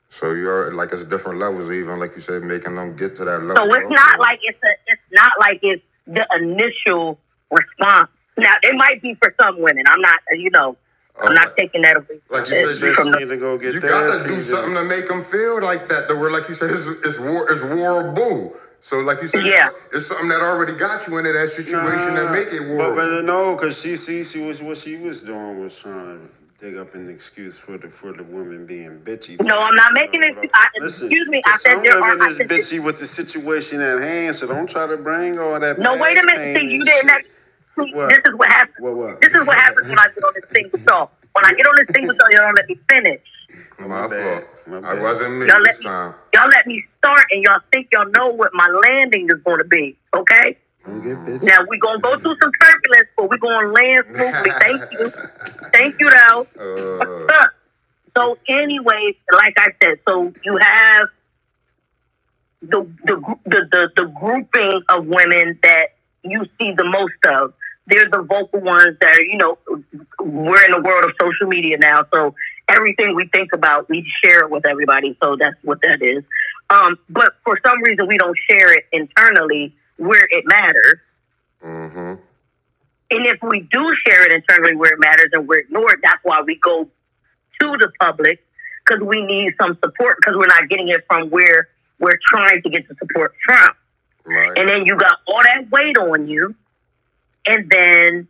[0.09, 3.43] So you're like it's different levels, even like you said, making them get to that
[3.43, 3.57] level.
[3.57, 7.19] So it's not like it's a, it's not like it's the initial
[7.51, 8.11] response.
[8.39, 9.85] Now it might be for some women.
[9.89, 10.77] I'm not, you know,
[11.23, 13.75] I'm not taking that away Like you said, Just from the need to go get
[13.75, 13.75] that.
[13.75, 16.09] you gotta do something to make them feel like that.
[16.09, 17.51] The word, like you said, it's, war, it's war.
[17.51, 18.57] It's warable.
[18.81, 19.69] So, like you said, Yeah.
[19.91, 23.23] it's, it's something that already got you into that situation that make it But, but
[23.25, 26.95] no, because she see she was what she was doing was trying to dig up
[26.95, 29.43] an excuse for the for the woman being bitchy.
[29.45, 30.37] No, I'm not making it.
[30.55, 31.43] I, Listen, excuse me.
[31.43, 32.03] 'cause I said some there are.
[32.11, 35.61] women I said, bitchy with the situation at hand, so don't try to bring all
[35.61, 35.79] that.
[35.79, 36.59] no, wait a minute.
[36.61, 37.13] See, you didn't.
[37.87, 37.89] Shit.
[37.89, 38.09] Let, see, What?
[38.11, 38.77] this is what happens.
[38.81, 39.21] What, what?
[39.21, 41.11] This is what happens when I get on this thing with y'all.
[41.33, 43.21] When I get on this thing with y'all, don't let me finish.
[43.79, 44.45] My, My fault.
[44.67, 46.15] My I wasn't me Y'all let this me, time.
[46.35, 49.65] y'all let me start, and y'all think y'all know what my landing is going to
[49.65, 49.97] be.
[50.15, 50.57] Okay.
[50.87, 51.43] Don't get bitchy.
[51.45, 54.51] Now we're gonna go through some turbulence, but we're gonna land smoothly.
[54.61, 55.11] Thank you.
[55.75, 56.47] Thank you, though.
[57.29, 57.47] Uh,
[58.17, 61.09] so, anyways, like I said, so you have
[62.63, 65.89] the the the the, the grouping of women that
[66.23, 67.53] you see the most of.
[67.91, 69.59] They're the vocal ones that are, you know,
[70.21, 72.35] we're in the world of social media now, so
[72.69, 75.17] everything we think about, we share it with everybody.
[75.23, 76.23] So that's what that is.
[76.71, 80.99] Um, but for some reason, we don't share it internally where it matters.
[81.65, 82.23] Mm-hmm.
[83.13, 86.41] And if we do share it internally where it matters and we're ignored, that's why
[86.43, 88.45] we go to the public
[88.85, 91.69] because we need some support because we're not getting it from where
[91.99, 93.71] we're trying to get the support from.
[94.25, 94.57] Right.
[94.57, 96.55] And then you got all that weight on you,
[97.47, 98.29] and then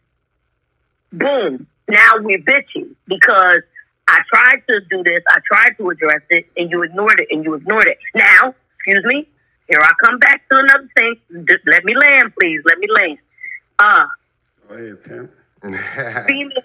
[1.12, 3.60] boom, now we're bitchy because
[4.08, 7.44] I tried to do this, I tried to address it, and you ignored it, and
[7.44, 7.98] you ignored it.
[8.14, 9.28] Now, excuse me,
[9.68, 11.14] here I come back to another thing.
[11.48, 12.60] Just let me land, please.
[12.64, 13.18] Let me land.
[13.78, 14.06] Uh,
[14.68, 15.28] Go ahead,
[16.26, 16.62] female,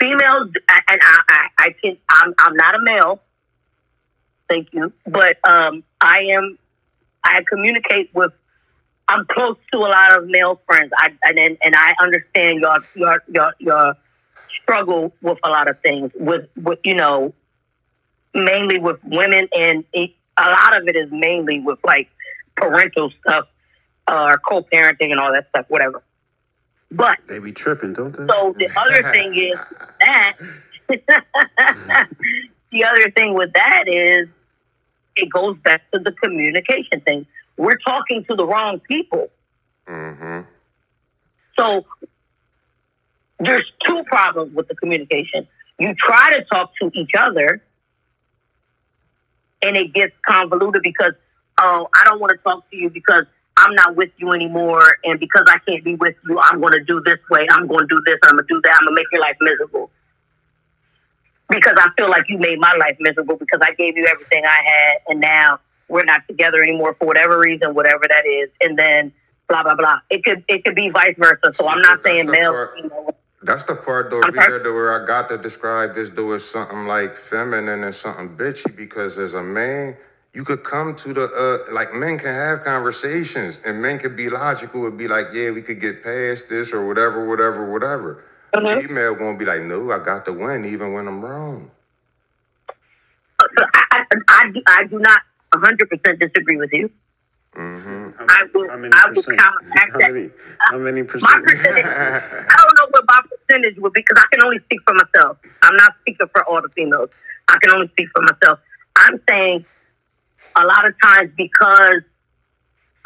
[0.00, 0.50] females,
[0.88, 3.20] and I, I, I can, I'm, I'm not a male.
[4.48, 6.58] Thank you, but um, I am.
[7.22, 8.32] I communicate with.
[9.08, 10.92] I'm close to a lot of male friends.
[10.98, 13.94] I and and, and I understand your your your your
[14.62, 16.12] struggle with a lot of things.
[16.14, 17.34] With with you know,
[18.34, 22.08] mainly with women, and it, a lot of it is mainly with like
[22.56, 23.46] parental stuff,
[24.06, 25.66] uh, co-parenting, and all that stuff.
[25.68, 26.02] Whatever.
[26.90, 28.26] But They be tripping, don't they?
[28.26, 29.58] so the other thing is
[30.00, 30.36] that
[32.72, 34.28] the other thing with that is
[35.16, 37.26] it goes back to the communication thing.
[37.58, 39.28] We're talking to the wrong people.
[39.86, 40.40] hmm
[41.58, 41.84] So
[43.40, 45.46] there's two problems with the communication.
[45.78, 47.62] You try to talk to each other
[49.62, 51.12] and it gets convoluted because
[51.58, 53.24] oh, I don't want to talk to you because
[53.56, 57.00] I'm not with you anymore and because I can't be with you, I'm gonna do
[57.04, 59.36] this way, I'm gonna do this, I'm gonna do that, I'm gonna make your life
[59.40, 59.90] miserable.
[61.50, 64.62] because I feel like you made my life miserable because I gave you everything I
[64.64, 65.58] had, and now
[65.88, 69.12] we're not together anymore for whatever reason, whatever that is, and then
[69.48, 70.00] blah blah blah.
[70.10, 71.52] It could it could be vice versa.
[71.54, 72.52] So I'm not That's saying male.
[72.52, 72.78] part-.
[73.42, 74.20] That's the part though?
[74.20, 78.74] Rita, where I got to describe this though as something like feminine and something bitchy
[78.76, 79.96] because as a man,
[80.34, 81.24] you could come to the
[81.68, 85.50] uh like men can have conversations and men can be logical and be like, yeah,
[85.52, 88.24] we could get past this or whatever, whatever, whatever.
[88.54, 88.82] Mhm.
[88.82, 91.70] Female gonna be like, no, I got to win even when I'm wrong.
[93.40, 95.22] I, I, I, I do not
[95.52, 96.90] 100 percent disagree with you.
[97.54, 99.38] hmm I will- How many I will percent?
[99.38, 100.12] counteract How that.
[100.12, 100.30] many?
[100.60, 101.44] How many My percent?
[101.44, 104.94] percentage, I don't know what my percentage would be because I can only speak for
[104.94, 105.38] myself.
[105.62, 107.10] I'm not speaking for all the females.
[107.48, 108.58] I can only speak for myself.
[108.96, 109.64] I'm saying
[110.56, 112.02] a lot of times because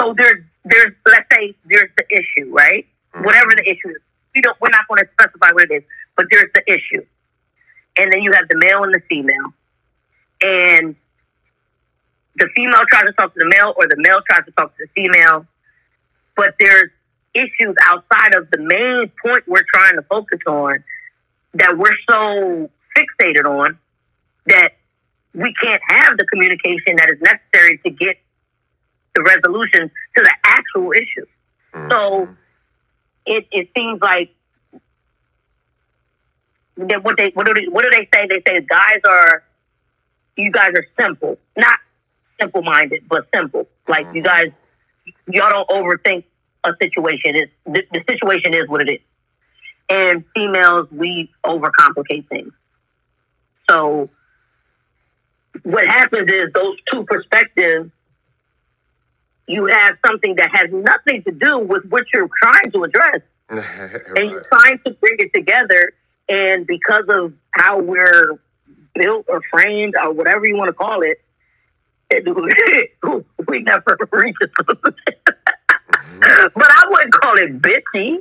[0.00, 2.86] so there's there's let's say there's the issue, right?
[3.14, 3.98] Whatever the issue is,
[4.34, 5.82] we don't we're not going to specify what it is,
[6.16, 7.04] but there's the issue,
[7.98, 9.52] and then you have the male and the female,
[10.42, 10.96] and
[12.36, 14.86] the female tries to talk to the male, or the male tries to talk to
[14.86, 15.46] the female,
[16.36, 16.90] but there's
[17.34, 20.84] issues outside of the main point we're trying to focus on
[21.54, 23.78] that we're so fixated on
[24.46, 24.72] that
[25.34, 28.16] we can't have the communication that is necessary to get
[29.14, 31.26] the resolution to the actual issue.
[31.74, 32.32] So mm-hmm.
[33.26, 34.34] it, it seems like
[36.76, 38.26] that what they what do they what do they say?
[38.28, 39.42] They say guys are
[40.36, 41.78] you guys are simple, not
[42.42, 43.68] simple minded, but simple.
[43.88, 44.50] Like you guys,
[45.28, 46.24] y'all don't overthink
[46.64, 47.36] a situation.
[47.36, 49.00] It's the, the situation is what it is.
[49.88, 52.52] And females, we overcomplicate things.
[53.70, 54.10] So
[55.62, 57.90] what happens is those two perspectives.
[59.48, 63.20] You have something that has nothing to do with what you're trying to address
[63.50, 65.92] and you're trying to bring it together.
[66.28, 68.38] And because of how we're
[68.94, 71.20] built or framed or whatever you want to call it,
[72.12, 74.94] it we never reach a solution.
[76.54, 78.18] but I wouldn't call it bitchy.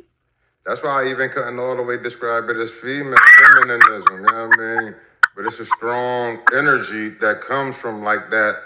[0.65, 4.03] That's why I even couldn't all the way describe it as female feminism.
[4.11, 4.95] You know what I mean?
[5.35, 8.57] But it's a strong energy that comes from like that.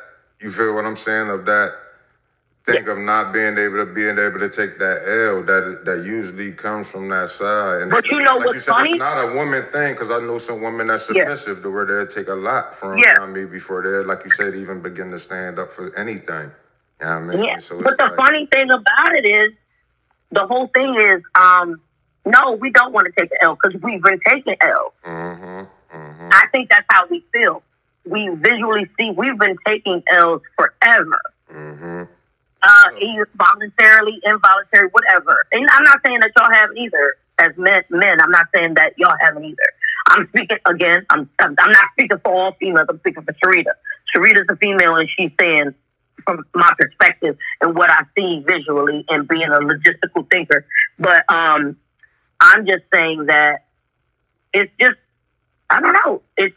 [0.41, 1.30] You feel what I'm saying?
[1.30, 1.73] Of that
[2.65, 6.51] think of not being able to being able to take that L that that usually
[6.51, 7.81] comes from that side.
[7.83, 8.91] And But you know like what's said, funny?
[8.91, 11.23] It's not a woman thing because I know some women that's Yeah.
[11.25, 13.25] submissive to where they'll take a lot from Yeah.
[13.51, 16.51] before they, like you said, even begin to stand up for anything.
[17.01, 17.43] You know I mean?
[17.43, 17.57] Yeah.
[17.57, 19.51] So but the like- funny thing about it is,
[20.31, 21.79] the whole thing is, um,
[22.25, 24.93] no, we don't want to take the L because we've been taking L.
[25.05, 26.29] Mhm, mhm.
[26.33, 27.61] I think that's how we feel.
[28.05, 31.19] We visually see we've been taking L's forever.
[31.53, 32.03] Mm-hmm.
[32.65, 35.37] Uh, either voluntarily, involuntary, whatever.
[35.51, 37.15] And I'm not saying that y'all haven't either.
[37.37, 39.69] As men, men, I'm not saying that y'all haven't either.
[40.07, 41.05] I'm speaking again.
[41.09, 42.87] I'm I'm not speaking for all females.
[42.89, 43.71] I'm speaking for Sharita.
[44.15, 45.73] Sharita's a female, and she's saying
[46.23, 50.65] from my perspective and what I see visually, and being a logistical thinker.
[50.97, 51.75] But um,
[52.39, 53.65] I'm just saying that
[54.53, 54.95] it's just
[55.69, 56.21] I don't know.
[56.37, 56.55] It's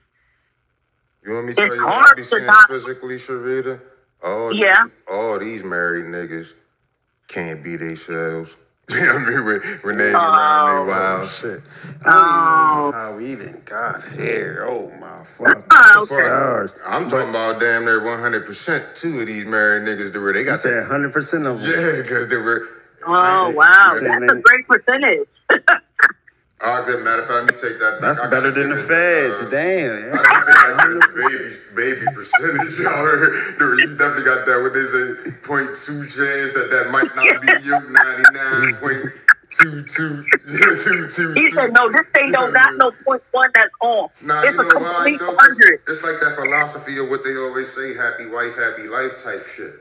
[1.25, 3.81] You want me to It's tell you hard to not- physically, Sharita?
[4.23, 4.85] All Yeah.
[4.85, 6.55] these, all these married niggas
[7.29, 8.57] can't be themselves.
[8.91, 9.45] You know what I mean?
[9.47, 10.85] When, when they around Oh.
[10.87, 11.29] they Oh wild.
[11.29, 11.63] shit!
[12.07, 12.93] I don't even know Oh.
[12.93, 14.65] how we even got here.
[14.69, 16.15] Oh my fucking Oh, okay.
[16.15, 16.73] stars!
[16.87, 20.47] I'm talking about damn near 100% two of these married niggas to where they You
[20.47, 21.71] got said 100 percent of them.
[21.71, 22.69] Yeah, because they were.
[23.07, 25.29] oh wow, that's a great percentage.
[26.61, 28.01] Oh, good matter of fact, let me take that.
[28.01, 28.17] back.
[28.17, 29.47] That's I better than the feds.
[29.47, 29.93] uh, Damn.
[29.95, 32.79] I didn't I got the baby, baby percentage.
[32.83, 33.35] Y'all heard?
[33.79, 34.59] You definitely got that.
[34.63, 37.79] What they say, point two chance that that might not be you.
[37.95, 39.07] Ninety nine point
[39.51, 41.35] two two two two.
[41.35, 44.11] He said, "No, this thing don't got no point one that's off.
[44.23, 45.37] Nah, it's you a know why complete though?
[45.37, 45.81] 'Cause hundred.
[45.87, 49.75] It's like that philosophy of what they always say: happy wife, happy life type shit.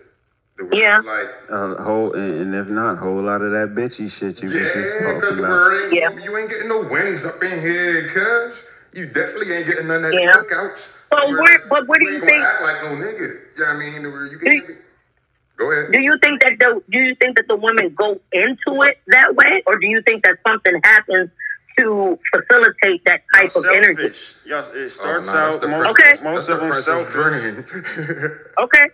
[0.58, 1.00] The way Yeah.
[1.00, 4.60] Like, A whole, and and if not, whole lot of that bitchy shit you yeah,
[4.60, 5.50] bitches because talking the about.
[5.52, 6.10] word ain't, Yeah.
[6.24, 8.66] you ain't getting no wins up in here, cuz.
[8.94, 10.34] You definitely ain't getting none of that Yeah.
[10.34, 10.96] cookouts.
[11.14, 13.38] So Where- where- but where do you think- act like no nigga?
[13.60, 14.78] Yeah, I mean, where you Do you- can.
[15.58, 15.92] Go ahead.
[15.92, 19.36] Do you think that the do you think that the women go into it that
[19.36, 21.30] way, or do you think that something happens
[21.80, 24.02] to facilitate that type of energy?
[24.02, 24.36] selfish.
[24.46, 26.24] Y'all, it oh, starts Oh, nah, that's out most, Okay.
[26.24, 28.32] most of them princess selfish.
[28.60, 28.86] Okay,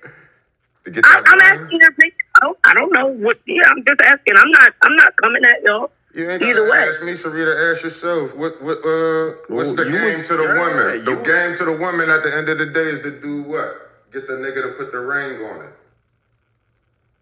[0.85, 2.17] to get I, that I'm asking your opinion.
[2.35, 3.39] I don't, I don't know what.
[3.45, 4.35] Yeah, I'm just asking.
[4.37, 4.73] I'm not.
[4.81, 5.91] I'm not coming at y'all.
[6.15, 6.87] You ain't Either gotta way.
[6.89, 7.71] ask me, Sharita.
[7.71, 8.35] Ask yourself.
[8.35, 11.05] What what uh what's Well, the game was- to the yeah, woman?
[11.05, 13.43] The you- game to the woman at the end of the day is to do
[13.43, 13.89] what?
[14.11, 15.73] Get the nigga to put the ring on it.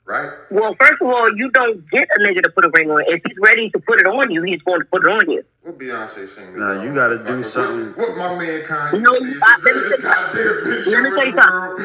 [0.04, 0.30] right?
[0.50, 3.00] Well, first of all, you don't get a nigga to put a ring on.
[3.02, 3.08] It.
[3.14, 5.42] If he's ready to put it on you, he's going to put it on you.
[5.62, 6.52] What Beyonce sing?
[6.54, 7.44] me Nah, down, you gotta do motherfucker?
[7.46, 10.16] something- What, what my man Kanye No, says, I- the let me greatest tell you
[10.18, 11.80] goddamn video Let me in tell you the world.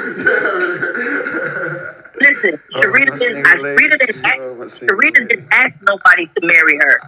[2.46, 4.56] Listen, Sharita my didn't, single Sharita didn't, ask, Oh,
[4.86, 7.00] Sharita didn't ask nobody to marry her.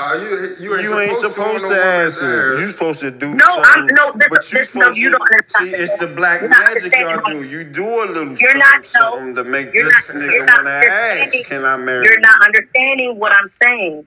[0.00, 0.28] Uh, you,
[0.60, 2.52] you ain't You ain't supposed, supposed to, to on no ask woman's him.
[2.54, 2.60] ass.
[2.60, 3.96] You supposed to do No, I'm- something.
[3.96, 5.70] no, this- but you this- no, you to don't understand.
[5.70, 5.74] see.
[5.74, 7.42] It's the black You're magic y'all do.
[7.42, 10.46] You do a little You're something, not- something to make You're this not- nigga you're
[10.46, 11.44] wanna ask.
[11.48, 12.04] Can I marry?
[12.04, 14.06] You're not understanding what I'm saying.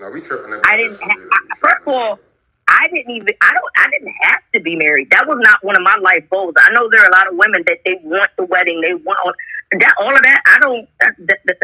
[0.00, 0.54] No, we tripping.
[0.64, 1.00] I didn't.
[1.00, 2.20] Ha- I, first of all,
[2.68, 3.28] I didn't even.
[3.42, 3.64] I don't.
[3.76, 5.10] I didn't have to be married.
[5.10, 6.54] That was not one of my life goals.
[6.58, 8.80] I know there are a lot of women that they want the wedding.
[8.80, 9.32] They want all
[9.80, 9.94] that.
[10.00, 10.40] All of that.
[10.46, 10.88] I don't.
[11.00, 11.56] That, that, that,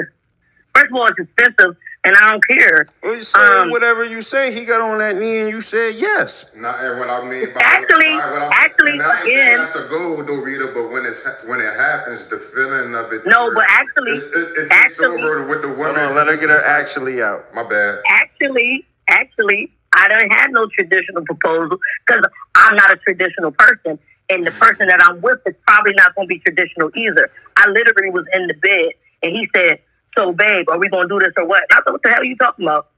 [0.75, 2.87] first of all, it's expensive, and I don't care.
[3.03, 4.53] Well, you say Um, whatever you say.
[4.53, 6.47] He got on that knee and you said yes.
[6.57, 9.39] Not and what I mean by Actually- what, what I'm, actually, and I ain't saying
[9.39, 10.71] again- that's the goal, though, Rita.
[10.75, 13.27] But when it's when it happens, the feeling of it.
[13.27, 15.97] No, but actually- it's, it, it takes actually- over with the woman.
[15.97, 17.53] Hold on, let her get her like- actually out.
[17.55, 18.01] My bad.
[18.11, 22.23] Actually, actually, I don't have no traditional proposal because
[22.55, 23.99] I'm not a traditional person,
[24.31, 27.31] and the person that I'm with is probably not going to be traditional either.
[27.57, 28.93] I literally was in the bed,
[29.23, 29.81] and he said,
[30.17, 32.11] "So, babe, are we going to do this or what?" And I said, "What the
[32.11, 32.89] hell are you talking about?"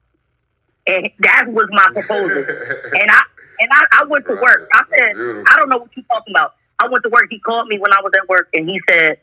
[0.87, 2.39] And that was my proposal.
[2.93, 3.23] and I
[3.61, 4.69] and I, I went to work.
[4.73, 5.45] I said, Beautiful.
[5.49, 7.27] "I don't know what you're talking about." I went to work.
[7.31, 9.19] He called me when I was at work, and he said,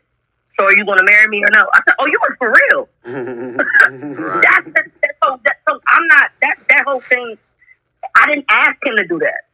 [0.60, 2.54] "So, are you going to marry me or no?" I said, "Oh, you was for
[2.54, 2.90] real."
[3.88, 4.44] Right.
[4.44, 7.38] That's the, that, so, that, so I'm not that that whole thing.
[8.16, 9.48] I didn't ask him to do that.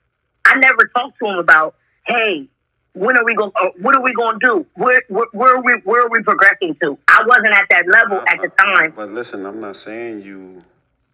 [0.46, 1.76] I never talked to him about,
[2.06, 2.48] hey,
[2.94, 3.52] when are we going?
[3.56, 4.66] Uh, what are we going to do?
[4.76, 6.98] Where, where where are we where are we progressing to?
[7.08, 8.94] I wasn't at that level at the time.
[8.96, 10.64] But listen, I'm not saying you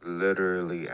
[0.03, 0.88] literally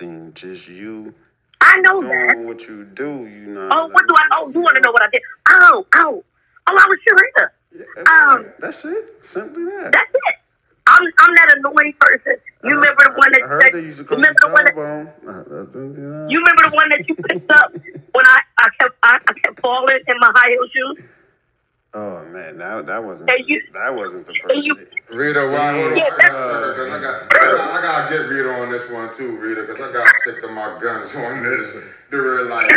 [0.00, 0.32] him.
[0.34, 1.14] Just you
[1.60, 2.34] I know that.
[2.34, 3.26] doing what you do.
[3.26, 3.68] You know.
[3.70, 4.28] Oh, what do I?
[4.32, 5.22] Oh, you want to know what I did?
[5.48, 6.24] Oh, oh,
[6.66, 7.50] oh, I was Sharita.
[7.72, 9.24] Yeah, Um, that's it.
[9.24, 9.92] Simply that.
[9.92, 10.34] That's it.
[10.88, 12.36] I'm I'm that annoying person.
[12.64, 14.74] You remember the one that, I that used to call you remember the one that
[14.74, 15.06] Jawbone.
[15.26, 17.72] Uh, uh, you remember the one that you picked up
[18.12, 21.04] when I I kept I, I kept falling in my high heel shoes.
[21.94, 24.94] Oh man, that that wasn't Hey, you- that wasn't the hey, you- first.
[25.10, 25.72] Rita, why?
[25.80, 25.96] Hold on.
[25.96, 29.14] Yeah, I, gotta, cause I, got, I, got, I gotta get Rita on this one
[29.14, 31.74] too, Rita, because I gotta stick to my guns on this.
[32.10, 32.70] They're like,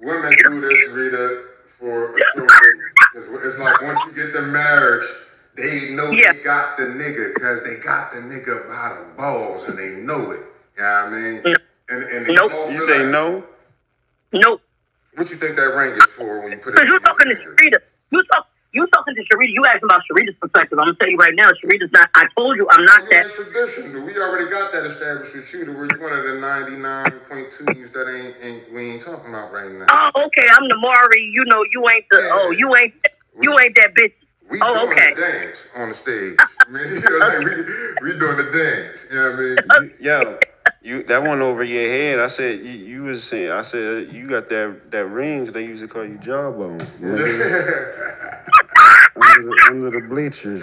[0.00, 1.42] women do this, Rita,
[1.78, 2.48] for a trophy.
[3.12, 5.04] 'Cause it's like once you get the marriage,
[5.56, 6.32] they know Yeah.
[6.32, 10.30] they got the nigga because they got the nigga by the balls and they know
[10.32, 10.40] it.
[10.76, 11.42] You know what I mean?
[11.44, 11.54] No.
[11.90, 12.52] And, and they Nope.
[12.54, 13.44] all You say like- no?
[14.32, 14.60] Nope.
[15.14, 17.36] What you think that ring is for when you put it Because you're talking to
[17.36, 17.54] finger?
[17.54, 17.78] Sharita.
[18.10, 18.48] You talk.
[18.72, 19.52] You talking to Sharita.
[19.52, 20.76] You asking about Sharita's perspective.
[20.80, 21.50] I'm gonna tell you right now.
[21.62, 22.10] Sharita's not.
[22.14, 23.26] I told you, I'm not You that.
[23.26, 24.04] ain't tradition.
[24.04, 25.64] We already got that established with you.
[25.66, 29.02] To where you one of the ninety nine point twos that ain't, ain't we ain't
[29.02, 29.86] talking about right now.
[30.16, 30.48] Oh, okay.
[30.50, 31.22] I'm the Mari.
[31.32, 32.28] You know, you ain't the.
[32.32, 32.94] Oh, you ain't.
[33.40, 34.14] You ain't that bitch.
[34.54, 35.14] We Oh, doing okay.
[35.14, 36.36] the dance on the stage.
[36.70, 39.06] Man, you know, like we, we doing the dance.
[39.10, 39.92] You know what I mean?
[40.00, 40.38] Yo,
[40.80, 42.20] you that one over your head.
[42.20, 43.50] I said you, you was saying.
[43.50, 45.46] I said you got that that ring.
[45.46, 46.80] They used to call you Jawbone.
[49.16, 50.60] under, the, under the bleachers.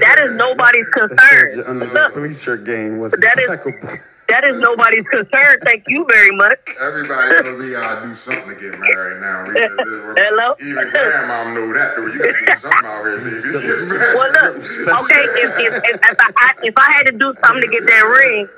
[0.00, 1.58] That is nobody's concern.
[1.58, 3.98] you under the Look, bleacher game was That is- impeccable.
[4.28, 5.58] That is nobody's concern.
[5.64, 6.58] Thank you very much.
[6.80, 9.44] Everybody know we gotta do something to get married now.
[9.46, 10.54] We- Hello?
[10.60, 11.96] Even grandma know that.
[11.96, 12.06] Though.
[12.06, 13.44] You gotta do something out here, nigga.
[13.46, 14.16] You get married.
[14.16, 14.56] Well, look.
[15.04, 18.16] Okay, if if if, if, I, if I had to do something to get that
[18.18, 18.48] ring,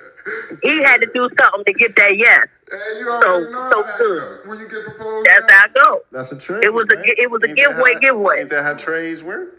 [0.63, 2.47] he had to do something to get that yes.
[2.71, 3.19] Hey, you So-
[3.51, 4.21] know so that, good.
[4.23, 4.51] though.
[4.51, 6.01] When you get proposed, That's how I go.
[6.13, 6.65] That's a trade.
[6.65, 7.05] It was a right?
[7.07, 8.41] gi- it was a Ain't giveaway, how- giveaway.
[8.41, 9.55] Ain't that how trades work?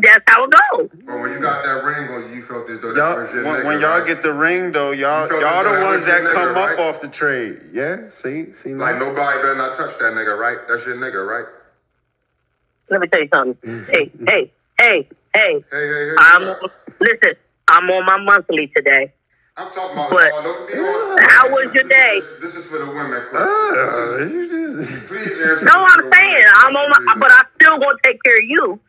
[0.00, 0.88] That's how it goes.
[1.04, 3.44] But when you got that ring on, you felt as though that Y'all, was your
[3.44, 4.06] when, nigga, when y'all right?
[4.06, 6.48] get the ring though, y'all You felt y'all though the ones was your that come
[6.48, 6.78] nigga, up right?
[6.78, 7.58] off the trade.
[7.72, 8.84] Yeah, see, see, now?
[8.84, 10.58] Like nobody better not touch that nigga, right?
[10.68, 11.46] That's your nigga, right?
[12.90, 13.86] Let me tell you something.
[13.92, 15.08] Hey, hey, hey, hey.
[15.34, 16.14] Hey, hey, hey.
[16.18, 16.42] I'm
[17.00, 17.32] listen.
[17.68, 19.12] I'm on my monthly today.
[19.56, 20.42] I'm talking about But- y'all.
[20.44, 21.18] Don't be on.
[21.28, 22.20] How was your day?
[22.20, 23.20] This, this is for the women.
[23.28, 23.48] Question.
[23.48, 25.64] Ah, is, please answer.
[25.66, 28.80] No, I'm saying I'm on my, question, but I still gonna take care of you.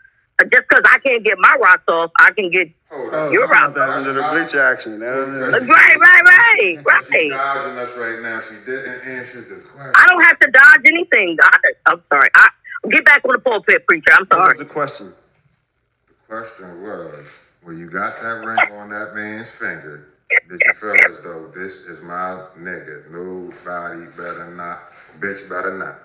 [0.41, 2.69] Just because I can't get my rocks off, I can get.
[2.91, 3.33] Hold Oh, on.
[3.33, 3.61] You're that's right.
[3.61, 4.99] not that under the bleacher action.
[4.99, 7.29] That under Right, right, right, She's right.
[7.29, 8.39] dodging us right now.
[8.41, 9.93] She didn't answer the question.
[9.95, 11.37] I don't have to dodge anything.
[11.41, 11.57] I,
[11.87, 12.29] I'm sorry.
[12.35, 12.49] I
[12.91, 14.13] get back on the pulpit, preacher.
[14.13, 14.53] I'm What sorry.
[14.57, 15.13] was the question?
[16.07, 17.33] The question was,
[17.63, 20.07] when you got that ring on that man's finger,
[20.49, 23.09] did you feel as though this is my nigga?
[23.11, 24.79] Nobody better not,
[25.19, 25.99] bitch better not.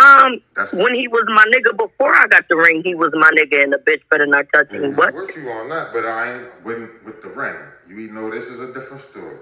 [0.00, 3.30] Um, That's- when he was my nigga before I got the ring, he was my
[3.36, 4.96] nigga, and the bitch better not touch him.
[4.96, 5.12] What?
[5.12, 7.56] With you on that, but I ain't with, with the ring.
[7.88, 9.36] You know this is a different story.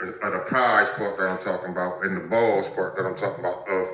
[0.00, 3.14] It's, uh, the prize part that I'm talking about and the balls part that I'm
[3.14, 3.88] talking about of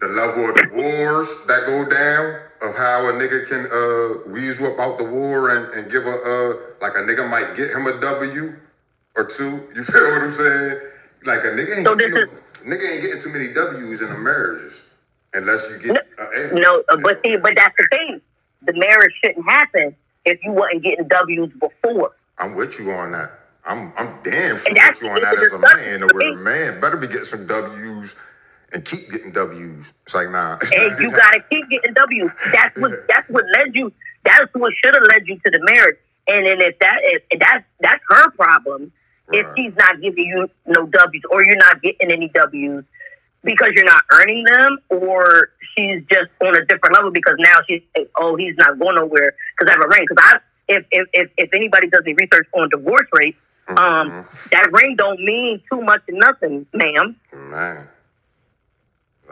[0.00, 4.72] the level of the wars that go down of how a nigga can uh weasel
[4.72, 7.86] up out the war and, and give a uh like a nigga might get him
[7.86, 8.56] a W
[9.14, 9.68] or two.
[9.76, 10.80] You feel what I'm saying?
[11.24, 12.30] Like a nigga ain't So getting this
[12.64, 14.82] no, nigga ain't getting too many W's in the marriages
[15.34, 16.54] unless you get A.
[16.54, 18.20] No, uh, but see, but that's the thing.
[18.62, 19.94] The marriage shouldn't happen
[20.24, 22.12] if you wasn't getting W's before.
[22.38, 23.32] I'm with you on that.
[23.64, 26.08] I'm I'm damn sure with you on that as a man.
[26.08, 28.16] for Where a man better be getting some W's
[28.72, 29.92] and keep getting W's.
[30.04, 30.58] It's like nah.
[30.74, 32.30] and you gotta keep getting W's.
[32.52, 33.92] That's what that's what led you.
[34.24, 35.98] That's what should have led you to the marriage.
[36.28, 38.92] And then if that if that's that's her problem.
[39.34, 42.84] If she's not giving you no W's or you're not getting any W's
[43.44, 47.82] because you're not earning them, or she's just on a different level because now she's
[48.16, 50.06] oh he's not going nowhere because I have a ring.
[50.08, 50.38] Because I
[50.68, 53.38] if, if if if anybody does any research on divorce rates,
[53.68, 54.20] um Mm-hmm.
[54.52, 57.16] that ring don't mean too much of nothing, ma'am.
[57.32, 57.88] man.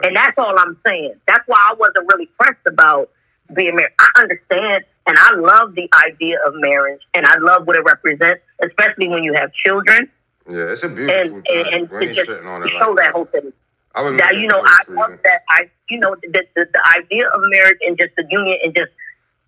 [0.03, 1.15] And that's all I'm saying.
[1.27, 3.11] That's why I wasn't really pressed about
[3.55, 3.93] being married.
[3.99, 8.41] I understand and I love the idea of marriage and I love what it represents,
[8.63, 10.09] especially when you have children
[10.49, 11.65] Yeah, it's a beautiful and, thing.
[11.73, 13.53] and we to just shitting on to it show like that whole thing.
[13.95, 17.41] I Now you know I love that I you know the, the the idea of
[17.45, 18.91] marriage and just the union and just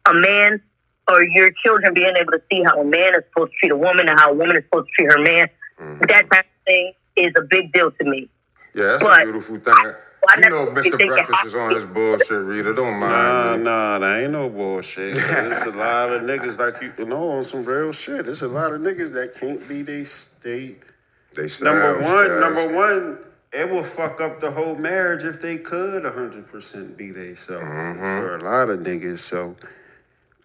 [0.06, 0.60] a man
[1.08, 3.76] or your children being able to see how a man is supposed to treat a
[3.76, 5.48] woman and how a woman is supposed to treat her man.
[5.80, 6.08] Mhm.
[6.08, 8.28] That type of thing is a big deal to me.
[8.74, 9.74] Yeah, that's but- a beautiful thing.
[10.28, 11.04] I you know, Mr.
[11.08, 12.72] Breakfast is on be- his bullshit, Rita.
[12.74, 13.58] Don't Nah, mind.
[13.58, 13.64] me.
[13.64, 15.16] nah, that ain't no bullshit.
[15.16, 18.26] There's a lot of niggas like you know on some real shit.
[18.26, 20.80] There's a lot of niggas that can't be they state.
[21.34, 23.18] They say Number one, number one,
[23.52, 28.18] it will fuck up the whole marriage if they could 100% be they self Mhm.
[28.18, 29.18] for a lot of niggas.
[29.18, 29.56] So,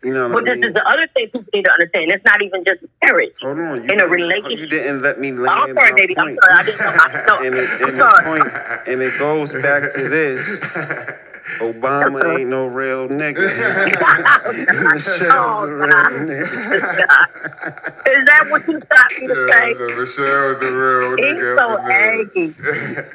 [0.03, 2.11] you know But what I this is the other thing people need to understand.
[2.11, 3.33] It's not even just marriage.
[3.41, 6.17] Hold on, you in a relationship- You didn't let me I'm land sorry, my baby.
[6.17, 6.53] I'm sorry.
[6.53, 6.87] I didn't know.
[6.99, 8.23] I, no, And it, I'm sorry.
[8.25, 8.53] point,
[8.87, 10.61] and it goes back to this:
[11.59, 13.37] Obama ain't no real nigga.
[14.93, 15.87] Michelle's Oh, a real
[16.27, 16.43] nigga.
[18.07, 19.73] Is that what you got me to Yeah, say?
[19.73, 22.19] so Michelle's the real He's so up in there.
[22.19, 22.55] angry.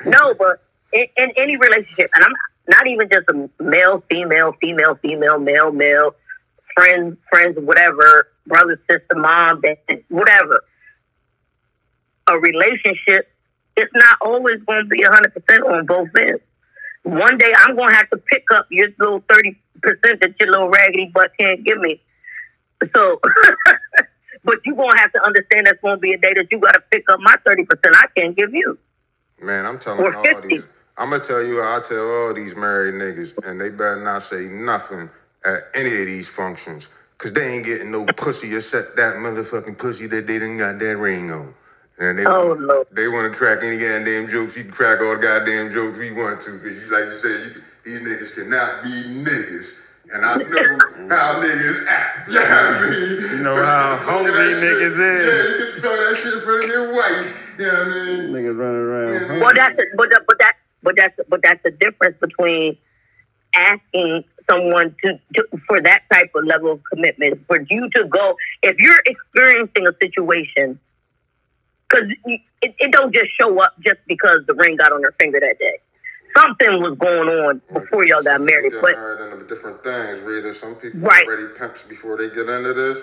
[0.13, 2.33] No, but in, in any relationship, and I'm
[2.69, 6.15] not even just a male, female, female, female, male, male,
[6.75, 9.79] friends, friends, whatever, brother, sister, mom, dad,
[10.09, 10.65] whatever.
[12.29, 13.29] A relationship,
[13.77, 16.43] it's not always going to be 100% on both ends.
[17.05, 20.69] One day I'm going to have to pick up your little 30% that your little
[20.69, 22.01] raggedy butt can't give me.
[22.95, 23.21] So,
[24.45, 26.59] but you're going to have to understand that's going to be a day that you
[26.59, 28.79] got to pick up my 30% I can't give you.
[29.41, 30.49] Man, I'm telling Or all 50.
[30.49, 30.63] these.
[30.99, 34.47] I'm gonna tell you, I tell all these married niggas, and they better not say
[34.47, 35.09] nothing
[35.45, 36.89] at any of these functions,
[37.19, 40.97] cause they ain't getting no pussy except that motherfucking pussy that they didn't got that
[40.99, 41.55] ring on.
[41.99, 42.87] And they, Oh, Lord.
[42.93, 44.57] they want to crack any goddamn jokes.
[44.57, 47.57] You can crack all the goddamn jokes we want to, cause you, like you said,
[47.57, 48.91] you, these niggas cannot be
[49.23, 49.75] niggas.
[50.13, 50.45] And I know
[51.17, 52.29] how niggas act.
[52.29, 53.39] You know what I mean?
[53.39, 54.63] You know So how get to talk hungry that shit.
[54.63, 55.27] niggas is.
[55.27, 57.57] Yeah, you get to talk that shit in front of your wife.
[57.59, 58.21] You know what I mean?
[58.33, 59.41] Niggas running around.
[59.41, 62.77] Well, that's a, but that, but that but that's but that's the difference between
[63.55, 68.35] asking someone to, to for that type of level of commitment for you to go
[68.63, 70.79] if you're experiencing a situation
[71.93, 72.09] because
[72.63, 75.59] it, it don't just show up just because the ring got on her finger that
[75.59, 75.79] day.
[76.37, 78.95] Something was going on before y'all got married, but
[79.49, 80.55] different things, Rita.
[80.55, 81.27] Some people Right.
[81.27, 83.03] already pimps before they get into this.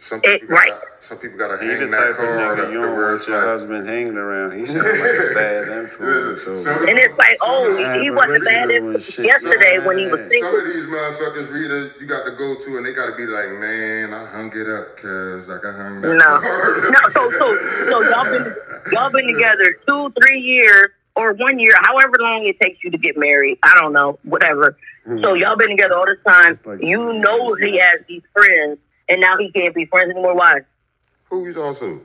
[0.00, 0.68] Some It- people right.
[0.70, 2.96] got, some people got to He the hang that type of card nigga you don't
[2.96, 3.46] want your like.
[3.46, 4.52] husband hanging around.
[4.52, 6.42] He sounds like a bad influence.
[6.42, 6.70] Some So.
[6.86, 10.20] and it's like, oh, Yeah, he wasn't really bad doing influence yesterday when he was
[10.20, 10.32] bad.
[10.38, 13.26] Some of these motherfuckers, Rita, you got to go to, and they got to be
[13.26, 17.08] like, man, I hung it up, cause like I hung that No, card up." no.
[17.10, 17.58] So, so,
[17.90, 18.54] so y'all been
[18.92, 22.98] y'all been together two, three years, or one year, however long it takes you to
[22.98, 23.58] get married.
[23.64, 24.76] I don't know, whatever.
[25.22, 25.36] So hmm.
[25.40, 26.58] y'all been together all this time.
[26.64, 27.90] Like you know years, he yeah.
[27.90, 28.78] has these friends,
[29.08, 30.34] and now he can't be friends anymore.
[30.34, 30.60] Why?
[31.30, 32.00] Who's also?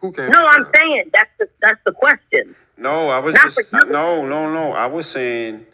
[0.00, 0.32] Who can't?
[0.32, 2.54] No, I'm saying that's the that's the question.
[2.78, 3.90] No, I was Not just for you.
[3.92, 4.72] no, no, no.
[4.72, 5.64] I was saying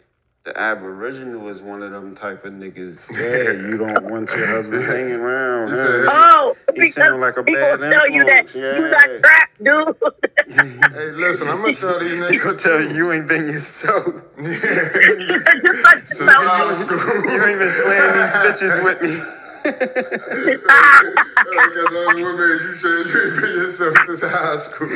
[0.45, 2.99] the Aboriginal is one of them type of niggas.
[3.11, 5.69] Yeah, you don't want your husband hanging around.
[5.69, 5.75] Huh?
[6.09, 8.91] Oh, He sound like a people bad tell you that influence, you yeah.
[8.91, 10.13] got trapped, dude.
[10.45, 12.43] Hey, listen, I'm gonna tell these He niggas.
[12.43, 14.05] gonna tell you you ain't been yourself.
[14.37, 15.47] Just
[15.83, 16.89] like So yourself.
[17.25, 19.42] You ain't been slaying these bitches with me.
[19.63, 20.69] Because
[21.95, 24.89] all the women you said you ain't been yourself since high school.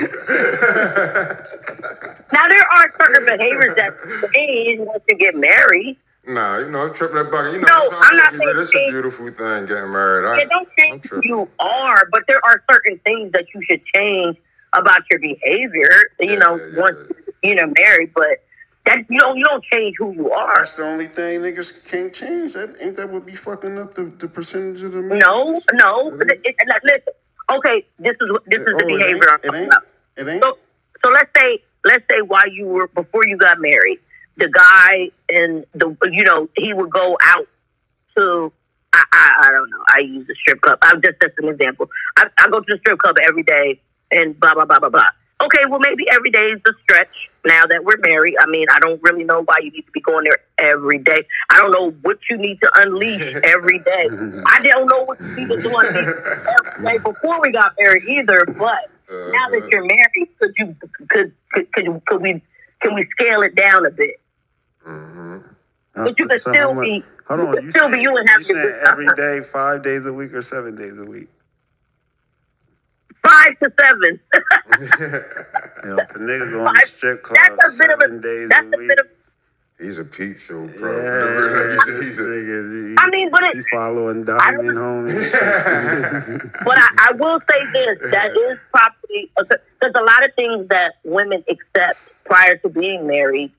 [2.34, 3.96] Now there are certain behaviors that
[4.34, 5.98] change once you get married.
[6.28, 7.54] Nah, you know, I'm tripping that bucket.
[7.54, 10.28] You know, No, I'm not but it's a beautiful thing getting married.
[10.28, 14.38] I, don't change you are, but there are certain things that you should change
[14.74, 15.90] about your behavior.
[16.20, 16.98] You Yeah, know, yeah, yeah, once
[17.44, 18.44] you know married, but
[18.88, 20.60] That you don't you don't change who you are.
[20.60, 22.54] That's the only thing niggas can't change.
[22.54, 26.10] That ain't that would be fucking up the, the percentage of the No, no.
[26.22, 27.14] It It- it- like, listen.
[27.50, 29.68] Okay, this is this is the Oh, it behavior I'm ain't- It talking ain't.
[29.68, 29.84] about.
[30.18, 30.44] It ain't.
[30.44, 30.58] So,
[31.04, 34.00] so let's say let's say while you were before you got married,
[34.38, 37.48] the guy and the you know he would go out
[38.18, 38.52] to
[38.94, 40.80] I I, I don't know I use the strip club.
[40.82, 41.90] I'm just just an example.
[42.18, 43.80] I, I go to the strip club every day
[44.12, 45.08] and blah blah blah blah blah.
[45.42, 47.16] Okay, well maybe every day is a stretch.
[47.48, 50.02] Now that we're married, I mean I don't really know why you need to be
[50.02, 51.26] going there every day.
[51.50, 54.10] I don't know what you need to unleash every day.
[54.46, 58.46] I don't know what you need to do every day before we got married either.
[58.46, 60.76] But now that you're married, could you
[61.10, 62.42] could could could, could we
[62.82, 64.20] can we scale it down a bit?
[64.84, 65.38] hmm
[65.94, 68.04] But you can So still much- be Hold you on, can you still be saying-
[68.04, 69.16] you and have you your saying good every time.
[69.16, 71.28] day, five days a week, or seven days a week?
[73.28, 74.20] Five to seven.
[75.84, 78.20] You know, if a nigga going to Five- strip club that's a bit of a
[78.20, 78.92] days that's a a week.
[78.92, 79.08] of
[79.80, 80.92] He's a peep show, bro.
[80.98, 84.78] yeah, He's this a- nigga, he, I mean, but he it, following I don't- Diamond
[84.78, 85.06] home.
[86.66, 90.96] but I, I will say this: that is probably because a lot of things that
[91.04, 93.52] women accept prior to being married,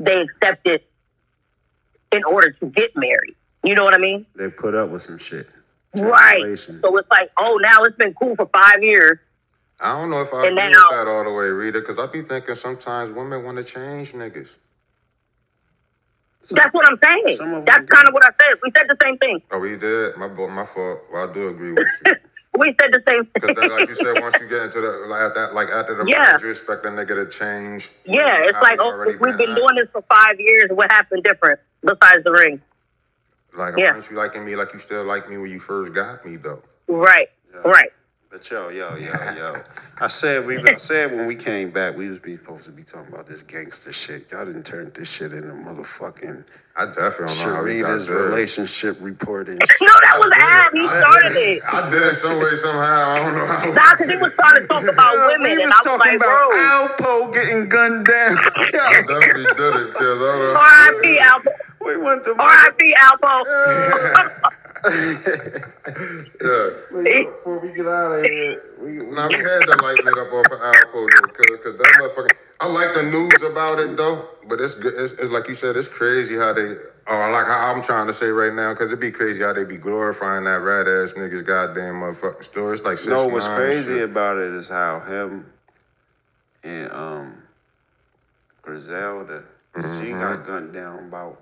[0.00, 0.84] they accept it
[2.12, 3.36] in order to get married.
[3.62, 4.26] You know what I mean?
[4.34, 5.46] they put up with some shit.
[5.96, 6.58] Right.
[6.58, 9.18] So it's like, oh, now it's been cool for five years.
[9.80, 11.98] I don't know if I And agree now- with that all the way, Rita, because
[11.98, 14.50] I be thinking sometimes women want to change niggas.
[16.52, 17.36] That's what I'm saying.
[17.36, 18.58] Some That's kind of what I said.
[18.62, 19.40] We said the same thing.
[19.52, 20.16] Oh, we did.
[20.16, 20.98] My my fault.
[21.12, 22.12] Well, I do agree with you.
[22.58, 23.54] We said the same thing.
[23.54, 26.04] Because like you said, once you get into the like at that, like after the
[26.10, 26.18] Yeah.
[26.24, 27.88] marriage, you expect a nigga to change.
[28.04, 29.56] yeah, it's like, oh, we've been at.
[29.56, 30.64] doing this for five years.
[30.70, 32.60] What happened different besides the ring?
[33.56, 33.92] Like, Yeah.
[33.92, 36.62] aren't you liking me like you still like me when you first got me though?
[36.88, 37.28] Right.
[37.54, 37.60] Yeah.
[37.70, 37.92] Right.
[38.30, 39.56] But yo, yo, yo, yo.
[40.00, 42.84] I said we I said when we came back, we was be supposed to be
[42.84, 44.30] talking about this gangster shit.
[44.30, 46.44] Y'all didn't turn this shit into motherfucking
[46.76, 48.16] I definitely don't know how we got Sharita's there.
[48.22, 49.58] relationship reporting.
[49.82, 50.72] No, that was Ab.
[50.72, 51.62] He started it.
[51.72, 53.10] I did it some way somehow.
[53.10, 53.72] I don't know how.
[53.72, 55.98] Nah, because he was trying to talk about women, we and was I was talking
[55.98, 58.36] like, about bro, Alpo getting gunned down.
[58.38, 61.18] I Yo, definitely did it because I R.I.P.
[61.18, 61.50] Alpo.
[61.84, 62.94] We went to R.I.P.
[62.98, 63.44] Alpo.
[66.42, 66.70] yeah.
[67.24, 70.32] Before we get out of here, we, we Now we had to lighten it up
[70.32, 72.34] off of Alpo though, cause, cause that motherfucker.
[72.60, 74.94] I like the news about it though, but it's good.
[74.96, 76.74] It's, it's like you said, it's crazy how they.
[77.06, 79.64] Or like how I'm trying to say right now, cause it'd be crazy how they
[79.64, 82.74] be glorifying that rat ass niggas goddamn motherfucking story.
[82.76, 84.04] It's like six No, what's nine crazy shit.
[84.10, 85.46] about it is how him
[86.62, 87.42] and um
[88.62, 89.44] Griselda,
[89.74, 90.18] she Mm-hmm.
[90.18, 91.40] got gunned down about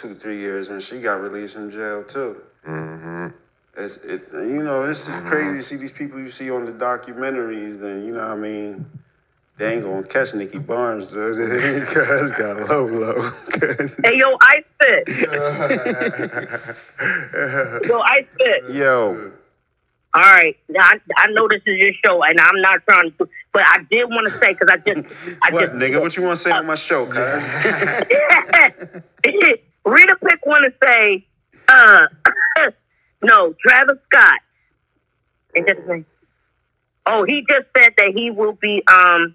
[0.00, 2.40] two, three years when she got released from jail too.
[2.66, 3.28] Mm-hmm.
[3.76, 6.72] It's it, you know, it's just crazy to see these people you see on the
[6.72, 7.78] documentaries.
[7.78, 8.86] Then you know, what I mean,
[9.58, 11.34] they ain't gonna catch Nicky Barnes though.
[11.86, 13.30] Cuz got low, low.
[14.04, 15.08] Hey, yo, Ice Pick.
[17.88, 18.62] Yo, Ice Pick.
[18.70, 19.30] Yo,
[20.14, 20.56] All right.
[20.68, 23.78] Now, I, I know this is your show, and I'm not trying to, but I
[23.90, 26.00] did want to say, because I just, I what just, nigga?
[26.00, 27.52] What you want to say on my show, cuz?
[29.84, 31.26] Rita Pick want to say,
[31.68, 32.06] uh,
[33.22, 34.40] no, Travis Scott.
[35.56, 36.04] Ain't that his?
[37.06, 39.34] Oh, he just said that he will be, um,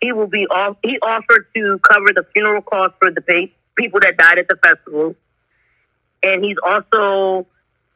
[0.00, 0.76] he will be off.
[0.82, 4.56] He offered to cover the funeral costs for the pe- people that died at the
[4.56, 5.14] festival,
[6.22, 7.46] and he's also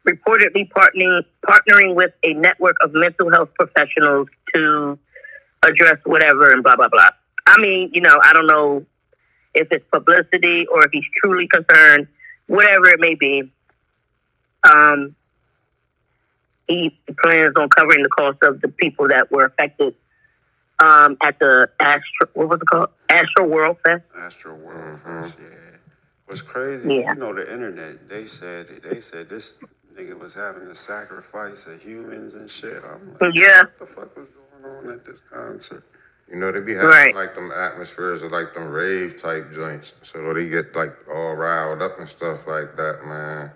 [0.09, 4.99] reportedly partnering partnering with a network of mental health professionals to
[5.63, 7.11] address whatever and blah blah blah.
[7.47, 8.87] I mean, you know, I don't know
[9.55, 12.09] if it's publicity or if he's truly concerned,
[12.47, 13.51] whatever it may be.
[14.71, 15.15] Um,
[16.69, 19.95] he plans on covering the cost of the people that were affected
[20.79, 22.29] um, at the Astro.
[22.35, 22.89] What was it called?
[23.11, 24.05] Astroworld Fest.
[24.17, 25.23] Astroworld Mhm.
[25.23, 25.77] Fest, yeah.
[26.27, 27.15] What's crazy, Yeah.
[27.15, 28.09] you know, the internet.
[28.09, 29.59] They said they said this
[29.95, 32.83] nigga was having to sacrifice of humans and shit.
[32.85, 33.63] I'm like, Yeah.
[33.63, 34.29] what the fuck was
[34.63, 35.83] going on at this concert?
[36.31, 37.15] You know, they be having Right.
[37.15, 39.93] like them atmospheres of like them rave type joints.
[40.03, 43.51] So they get like all riled up and stuff like that, man.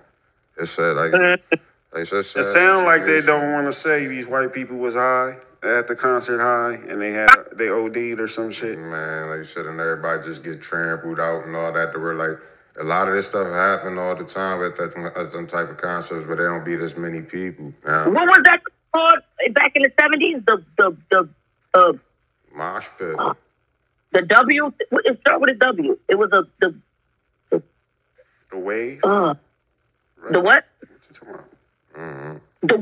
[0.57, 1.41] It's sad, like, like
[1.95, 5.87] it's It sound like they don't want to say these white people was high at
[5.89, 8.77] the concert high and they had they OD'd or some shit.
[8.79, 11.93] Man, like you said, and everybody just get trampled out and all that.
[11.93, 12.39] To where like
[12.81, 15.77] a lot of this stuff happen all the time at that at them type of
[15.77, 17.73] concerts, but they don't beat as many people.
[17.85, 18.09] Yeah.
[18.09, 19.21] What was that called
[19.53, 20.43] back in the seventies?
[20.45, 21.29] The the the
[21.75, 21.93] uh,
[22.55, 23.17] Mosh pit.
[24.13, 24.73] the W.
[24.91, 25.99] It started with a W.
[26.09, 26.75] It was a the
[28.51, 29.01] The wave.
[29.05, 29.35] uh,
[30.19, 30.33] Right?
[30.33, 30.65] the what?
[30.81, 31.51] What you talking about?
[31.99, 32.37] Mm-hmm.
[32.67, 32.77] The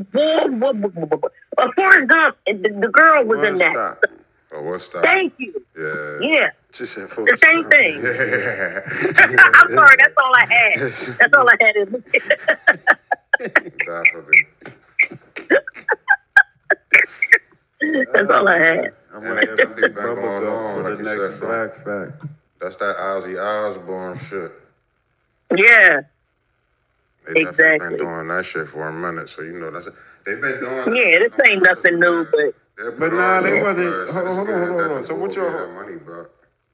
[1.17, 2.37] what, uh, Forrest Gump.
[2.47, 3.73] and The, the girl was in that.
[3.75, 4.07] Woodstock.
[4.55, 5.03] Oh, what's that?
[5.03, 5.65] Thank you.
[5.77, 6.19] Yeah.
[6.21, 7.95] Yeah, She said full the same thing.
[8.03, 8.81] Yeah.
[9.55, 10.81] I'm sorry, that's all I had.
[11.19, 11.77] That's all I had.
[11.77, 12.05] In
[18.13, 18.93] that's all I had.
[19.15, 21.27] I'm And gonna have they a big bubble going gum on, for like the next
[21.29, 22.25] said, black fact.
[22.61, 24.53] That's that Ozzy Osbourne shit.
[25.57, 26.01] Yeah,
[27.27, 27.89] They Exactly.
[27.91, 29.95] been doing that shit for a minute, so you know that's it.
[30.25, 30.97] they've been doing.
[30.97, 31.19] yeah.
[31.19, 34.93] This ain't nothing new, but They But nah, they wasn't- hold on, hold on, hold
[34.93, 35.05] on.
[35.05, 36.27] So what y'all- get money bro.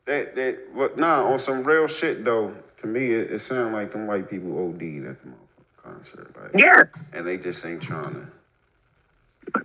[0.07, 2.55] That that what nah on some real shit though.
[2.79, 6.53] To me, it, it sounded like them white people OD'd at the motherfucking concert, like,
[6.55, 8.31] yeah, and they just ain't trying to.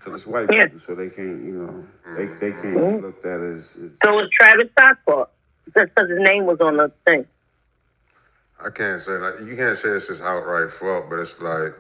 [0.02, 0.66] So it's white Yeah.
[0.66, 1.86] people, so they can't, you know,
[2.16, 2.96] they they can't Mhm.
[2.98, 3.76] be looked at as.
[3.76, 5.30] as so it's Travis Scott's fault.
[5.74, 7.26] That's because his name was on the thing.
[8.64, 11.74] I can't say like you can't say it's just outright fault, but it's like,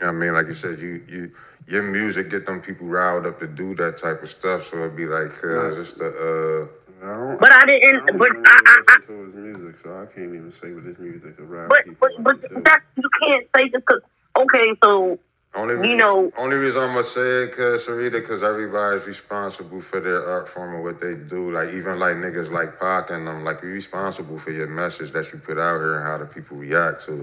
[0.00, 1.32] you know what I mean, like you said, you you
[1.66, 4.96] your music get them people riled up to do that type of stuff, so it'd
[4.96, 6.68] be like, cause it's the
[7.02, 8.06] I don't, But I I didn't.
[8.06, 10.72] don't But I, really I, I listen to his music, so I can't even say
[10.72, 12.08] what his music around but people.
[12.16, 14.02] but but like that you can't say just because.
[14.36, 15.18] Okay, so
[15.58, 19.80] only You reason, know- only reason I'm gonna say it, cause Sharita, because everybody's responsible
[19.80, 21.50] for their art form and what they do.
[21.52, 25.32] Like even like niggas like Pac and them, like you're responsible for your message that
[25.32, 27.16] you put out here and how the people react to it.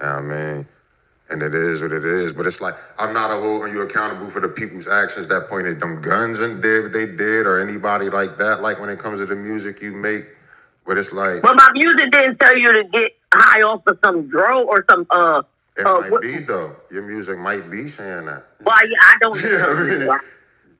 [0.00, 0.68] You know what I mean.
[1.30, 4.28] And it is what it is, but it's like I'm not a holding you accountable
[4.30, 8.10] for the people's actions that pointed them guns and did what they did, or anybody
[8.10, 8.60] like that.
[8.62, 10.26] Like when it comes to the music you make,
[10.86, 14.28] but it's like but my music didn't tell you to get high off of some
[14.28, 15.42] dro or some uh.
[15.76, 16.74] It uh might what, be though.
[16.90, 18.46] Your music might be saying that.
[18.62, 19.36] Well, I don't.
[19.42, 20.08] Yeah, I mean-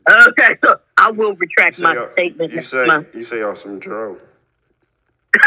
[0.29, 2.53] Okay, so I will retract my statement.
[2.53, 4.19] you say My- you say on some dro.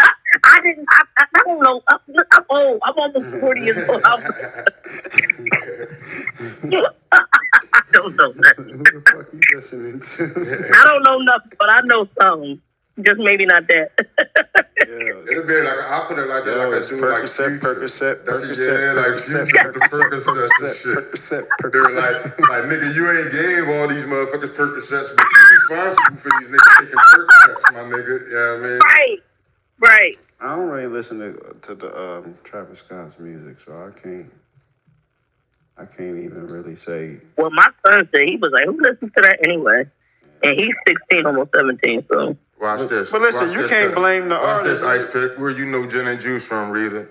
[0.44, 0.86] I didn't.
[0.90, 1.82] I, I, I don't know.
[1.88, 2.00] I'm,
[2.32, 2.80] I'm old.
[2.84, 4.02] I'm almost forty years old.
[4.04, 4.18] I
[7.94, 8.70] don't know nothing.
[8.70, 10.72] Who the fuck you listening to?
[10.76, 12.60] I don't know nothing, but I know something.
[13.06, 13.92] Just maybe not that.
[14.88, 17.24] yeah, It'll be like I put it like that, Yo, like I it's do like
[17.24, 17.76] Percocet, Future.
[17.76, 20.98] Percocet, That's Percocet, yeah, like Percocet, Future with the Percocets and shit.
[20.98, 26.18] Percocet, They're like, like nigga, you ain't gave all these motherfuckers Percocets, but you responsible
[26.18, 28.30] for these niggas taking Percocets, my nigga.
[28.30, 28.80] You know I mean?
[28.80, 29.18] right,
[29.80, 30.16] right.
[30.42, 34.32] I don't really listen to to the um, Travis Scott's music, so I can't.
[35.78, 37.18] I can't even really say.
[37.38, 39.86] Well, my son said he was like, "Who listens to that anyway?"
[40.44, 42.06] And he's sixteen, almost seventeen.
[42.10, 43.12] So Watch this.
[43.12, 44.02] But listen, Watch you this, can't though.
[44.02, 45.14] blame the Watch this artist.
[45.14, 45.38] ice pick.
[45.40, 47.08] Where you know gin and juice from, Rita?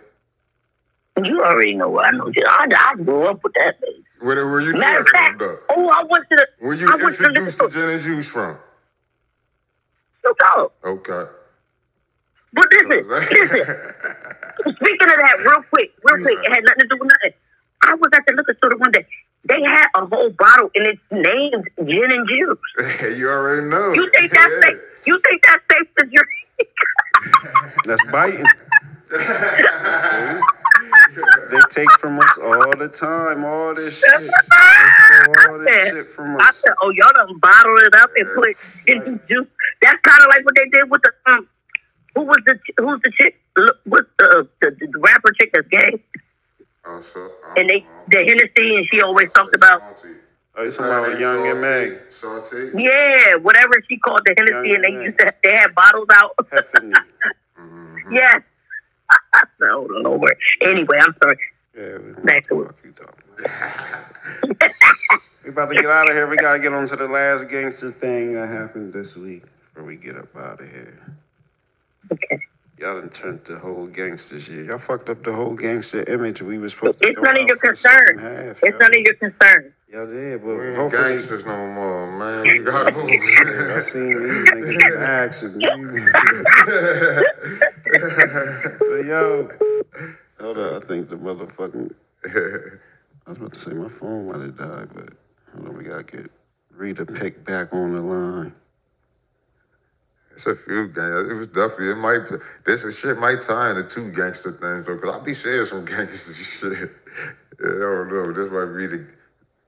[1.24, 2.30] you already know what I know.
[2.46, 3.80] I, I grew up with that.
[3.80, 4.04] Baby.
[4.20, 5.58] Where, where you Matter it of from, fact, though?
[5.70, 8.02] oh, I went to the Where you I went to introduced to the- gin and
[8.02, 8.58] juice from?
[10.22, 10.72] Snoop Dogg.
[10.84, 11.30] Okay.
[12.52, 13.66] But listen, listen.
[14.76, 17.38] Speaking of that, real quick, real quick, it had nothing to do with nothing.
[17.82, 19.06] I was at the liquor store the one day.
[19.44, 23.16] They had a whole bottle and it's named gin and juice.
[23.18, 23.92] you already know.
[23.92, 24.70] You think that's Yeah.
[24.70, 24.78] safe?
[25.06, 26.70] You think that's safe to drink?
[27.84, 28.46] That's biting.
[29.10, 30.40] See?
[31.50, 34.20] They take from us all the time, all this shit.
[34.20, 36.42] They steal all this shit from us.
[36.42, 38.56] I said, oh, y'all done bottled it up and put
[38.86, 39.46] gin and juice.
[39.82, 41.48] That's kind of like what they did with the um.
[42.14, 43.38] Who was the who's the chick?
[43.84, 46.02] What's the, the the rapper chick that's gay?
[46.86, 49.82] Oh, so, And they the Hennessy and she always talked about
[50.58, 52.00] Oh, you talking about Young and Meg?
[52.10, 52.70] Salty.
[52.74, 56.34] yeah whatever she called the Hennessy and they Young used to they had bottles out.
[56.50, 56.92] Heffany.
[57.58, 58.12] Mhm.
[58.12, 58.42] Yes.
[59.60, 60.36] no, Lord.
[60.62, 61.36] Anyway, I'm sorry.
[61.76, 64.02] Yeah, we Back to what you talking about.
[65.44, 66.26] we about to get out of here.
[66.26, 69.96] We gotta get on to the last gangster thing that happened this week before we
[69.96, 70.98] get up out of here.
[72.10, 72.38] Okay.
[72.78, 74.66] Y'all done turned the whole gangster shit.
[74.66, 77.56] Y'all fucked up the whole gangster image we was supposed to It's none of your
[77.56, 78.46] for the second concern.
[78.46, 79.72] half, It's none of your concern.
[79.88, 82.42] Y'all did, but We ain't gangsters no more, man.
[82.42, 85.64] We got I seen these niggas asking me.
[88.78, 89.48] But yo,
[90.40, 90.82] hold up.
[90.82, 91.94] I think the motherfucking.
[93.26, 95.10] I was about to say my phone might have died, but
[95.54, 95.78] hold on.
[95.78, 96.30] We gotta get
[96.72, 98.52] Rita Pick back on the line.
[100.36, 101.30] It's a few gangsters.
[101.30, 102.20] It was definitely it might
[102.64, 106.34] this shit might tie into two gangster things though, cause I be seeing some gangster
[106.34, 106.90] shit.
[107.58, 108.32] Yeah, I don't know.
[108.32, 109.06] This might be the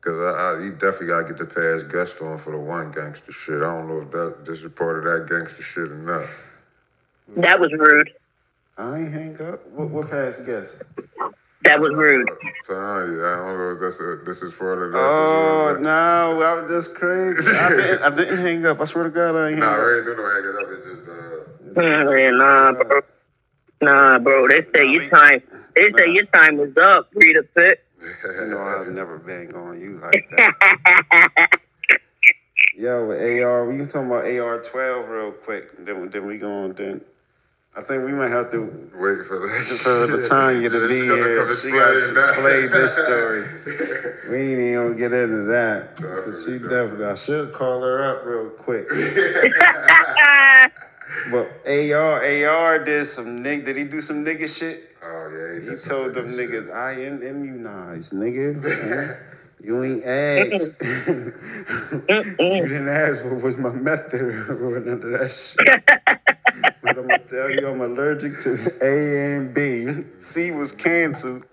[0.02, 3.32] cause I, I you definitely gotta get the past guest on for the one gangster
[3.32, 3.62] shit.
[3.62, 6.28] I don't know if that this is part of that gangster shit or not.
[7.42, 8.12] That was rude.
[8.76, 9.66] I ain't hang up.
[9.70, 10.76] What, what past guess?
[11.68, 12.26] That was rude.
[12.64, 14.98] So I, I don't know if that's a, this is part of that.
[14.98, 17.50] Oh no, I was just crazy.
[17.54, 18.80] I didn't, I didn't hang up.
[18.80, 19.84] I swear to God, I ain't Nah, hang up.
[19.86, 20.68] we ain't doing no hanging up.
[20.72, 23.00] It's just uh, Nah, bro.
[23.82, 24.48] Nah, bro.
[24.48, 25.42] They say your time.
[25.76, 27.84] They say your time is up, Rita Pitt.
[28.24, 31.50] You know I've never bang on you like that.
[32.78, 35.84] Yo, AR, we can talk about AR twelve real quick.
[35.84, 37.02] Then then we go on then.
[37.78, 38.62] I think we might have to
[38.94, 39.46] Wait for the
[39.84, 41.54] for the Tanya to be here.
[41.54, 43.44] She got to explain this story.
[44.28, 45.94] We ain't even gonna get into that.
[45.96, 48.88] she Definitely, definitely, I should call her up real quick.
[51.30, 53.64] But AR, AR did some nig.
[53.64, 54.96] Did he do some nigga shit?
[55.02, 56.66] Oh yeah, He did some told them nigga shit.
[56.68, 59.18] niggas, I am immunized, nigga.
[59.62, 60.82] You ain't asked.
[60.82, 66.27] you didn't ask what was my method or none of that shit.
[66.82, 68.52] But I'm gonna tell you, I'm allergic to
[68.82, 70.04] A and B.
[70.18, 71.44] C was canceled.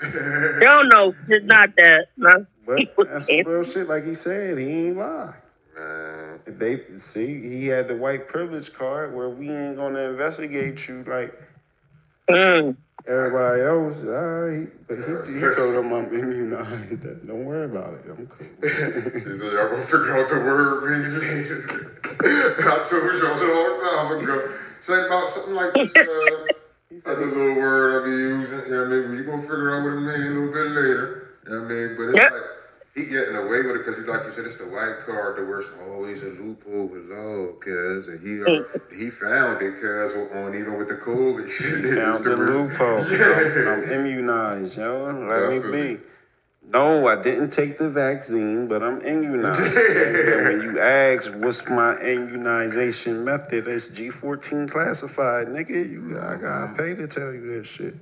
[0.61, 2.07] no, no, it's not that.
[2.17, 2.45] No.
[2.65, 3.87] But that's some real shit.
[3.87, 5.33] Like he said, he ain't lie.
[5.77, 11.03] Man, They see he had the white privilege card where we ain't gonna investigate you
[11.03, 11.33] like
[12.27, 12.75] Mm.
[13.07, 14.03] everybody else.
[14.03, 17.01] All right, but he, he told them I'm immunized.
[17.27, 18.05] Don't worry about it.
[18.09, 18.47] I'm cool.
[18.63, 18.67] he
[19.35, 22.01] said y'all gonna figure out the word meaning later.
[22.65, 24.49] I told y'all a long time ago.
[24.85, 25.93] Say about something like this.
[26.05, 26.53] Uh,
[26.91, 28.59] He said other little word I be using.
[28.69, 29.17] You know what I mean?
[29.17, 31.29] You gonna figure out what it means a little bit later.
[31.47, 31.95] You know what I mean?
[31.97, 32.31] But it's Yep.
[32.31, 32.43] like
[32.93, 35.37] he getting away with it because, like you said, it's the white card.
[35.37, 38.61] The worst always a loophole with law, cuz, and he uh,
[38.95, 41.83] he found it, cuz, on even with the COVID shit.
[41.83, 42.59] He found the worst.
[42.61, 43.01] loophole.
[43.09, 43.73] Yeah.
[43.73, 45.09] I'm, I'm immunized, yo.
[45.27, 45.99] Let me be.
[46.67, 49.59] No, I didn't take the vaccine, but I'm immunized.
[49.61, 55.89] and when you ask what's my immunization method, it's G14 classified, nigga.
[55.89, 56.75] You I gotta mm-hmm.
[56.75, 57.95] pay to tell you that shit.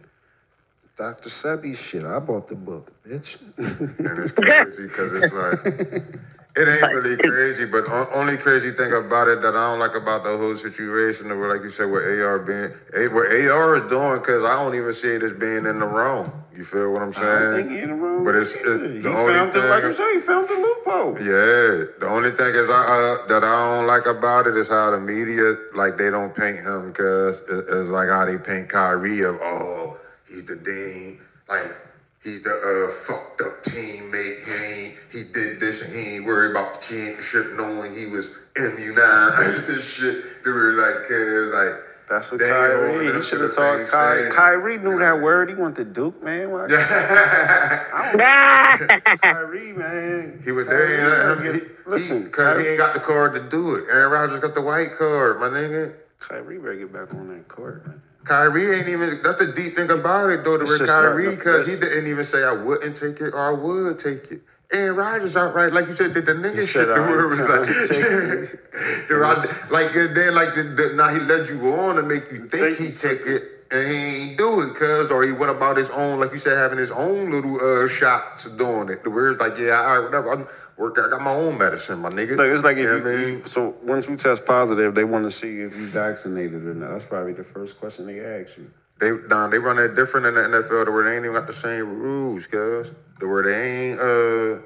[0.97, 1.29] Dr.
[1.29, 2.03] Sebi shit.
[2.03, 3.39] I bought the book, bitch.
[3.57, 6.19] and it's crazy because it's like
[6.55, 9.95] it ain't really crazy, but o- only crazy thing about it that I don't like
[9.95, 13.89] about the whole situation, of like you said, what AR being, A- what AR is
[13.89, 16.43] doing, because I don't even see it as being in the wrong.
[16.55, 17.77] You feel what I'm I don't think saying?
[17.79, 18.23] he in the wrong.
[18.23, 18.85] But it's- either.
[18.85, 21.13] it's he the only found the like thing- you say, he found the loophole.
[21.17, 24.91] Yeah, the only thing is I uh, that I don't like about it is how
[24.91, 29.21] the media like they don't paint him because it, it's like how they paint Kyrie
[29.21, 29.97] of oh
[30.27, 31.19] he's the dean
[31.49, 31.75] like
[32.23, 36.51] he's the uh, fucked up teammate he ain't he did this and he ain't worried
[36.51, 40.43] about the championship knowing he was immunized and shit.
[40.43, 41.75] They were like cause like
[42.09, 43.13] That's what They Kyrie.
[43.15, 44.31] He should have taught same Kyrie.
[44.31, 45.49] Kyrie knew that word.
[45.49, 46.49] He went to Duke, man.
[46.53, 46.67] Ah.
[49.21, 50.41] Kyrie, man.
[50.43, 51.41] He was Kyrie, there.
[51.41, 53.85] He, he, listen, because he Kyrie, ain't got the card to do it.
[53.89, 55.93] Aaron Rodgers got the white card, my nigga.
[56.19, 58.01] Kyrie better get back on that court, man.
[58.23, 59.21] Kyrie ain't even.
[59.21, 60.57] That's the deep thing about it, though.
[60.57, 63.39] To It's with just Kyrie, because he didn't even say I wouldn't take it or
[63.39, 64.41] I would take it.
[64.71, 66.87] Aaron Rodgers outright, like you said, did the nigga shit.
[66.87, 67.67] The "I word was like,
[69.07, 72.47] the Rod- like then like the, the, now he led you on to make you
[72.47, 73.49] think Think he he took it.
[73.71, 76.57] And he ain't do it, cuz, or he went about his own, like you said,
[76.57, 79.03] having his own little uh, shots doing it.
[79.03, 80.31] The words like, yeah, all right, whatever.
[80.31, 80.47] I'm
[80.83, 80.99] work.
[80.99, 82.37] I got my own medicine, my nigga.
[82.37, 83.27] Look, it's like if You you, I mean?
[83.39, 86.91] you- so once you test positive, they want to see if you vaccinated or not.
[86.91, 88.69] That's probably the first question they ask you.
[88.99, 91.47] They nah, they run it different in the NFL to where they ain't even got
[91.47, 92.93] the same rules, cuz.
[93.19, 94.61] To where they ain't uh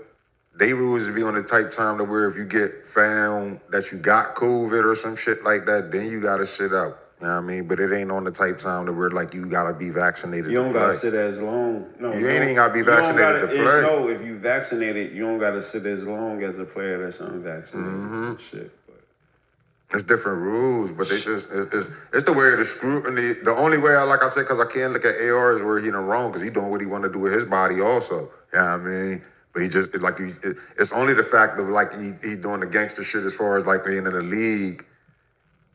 [0.56, 4.00] they rules be on the type time to where if you get found that you
[4.00, 6.98] got COVID or some shit like that, then you gotta sit out.
[7.20, 7.68] You know what I mean?
[7.68, 10.52] But it ain't on the type time that we're like you gotta be vaccinated.
[10.52, 11.88] You don't to gotta sit as long.
[12.00, 13.82] No, You don't- ain't even gotta be vaccinated gotta- to play.
[13.82, 17.92] No, if you vaccinated, you don't gotta sit as long as a player that's unvaccinated.
[17.92, 18.36] Mm-hmm.
[18.36, 18.72] Shit.
[18.86, 23.34] But It's different rules, but they just it's, it's, it's the way of the scrutiny.
[23.44, 25.80] The only way I like I said because I can't look at AR is where
[25.80, 28.30] he done wrong because he doing what he want to do with his body also.
[28.54, 29.22] You know what I mean?
[29.54, 32.60] But he just like he, it, it's only the fact of like he he doing
[32.60, 34.86] the gangster shit as far as like being in the league.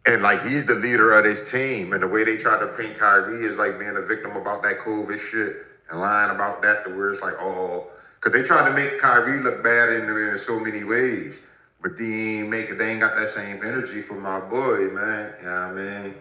[0.06, 2.98] And like he's the leader of his team, and the way they tried to paint
[2.98, 5.56] Kyrie is like being a victim about that COVID shit
[5.90, 6.84] and lying about that.
[6.84, 10.36] To where it's like, oh, because they tried to make Kyrie look bad in, in
[10.38, 11.42] so many ways,
[11.80, 12.76] but they ain't make.
[12.76, 15.34] They ain't got that same energy for my boy, man.
[15.38, 16.14] You know what I mean?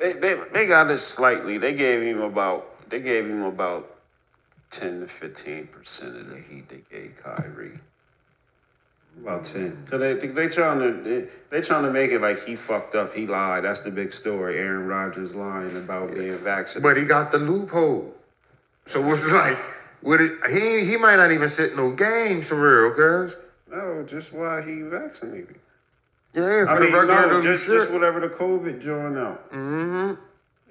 [0.00, 1.58] they, they they got it slightly.
[1.58, 3.98] They gave him about they gave him about
[4.70, 7.78] ten to fifteen percent of the heat they gave Kyrie.
[9.18, 9.86] About ten.
[9.86, 13.12] So they they trying to they, trying to make it like he fucked up.
[13.14, 13.64] He lied.
[13.64, 14.56] That's the big story.
[14.56, 16.82] Aaron Rodgers lying about being vaccinated.
[16.82, 18.14] But he got the loophole.
[18.86, 19.58] So it's like,
[20.02, 23.36] with it, he he might not even sit no games for real, cuz.
[23.70, 25.56] no, just why he vaccinated.
[26.32, 27.74] Yeah, for I the mean, regular no, just, shit.
[27.74, 29.52] just whatever the COVID joint out.
[29.52, 30.20] mm-hmm.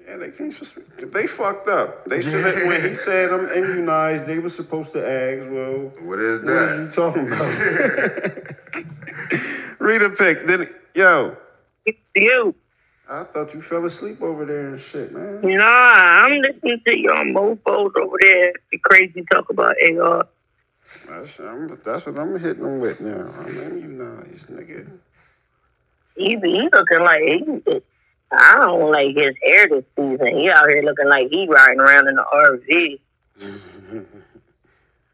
[0.06, 0.78] Yeah, they can't just.
[1.12, 2.04] They fucked up.
[2.06, 2.54] They should have.
[2.66, 5.48] when he said I'm immunized, they were supposed to ask.
[5.50, 7.54] Well, What is what are you talking about?
[9.78, 10.46] Rita Pick.
[10.46, 11.36] Then, yo,
[11.86, 12.54] It's You.
[13.08, 15.40] I thought you fell asleep over there and shit, man.
[15.42, 18.52] Nah, I'm listening to y'all mofos over there.
[18.70, 20.28] The crazy talk about AR.
[21.08, 23.32] That's, I'm, that's what I'm hitting him with now.
[23.36, 24.88] I'm immunized, nigga.
[26.16, 27.82] He he looking like he.
[28.32, 30.38] I don't like his hair this season.
[30.38, 34.06] He out here looking like he riding around in the RV.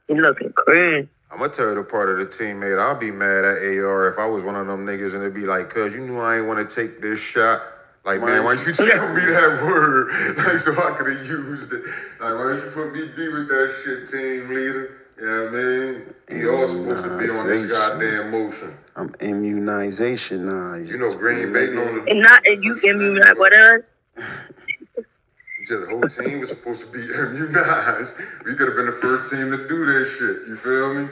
[0.09, 1.09] He looking crazy.
[1.32, 2.78] I'm gonna tell you the part of the teammate.
[2.80, 5.47] I'll be mad at AR if I was one of them niggas and it'd be
[5.47, 7.60] like, cuz you knew I ain't wanna take this shot.
[8.05, 10.10] Like, Why man, why don't you tell me that word?
[10.38, 11.82] Like, so I could have used it.
[12.20, 15.09] Like, why don't you put me deep with that shit, team leader?
[15.18, 16.14] You know what I mean?
[16.31, 18.77] He all supposed to be on this goddamn motion.
[18.97, 20.89] I'm immunizationized.
[20.89, 23.82] You know, Green Bay known to And not and you give me like what else?
[24.16, 28.16] You said the whole team was supposed to be immunized.
[28.44, 30.48] We could have been the first team to do this shit.
[30.48, 31.09] You feel me?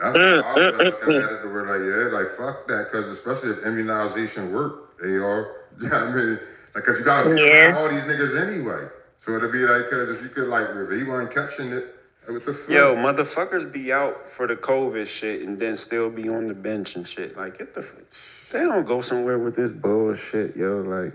[0.00, 0.22] That's why
[0.62, 1.44] I was looking at it.
[1.46, 5.48] We're like, yeah, like fuck that, because especially if immunization work, they are.
[5.80, 6.38] You know what I mean?
[6.74, 7.74] Like, cause you gotta Yeah.
[7.76, 8.88] all these niggas anyway.
[9.18, 11.94] So it'd be like, cause if you could like, if he wasn't catching it,
[12.28, 12.70] with the fuck?
[12.70, 16.96] Yo, motherfuckers be out for the COVID shit and then still be on the bench
[16.96, 17.36] and shit.
[17.36, 17.82] Like, get the.
[17.82, 18.52] fuck.
[18.52, 20.80] They don't go somewhere with this bullshit, yo.
[20.80, 21.14] Like,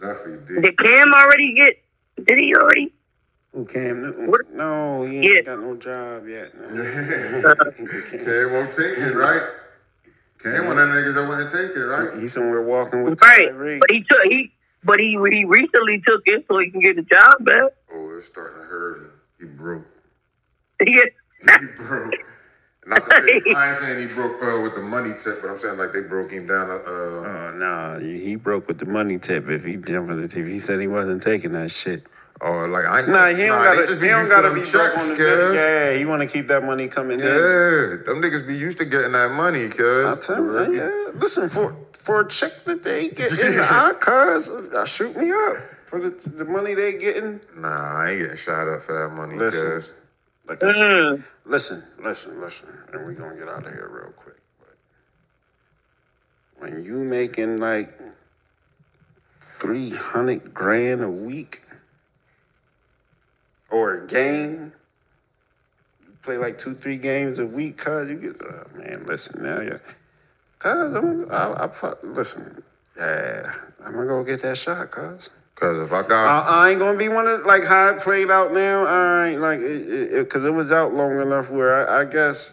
[0.00, 0.62] definitely did.
[0.62, 1.76] Did Cam already get?
[2.26, 2.92] Did he already?
[3.52, 4.30] who Cam Newton?
[4.30, 5.40] What- No, he ain't Yeah.
[5.42, 6.50] got no job yet.
[6.58, 7.54] No.
[7.54, 9.42] Cam won't take it, right?
[10.42, 12.18] Cam one of the niggas that wouldn't take it, right?
[12.20, 13.48] He's somewhere walking with Right.
[13.48, 13.78] Tyree.
[13.78, 14.52] But he took he.
[14.84, 17.72] But he he recently took it so he can get a job back.
[17.92, 19.10] Oh, it's starting to hurt him.
[19.40, 19.86] He broke.
[20.84, 21.04] Yeah.
[21.42, 22.14] he broke.
[22.86, 25.58] Not to say, I ain't saying he broke uh, with the money tip, but I'm
[25.58, 26.70] saying like they broke him down.
[26.70, 30.50] Uh, Oh, nah, he broke with the money tip if he jumped on the TV.
[30.50, 32.04] He said he wasn't taking that shit.
[32.40, 33.08] or like I ain't.
[33.08, 35.14] Nah, he don't they gotta, just he don't used gotta be them broke on the
[35.16, 35.18] bench.
[35.18, 35.54] cuz.
[35.54, 37.26] Yeah, he want to keep that money coming in.
[37.26, 40.06] Yeah, them niggas be used to getting that money, cuz.
[40.06, 40.36] I tell
[40.72, 41.10] you, yeah.
[41.14, 45.56] Listen, for for a check that they get in our cars, uh, shoot me up
[45.86, 47.40] for the the money they getting.
[47.56, 47.68] Nah,
[48.02, 49.80] I ain't getting shot up for that money, Listen.
[49.80, 49.90] cuz.
[50.48, 51.24] Like I said, Mm.
[51.44, 54.36] listen, listen, listen, and we're gonna get out of here real quick.
[54.60, 54.76] But
[56.58, 57.90] when you making like
[59.58, 61.62] three hundred grand a week
[63.70, 64.72] or a game,
[66.02, 69.02] you play like two, three games a week, cause you get uh, man.
[69.06, 69.78] Listen now, yeah,
[70.58, 72.62] cause I'm, I, I, put- listen,
[72.98, 73.52] yeah,
[73.84, 75.30] I'm gonna go get that shot, cause.
[75.56, 78.30] Cause if I I, got, I ain't gonna be one of like how it played
[78.30, 78.84] out now.
[78.84, 82.04] I ain't like it, it, it, cause it was out long enough where I, I
[82.04, 82.52] guess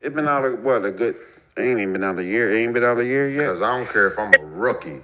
[0.00, 1.14] it been out of what a good.
[1.56, 2.52] It ain't even been out a year.
[2.52, 3.46] It ain't been out a year yet.
[3.46, 5.00] cause I don't care if I'm a rookie,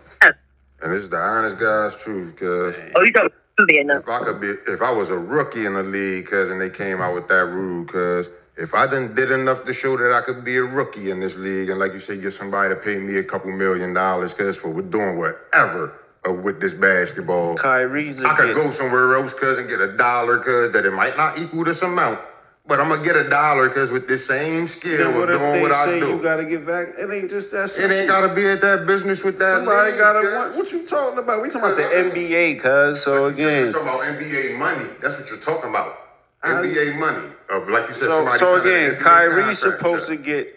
[0.83, 2.75] and this is the honest guy's truth, cuz.
[2.97, 3.31] Oh, you talking
[3.61, 3.99] Vietnam?
[4.01, 6.71] If I could be, if I was a rookie in the league, cuz, and they
[6.71, 10.21] came out with that rule, cuz, if I done did enough to show that I
[10.23, 12.99] could be a rookie in this league, and like you say, get somebody to pay
[12.99, 18.23] me a couple million dollars, cuz, for we're doing whatever uh, with this basketball, Kyrie's
[18.23, 21.39] I could go somewhere else, cuz, and get a dollar, cuz, that it might not
[21.39, 22.21] equal this amount,
[22.67, 25.99] but I'm gonna get a dollar, cuz, with this same skill of doing what I
[25.99, 26.07] do.
[26.09, 26.89] you gotta get back?
[26.99, 27.75] It ain't just that.
[27.79, 29.57] it ain't gotta be at that business with that.
[29.57, 30.37] Somebody league, gotta.
[30.37, 31.41] want- What you talking about?
[31.43, 33.03] We talking about the NBA, cuz.
[33.03, 34.85] So again, you're talking about NBA money.
[35.01, 35.97] That's what you're talking about.
[36.45, 38.07] NBA money of like you said.
[38.09, 40.55] so somebody so again, Kyrie's supposed to get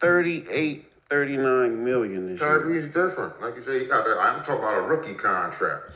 [0.00, 2.86] 38, 39 million this year.
[2.86, 3.40] Different.
[3.42, 4.04] Like you say, he got.
[4.04, 5.90] that- I'm talking about a rookie contract.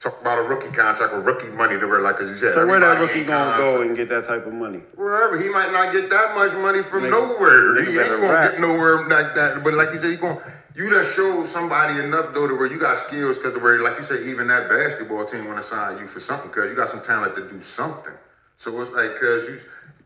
[0.00, 2.66] Talk about a rookie contract with rookie money to where, like, as you said, So
[2.66, 4.82] where that rookie gonna go and get that type of money?
[4.94, 7.74] Wherever he might not get that much money from Nigga- nowhere.
[7.76, 8.50] nigga He ain't gonna rap.
[8.52, 9.62] get nowhere like that.
[9.64, 10.38] But like you said, you going
[10.74, 13.96] you done showed somebody enough though to where you got skills because the where like
[13.96, 16.88] you say, even that basketball team want to sign you for something because you got
[16.90, 18.12] some talent to do something.
[18.56, 19.56] So it's like because you.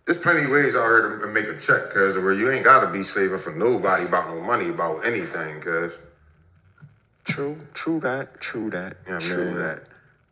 [0.06, 2.88] There's plenty of ways out here to make a check, cause where you ain't gotta
[2.90, 5.98] be slaving for nobody about no money about anything, cause
[7.24, 9.58] True, true that, true that, Yeah, true man.
[9.58, 9.82] that.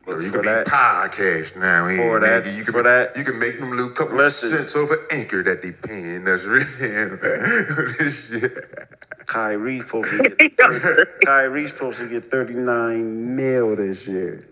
[0.06, 1.86] Or But you can that, be podcast now.
[1.86, 2.56] Here, for that- nigga.
[2.58, 4.50] you can for that- you can make them little couple Listen.
[4.50, 6.44] cents over anchor that they paying us.
[6.44, 6.64] Really,
[7.98, 8.96] this shit.
[9.26, 14.48] Kyrie's supposed to get Kyrie's supposed to get 39 mil this year.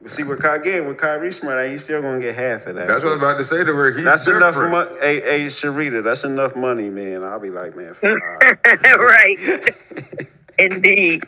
[0.00, 2.86] But see what Ky again, with Kyrie smart, he's still gonna get half of that.
[2.86, 3.90] That's what I'm about to say to her.
[3.92, 4.90] he's That's enough money.
[5.00, 7.24] Hey, hey, Sharita, that's enough money, man.
[7.24, 8.10] I'll be like, man, fuck.
[8.84, 9.70] right.
[10.60, 11.22] Indeed.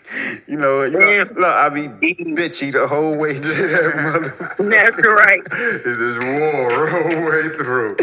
[0.49, 1.23] you know, you know, Yeah.
[1.25, 4.71] look, I be bitchy the whole way to that motherfucker.
[4.71, 5.43] That's right.
[5.85, 7.97] It's this war all the way through.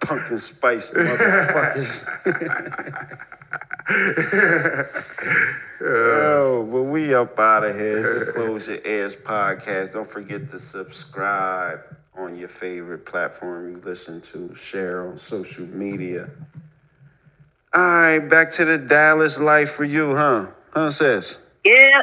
[0.00, 2.04] Pumpkin spice motherfuckers.
[5.84, 7.98] Oh, but we up out of here.
[8.18, 9.92] It's the Close Your Ears podcast.
[9.94, 11.80] Don't forget to subscribe
[12.16, 14.54] on your favorite platform you listen to.
[14.54, 16.30] Share on social media.
[17.74, 20.46] All right, back to the Dallas life for you, huh?
[20.72, 21.38] Huh, sis?
[21.64, 22.02] Yeah.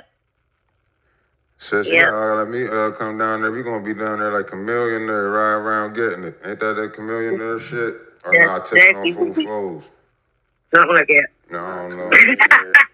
[1.58, 2.10] Sis, Yeah.
[2.10, 2.34] yeah.
[2.34, 3.52] let me uh, come down there.
[3.52, 6.40] We gonna be down there like a millionaire, ride around getting it.
[6.46, 7.96] Ain't that that millionaire shit?
[8.26, 9.46] Or Yeah, not taking on exactly.
[9.46, 9.84] full foes?
[10.74, 11.28] Something like that.
[11.52, 12.12] No, I don't know.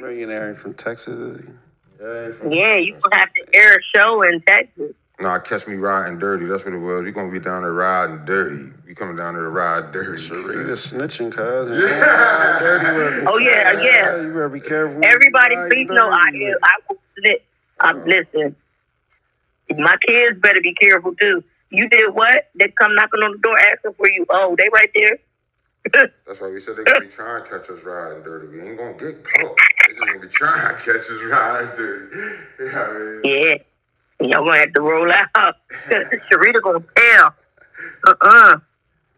[0.00, 1.14] Millionaire from Texas.
[1.18, 1.52] is he?
[2.00, 4.92] Yeah, from- Yeah, you gonna have to air a show in Texas.
[5.20, 6.46] Nah, catch me riding dirty.
[6.46, 7.04] That's what it was.
[7.04, 8.70] You gonna be down there riding dirty.
[8.86, 10.12] You coming down there to ride dirty.
[10.20, 10.92] Sharita sis.
[10.92, 11.68] snitching, cuz.
[11.68, 13.26] Yeah.
[13.28, 14.16] Oh yeah, yeah.
[14.22, 15.04] You better be careful.
[15.04, 16.54] Everybody, Right, please know I dirty.
[16.62, 17.42] I will snitch.
[17.80, 18.06] I'm uh-huh.
[18.06, 18.56] listen.
[19.78, 21.44] My kids better be careful too.
[21.70, 22.48] You did what?
[22.58, 24.24] They come knocking on the door asking for you.
[24.30, 25.18] Oh, they right there.
[26.26, 28.48] That's why we said they gonna be trying to catch us riding dirty.
[28.48, 29.56] We ain't gonna get caught.
[29.90, 32.16] They just gonna be trying to catch us riding dirty.
[32.60, 33.24] You know I mean?
[33.24, 33.56] Yeah.
[34.26, 35.56] Y'all gonna have to roll out.
[35.88, 37.34] Sharita gonna tell.
[38.06, 38.58] Uh-uh.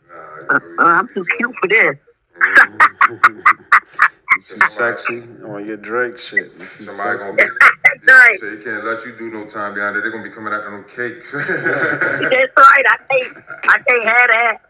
[0.09, 0.17] Nah,
[0.51, 0.61] Uh-uh.
[0.79, 1.97] I'm too cute for this.
[4.35, 6.51] You too sexy on your Drake shit.
[6.59, 7.37] You too Somebody sexy.
[7.37, 7.45] gonna be.
[7.85, 8.39] That's right.
[8.41, 10.01] Say you can't let you do no time behind it.
[10.03, 11.33] They're gonna be coming out them cakes.
[11.33, 12.51] That's right.
[12.57, 14.61] I can't I can't have that.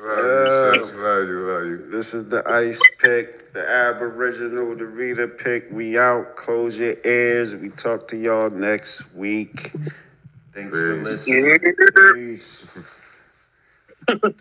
[0.00, 0.94] Love you, sis.
[0.94, 1.90] Love you, love you.
[1.90, 5.68] This is the ice pick, the aboriginal, the reader pick.
[5.72, 6.36] We out.
[6.36, 7.54] Close your ears.
[7.56, 9.72] We talk to y'all next week.
[10.54, 11.56] Thanks for listening.
[12.14, 12.66] Peace.